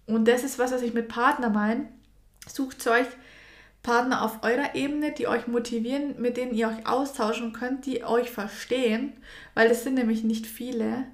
Und 0.05 0.27
das 0.27 0.43
ist 0.43 0.59
was, 0.59 0.71
was 0.71 0.81
ich 0.81 0.93
mit 0.93 1.07
Partner 1.07 1.49
meine. 1.49 1.87
Sucht 2.47 2.85
euch 2.87 3.07
Partner 3.83 4.23
auf 4.23 4.43
eurer 4.43 4.75
Ebene, 4.75 5.11
die 5.11 5.27
euch 5.27 5.47
motivieren, 5.47 6.19
mit 6.19 6.37
denen 6.37 6.53
ihr 6.53 6.67
euch 6.67 6.85
austauschen 6.85 7.53
könnt, 7.53 7.85
die 7.85 8.03
euch 8.03 8.29
verstehen, 8.29 9.13
weil 9.53 9.69
es 9.69 9.83
sind 9.83 9.93
nämlich 9.93 10.23
nicht 10.23 10.47
viele. 10.47 11.05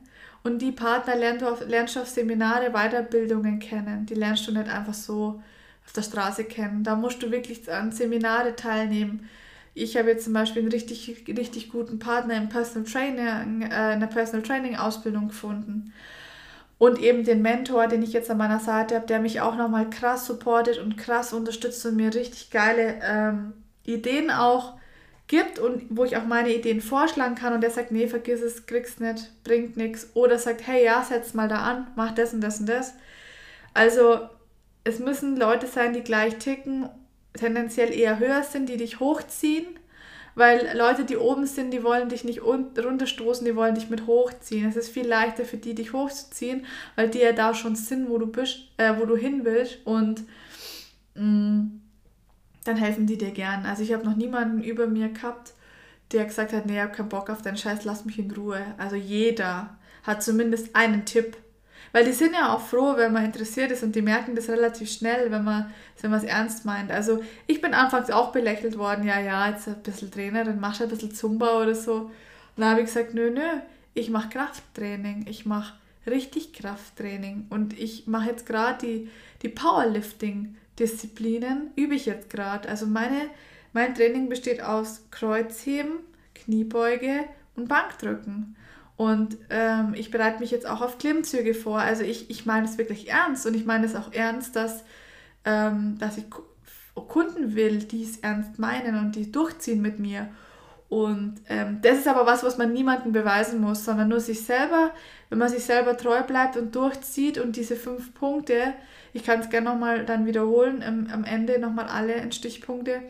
Und 0.43 0.59
die 0.59 0.71
Partner 0.71 1.15
lernst 1.15 1.41
du 1.41 1.47
auf, 1.47 1.67
lernst 1.67 1.95
du 1.95 2.01
auf 2.01 2.07
Seminare, 2.07 2.71
Weiterbildungen 2.71 3.59
kennen. 3.59 4.05
Die 4.05 4.13
lernst 4.13 4.47
du 4.47 4.51
nicht 4.51 4.69
einfach 4.69 4.93
so 4.93 5.41
auf 5.85 5.93
der 5.93 6.03
Straße 6.03 6.45
kennen. 6.45 6.83
Da 6.83 6.95
musst 6.95 7.21
du 7.21 7.31
wirklich 7.31 7.71
an 7.71 7.91
Seminare 7.91 8.55
teilnehmen. 8.55 9.29
Ich 9.75 9.97
habe 9.97 10.09
jetzt 10.09 10.23
zum 10.23 10.33
Beispiel 10.33 10.61
einen 10.61 10.71
richtig, 10.71 11.25
richtig 11.27 11.69
guten 11.69 11.99
Partner 11.99 12.37
im 12.37 12.49
Personal 12.49 12.89
Training, 12.89 13.61
äh, 13.69 13.93
in 13.93 13.99
der 13.99 14.07
Personal 14.07 14.41
Training 14.41 14.77
Ausbildung 14.77 15.27
gefunden 15.27 15.93
und 16.77 16.99
eben 16.99 17.23
den 17.23 17.41
Mentor, 17.41 17.87
den 17.87 18.01
ich 18.01 18.13
jetzt 18.13 18.31
an 18.31 18.37
meiner 18.37 18.59
Seite 18.59 18.95
habe, 18.95 19.05
der 19.05 19.19
mich 19.19 19.41
auch 19.41 19.55
nochmal 19.55 19.89
krass 19.89 20.25
supportet 20.25 20.77
und 20.77 20.97
krass 20.97 21.33
unterstützt 21.33 21.85
und 21.85 21.97
mir 21.97 22.13
richtig 22.13 22.51
geile 22.51 22.99
ähm, 23.03 23.53
Ideen 23.83 24.31
auch 24.31 24.73
gibt 25.27 25.59
und 25.59 25.85
wo 25.89 26.05
ich 26.05 26.17
auch 26.17 26.25
meine 26.25 26.53
Ideen 26.53 26.81
vorschlagen 26.81 27.35
kann 27.35 27.53
und 27.53 27.61
der 27.61 27.71
sagt, 27.71 27.91
nee, 27.91 28.07
vergiss 28.07 28.41
es, 28.41 28.65
kriegst 28.67 29.01
nicht, 29.01 29.31
bringt 29.43 29.75
nichts. 29.75 30.09
Oder 30.13 30.37
sagt, 30.37 30.67
hey, 30.67 30.85
ja, 30.85 31.03
setz 31.03 31.33
mal 31.33 31.47
da 31.47 31.57
an, 31.57 31.87
mach 31.95 32.13
das 32.13 32.33
und 32.33 32.41
das 32.41 32.59
und 32.59 32.69
das. 32.69 32.93
Also 33.73 34.29
es 34.83 34.99
müssen 34.99 35.35
Leute 35.35 35.67
sein, 35.67 35.93
die 35.93 36.01
gleich 36.01 36.37
ticken, 36.37 36.89
tendenziell 37.37 37.93
eher 37.93 38.19
höher 38.19 38.43
sind, 38.43 38.69
die 38.69 38.77
dich 38.77 38.99
hochziehen 38.99 39.65
weil 40.35 40.77
Leute, 40.77 41.05
die 41.05 41.15
oben 41.15 41.45
sind, 41.47 41.71
die 41.71 41.83
wollen 41.83 42.09
dich 42.09 42.25
nicht 42.25 42.41
runterstoßen, 42.43 43.45
die 43.45 43.55
wollen 43.55 43.73
dich 43.73 43.89
mit 43.89 44.05
hochziehen. 44.05 44.67
Es 44.67 44.75
ist 44.75 44.89
viel 44.89 45.07
leichter 45.07 45.45
für 45.45 45.57
die, 45.57 45.73
dich 45.73 45.93
hochzuziehen, 45.93 46.65
weil 46.95 47.09
die 47.09 47.19
ja 47.19 47.31
da 47.31 47.53
schon 47.53 47.75
sind, 47.75 48.09
wo 48.09 48.17
du 48.17 48.27
bist, 48.27 48.59
äh, 48.77 48.93
wo 48.97 49.05
du 49.05 49.15
hin 49.15 49.45
willst 49.45 49.79
und 49.85 50.23
mm, 51.15 51.79
dann 52.65 52.75
helfen 52.75 53.07
die 53.07 53.17
dir 53.17 53.31
gern. 53.31 53.65
Also 53.65 53.83
ich 53.83 53.93
habe 53.93 54.03
noch 54.03 54.17
niemanden 54.17 54.61
über 54.61 54.87
mir 54.87 55.07
gehabt, 55.09 55.53
der 56.11 56.25
gesagt 56.25 56.51
hat, 56.51 56.65
nee, 56.65 56.75
ich 56.75 56.81
habe 56.81 56.91
keinen 56.91 57.09
Bock 57.09 57.29
auf 57.29 57.41
deinen 57.41 57.57
Scheiß, 57.57 57.85
lass 57.85 58.03
mich 58.03 58.19
in 58.19 58.29
Ruhe. 58.31 58.61
Also 58.77 58.97
jeder 58.97 59.77
hat 60.03 60.21
zumindest 60.21 60.75
einen 60.75 61.05
Tipp 61.05 61.37
weil 61.91 62.05
die 62.05 62.11
sind 62.11 62.33
ja 62.33 62.53
auch 62.53 62.61
froh, 62.61 62.93
wenn 62.97 63.13
man 63.13 63.25
interessiert 63.25 63.71
ist 63.71 63.83
und 63.83 63.95
die 63.95 64.01
merken 64.01 64.35
das 64.35 64.49
relativ 64.49 64.91
schnell, 64.91 65.31
wenn 65.31 65.43
man 65.43 65.71
es 66.01 66.23
ernst 66.23 66.65
meint. 66.65 66.91
Also 66.91 67.23
ich 67.47 67.61
bin 67.61 67.73
anfangs 67.73 68.11
auch 68.11 68.31
belächelt 68.31 68.77
worden, 68.77 69.05
ja, 69.05 69.19
ja, 69.19 69.49
jetzt 69.49 69.67
ein 69.67 69.81
bisschen 69.81 70.11
Trainer, 70.11 70.43
dann 70.43 70.59
machst 70.59 70.81
du 70.81 70.85
ein 70.85 70.89
bisschen 70.89 71.13
Zumba 71.13 71.61
oder 71.61 71.75
so. 71.75 71.95
Und 71.95 72.11
dann 72.57 72.71
habe 72.71 72.81
ich 72.81 72.87
gesagt, 72.87 73.13
nö, 73.13 73.31
nö, 73.31 73.41
ich 73.93 74.09
mache 74.09 74.29
Krafttraining, 74.29 75.25
ich 75.27 75.45
mache 75.45 75.73
richtig 76.07 76.53
Krafttraining 76.53 77.47
und 77.49 77.77
ich 77.79 78.07
mache 78.07 78.29
jetzt 78.29 78.45
gerade 78.45 78.85
die, 78.85 79.09
die 79.41 79.49
Powerlifting-Disziplinen, 79.49 81.71
übe 81.75 81.95
ich 81.95 82.05
jetzt 82.05 82.29
gerade. 82.29 82.69
Also 82.69 82.85
meine, 82.85 83.29
mein 83.73 83.95
Training 83.95 84.29
besteht 84.29 84.61
aus 84.61 85.03
Kreuzheben, 85.11 85.99
Kniebeuge 86.33 87.25
und 87.55 87.67
Bankdrücken. 87.67 88.55
Und 88.97 89.37
ähm, 89.49 89.93
ich 89.95 90.09
bereite 90.09 90.39
mich 90.39 90.51
jetzt 90.51 90.67
auch 90.67 90.81
auf 90.81 90.97
Klimmzüge 90.97 91.53
vor. 91.53 91.79
Also 91.79 92.03
ich, 92.03 92.29
ich 92.29 92.45
meine 92.45 92.65
es 92.65 92.77
wirklich 92.77 93.09
ernst 93.09 93.45
und 93.45 93.53
ich 93.53 93.65
meine 93.65 93.85
es 93.85 93.95
auch 93.95 94.13
ernst, 94.13 94.55
dass, 94.55 94.83
ähm, 95.43 95.97
dass 95.99 96.17
ich 96.17 96.25
Kunden 96.93 97.55
will, 97.55 97.79
die 97.79 98.03
es 98.03 98.17
ernst 98.17 98.57
meinen 98.57 98.97
und 98.97 99.15
die 99.15 99.31
durchziehen 99.31 99.81
mit 99.81 99.99
mir. 99.99 100.29
Und 100.87 101.35
ähm, 101.49 101.79
das 101.81 101.97
ist 101.97 102.07
aber 102.07 102.25
was, 102.25 102.43
was 102.43 102.57
man 102.57 102.71
niemandem 102.71 103.11
beweisen 103.11 103.59
muss, 103.59 103.83
sondern 103.83 104.07
nur 104.07 104.19
sich 104.19 104.45
selber, 104.45 104.91
wenn 105.29 105.39
man 105.39 105.49
sich 105.49 105.65
selber 105.65 105.97
treu 105.97 106.21
bleibt 106.23 106.57
und 106.57 106.75
durchzieht 106.75 107.37
und 107.37 107.55
diese 107.55 107.75
fünf 107.75 108.13
Punkte, 108.13 108.73
ich 109.11 109.23
kann 109.23 109.39
es 109.39 109.49
gerne 109.49 109.69
nochmal 109.69 110.05
dann 110.05 110.25
wiederholen, 110.25 110.83
am, 110.83 111.07
am 111.11 111.23
Ende 111.23 111.59
nochmal 111.59 111.87
alle 111.87 112.13
in 112.15 112.31
Stichpunkte, 112.31 113.01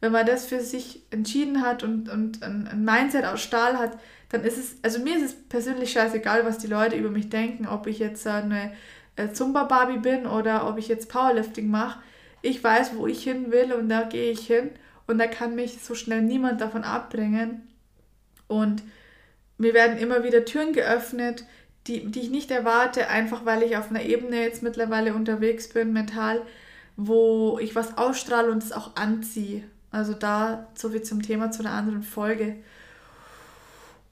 wenn 0.00 0.12
man 0.12 0.26
das 0.26 0.46
für 0.46 0.60
sich 0.60 1.02
entschieden 1.10 1.62
hat 1.62 1.82
und, 1.82 2.08
und 2.08 2.42
ein, 2.42 2.84
Mindset 2.84 3.24
aus 3.24 3.42
Stahl 3.42 3.78
hat, 3.78 3.98
dann 4.28 4.44
ist 4.44 4.58
es, 4.58 4.76
also 4.82 5.00
mir 5.00 5.16
ist 5.16 5.24
es 5.24 5.34
persönlich 5.48 5.90
scheißegal, 5.92 6.44
was 6.44 6.58
die 6.58 6.66
Leute 6.66 6.96
über 6.96 7.10
mich 7.10 7.30
denken, 7.30 7.66
ob 7.66 7.86
ich 7.86 7.98
jetzt 7.98 8.26
eine 8.26 8.72
äh, 9.16 9.30
Zumba-Barbie 9.32 9.98
bin 9.98 10.26
oder 10.26 10.68
ob 10.68 10.78
ich 10.78 10.88
jetzt 10.88 11.08
Powerlifting 11.08 11.68
mache. 11.68 12.00
Ich 12.42 12.62
weiß, 12.62 12.96
wo 12.96 13.06
ich 13.06 13.24
hin 13.24 13.50
will 13.50 13.72
und 13.72 13.88
da 13.88 14.02
gehe 14.02 14.30
ich 14.30 14.46
hin 14.46 14.70
und 15.06 15.18
da 15.18 15.26
kann 15.26 15.54
mich 15.54 15.82
so 15.82 15.94
schnell 15.94 16.22
niemand 16.22 16.60
davon 16.60 16.84
abbringen. 16.84 17.66
Und 18.46 18.82
mir 19.56 19.74
werden 19.74 19.98
immer 19.98 20.22
wieder 20.22 20.44
Türen 20.44 20.72
geöffnet, 20.72 21.44
die, 21.88 22.06
die 22.10 22.20
ich 22.20 22.30
nicht 22.30 22.50
erwarte, 22.50 23.08
einfach 23.08 23.44
weil 23.44 23.62
ich 23.62 23.76
auf 23.76 23.90
einer 23.90 24.02
Ebene 24.02 24.42
jetzt 24.42 24.62
mittlerweile 24.62 25.14
unterwegs 25.14 25.70
bin, 25.70 25.92
mental, 25.92 26.42
wo 26.96 27.58
ich 27.58 27.74
was 27.74 27.96
ausstrahle 27.98 28.52
und 28.52 28.62
es 28.62 28.72
auch 28.72 28.94
anziehe. 28.96 29.64
Also 29.90 30.14
da 30.14 30.68
so 30.74 30.92
wie 30.92 31.02
zum 31.02 31.22
Thema 31.22 31.50
zu 31.50 31.60
einer 31.60 31.72
anderen 31.72 32.02
Folge. 32.02 32.56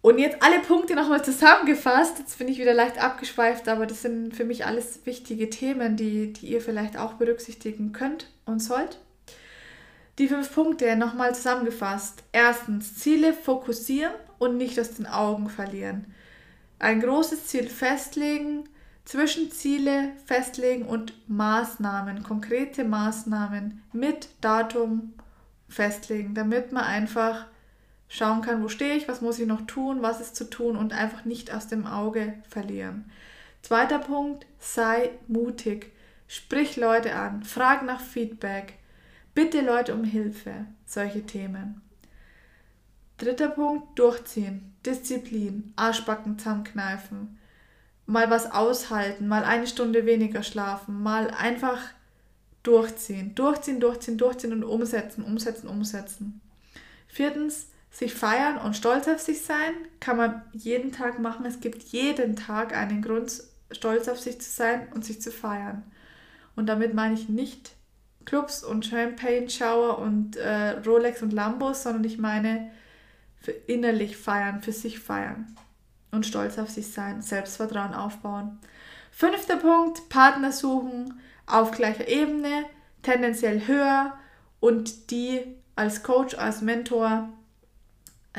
Und 0.07 0.18
jetzt 0.18 0.41
alle 0.41 0.61
Punkte 0.61 0.95
nochmal 0.95 1.24
zusammengefasst. 1.24 2.20
Jetzt 2.20 2.39
bin 2.39 2.49
ich 2.49 2.59
wieder 2.59 2.74
leicht 2.74 3.03
abgeschweift, 3.03 3.68
aber 3.68 3.87
das 3.87 4.03
sind 4.03 4.37
für 4.37 4.45
mich 4.45 4.64
alles 4.64 5.01
wichtige 5.05 5.51
Themen, 5.51 5.97
die, 5.97 6.33
die 6.33 6.47
ihr 6.47 6.61
vielleicht 6.61 6.97
auch 6.97 7.14
berücksichtigen 7.14 7.93
könnt 7.93 8.31
und 8.45 8.61
sollt. 8.61 9.01
Die 10.18 10.29
fünf 10.29 10.55
Punkte 10.55 10.97
nochmal 10.97 11.35
zusammengefasst. 11.35 12.22
Erstens, 12.33 12.95
Ziele 12.95 13.35
fokussieren 13.35 14.14
und 14.39 14.57
nicht 14.57 14.79
aus 14.79 14.93
den 14.93 15.07
Augen 15.07 15.51
verlieren. 15.51 16.07
Ein 16.79 17.01
großes 17.01 17.49
Ziel 17.49 17.68
festlegen, 17.68 18.68
Zwischenziele 19.05 20.11
festlegen 20.24 20.87
und 20.87 21.14
Maßnahmen, 21.29 22.22
konkrete 22.22 22.85
Maßnahmen 22.85 23.83
mit 23.93 24.29
Datum 24.41 25.14
festlegen, 25.69 26.35
damit 26.35 26.73
man 26.73 26.85
einfach 26.85 27.47
schauen 28.09 28.43
kann, 28.43 28.62
wo 28.62 28.69
stehe 28.69 28.97
ich, 28.97 29.09
was 29.09 29.21
muss 29.21 29.39
ich 29.39 29.47
noch 29.47 29.67
tun, 29.67 30.03
was 30.03 30.21
ist 30.21 30.37
zu 30.37 30.49
tun 30.49 30.77
und 30.77 30.93
einfach 30.93 31.25
nicht 31.25 31.53
aus 31.53 31.67
dem 31.67 31.87
Auge 31.87 32.35
verlieren. 32.49 33.11
Zweiter 33.62 33.99
Punkt, 33.99 34.47
sei 34.59 35.11
mutig. 35.27 35.93
Sprich 36.29 36.77
Leute 36.77 37.14
an, 37.14 37.43
frag 37.43 37.85
nach 37.85 38.01
Feedback, 38.01 38.75
bitte 39.35 39.61
Leute 39.61 39.95
um 39.95 40.03
Hilfe, 40.03 40.67
solche 40.85 41.25
Themen. 41.25 41.81
Dritter 43.19 43.49
Punkt, 43.49 43.99
durchziehen, 43.99 44.75
Disziplin, 44.85 45.73
Arschbacken 45.77 46.39
zusammenkneifen, 46.39 47.39
mal 48.07 48.29
was 48.29 48.51
aushalten, 48.53 49.29
mal 49.29 49.45
eine 49.45 49.67
Stunde 49.67 50.05
weniger 50.05 50.43
schlafen, 50.43 51.03
mal 51.03 51.31
einfach 51.31 51.81
durchziehen, 52.67 53.35
durchziehen, 53.35 53.81
durchziehen, 53.81 54.19
durchziehen 54.19 54.53
und 54.53 54.64
umsetzen, 54.64 55.25
umsetzen, 55.25 55.69
umsetzen. 55.69 56.41
Viertens, 57.07 57.69
sich 57.91 58.12
feiern 58.12 58.59
und 58.59 58.77
stolz 58.77 59.09
auf 59.09 59.21
sich 59.21 59.43
sein, 59.43 59.73
kann 60.01 60.17
man 60.17 60.43
jeden 60.53 60.93
Tag 60.93 61.19
machen. 61.19 61.47
Es 61.47 61.61
gibt 61.61 61.83
jeden 61.85 62.37
Tag 62.37 62.77
einen 62.77 63.01
Grund, 63.01 63.43
stolz 63.71 64.09
auf 64.09 64.21
sich 64.21 64.41
zu 64.41 64.51
sein 64.51 64.89
und 64.95 65.05
sich 65.05 65.23
zu 65.23 65.31
feiern. 65.31 65.83
Und 66.57 66.67
damit 66.67 66.95
meine 66.95 67.14
ich 67.14 67.29
nicht 67.29 67.73
Clubs 68.25 68.64
und 68.64 68.85
Champagne 68.85 69.49
Shower 69.49 69.99
und 69.99 70.37
äh, 70.37 70.71
Rolex 70.85 71.23
und 71.23 71.33
Lambos, 71.33 71.85
sondern 71.85 72.05
ich 72.05 72.19
meine 72.19 72.71
für 73.41 73.53
innerlich 73.53 74.17
feiern, 74.17 74.61
für 74.61 74.73
sich 74.73 74.99
feiern 74.99 75.57
und 76.11 76.27
stolz 76.27 76.59
auf 76.59 76.69
sich 76.69 76.93
sein, 76.93 77.23
Selbstvertrauen 77.23 77.95
aufbauen. 77.95 78.59
Fünfter 79.12 79.57
Punkt, 79.57 80.09
Partner 80.09 80.51
suchen 80.53 81.21
auf 81.47 81.70
gleicher 81.70 82.09
Ebene, 82.09 82.64
tendenziell 83.03 83.66
höher 83.66 84.18
und 84.61 85.11
die 85.11 85.40
als 85.76 86.03
Coach, 86.03 86.34
als 86.34 86.62
Mentor 86.62 87.28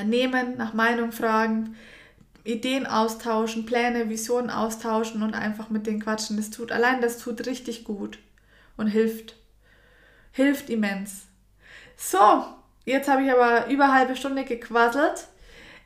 nehmen, 0.03 0.57
nach 0.57 0.73
Meinung 0.73 1.11
fragen, 1.11 1.75
Ideen 2.43 2.85
austauschen, 2.85 3.65
Pläne, 3.65 4.09
Visionen 4.09 4.49
austauschen 4.49 5.21
und 5.21 5.33
einfach 5.33 5.69
mit 5.69 5.85
denen 5.85 6.01
quatschen. 6.01 6.37
Das 6.37 6.49
tut, 6.49 6.71
allein 6.71 7.01
das 7.01 7.17
tut 7.17 7.45
richtig 7.45 7.83
gut 7.83 8.19
und 8.77 8.87
hilft. 8.87 9.35
Hilft 10.31 10.69
immens. 10.69 11.23
So, 11.97 12.45
jetzt 12.85 13.09
habe 13.09 13.23
ich 13.23 13.31
aber 13.31 13.67
über 13.67 13.85
eine 13.85 13.93
halbe 13.93 14.15
Stunde 14.15 14.45
gequasselt. 14.45 15.27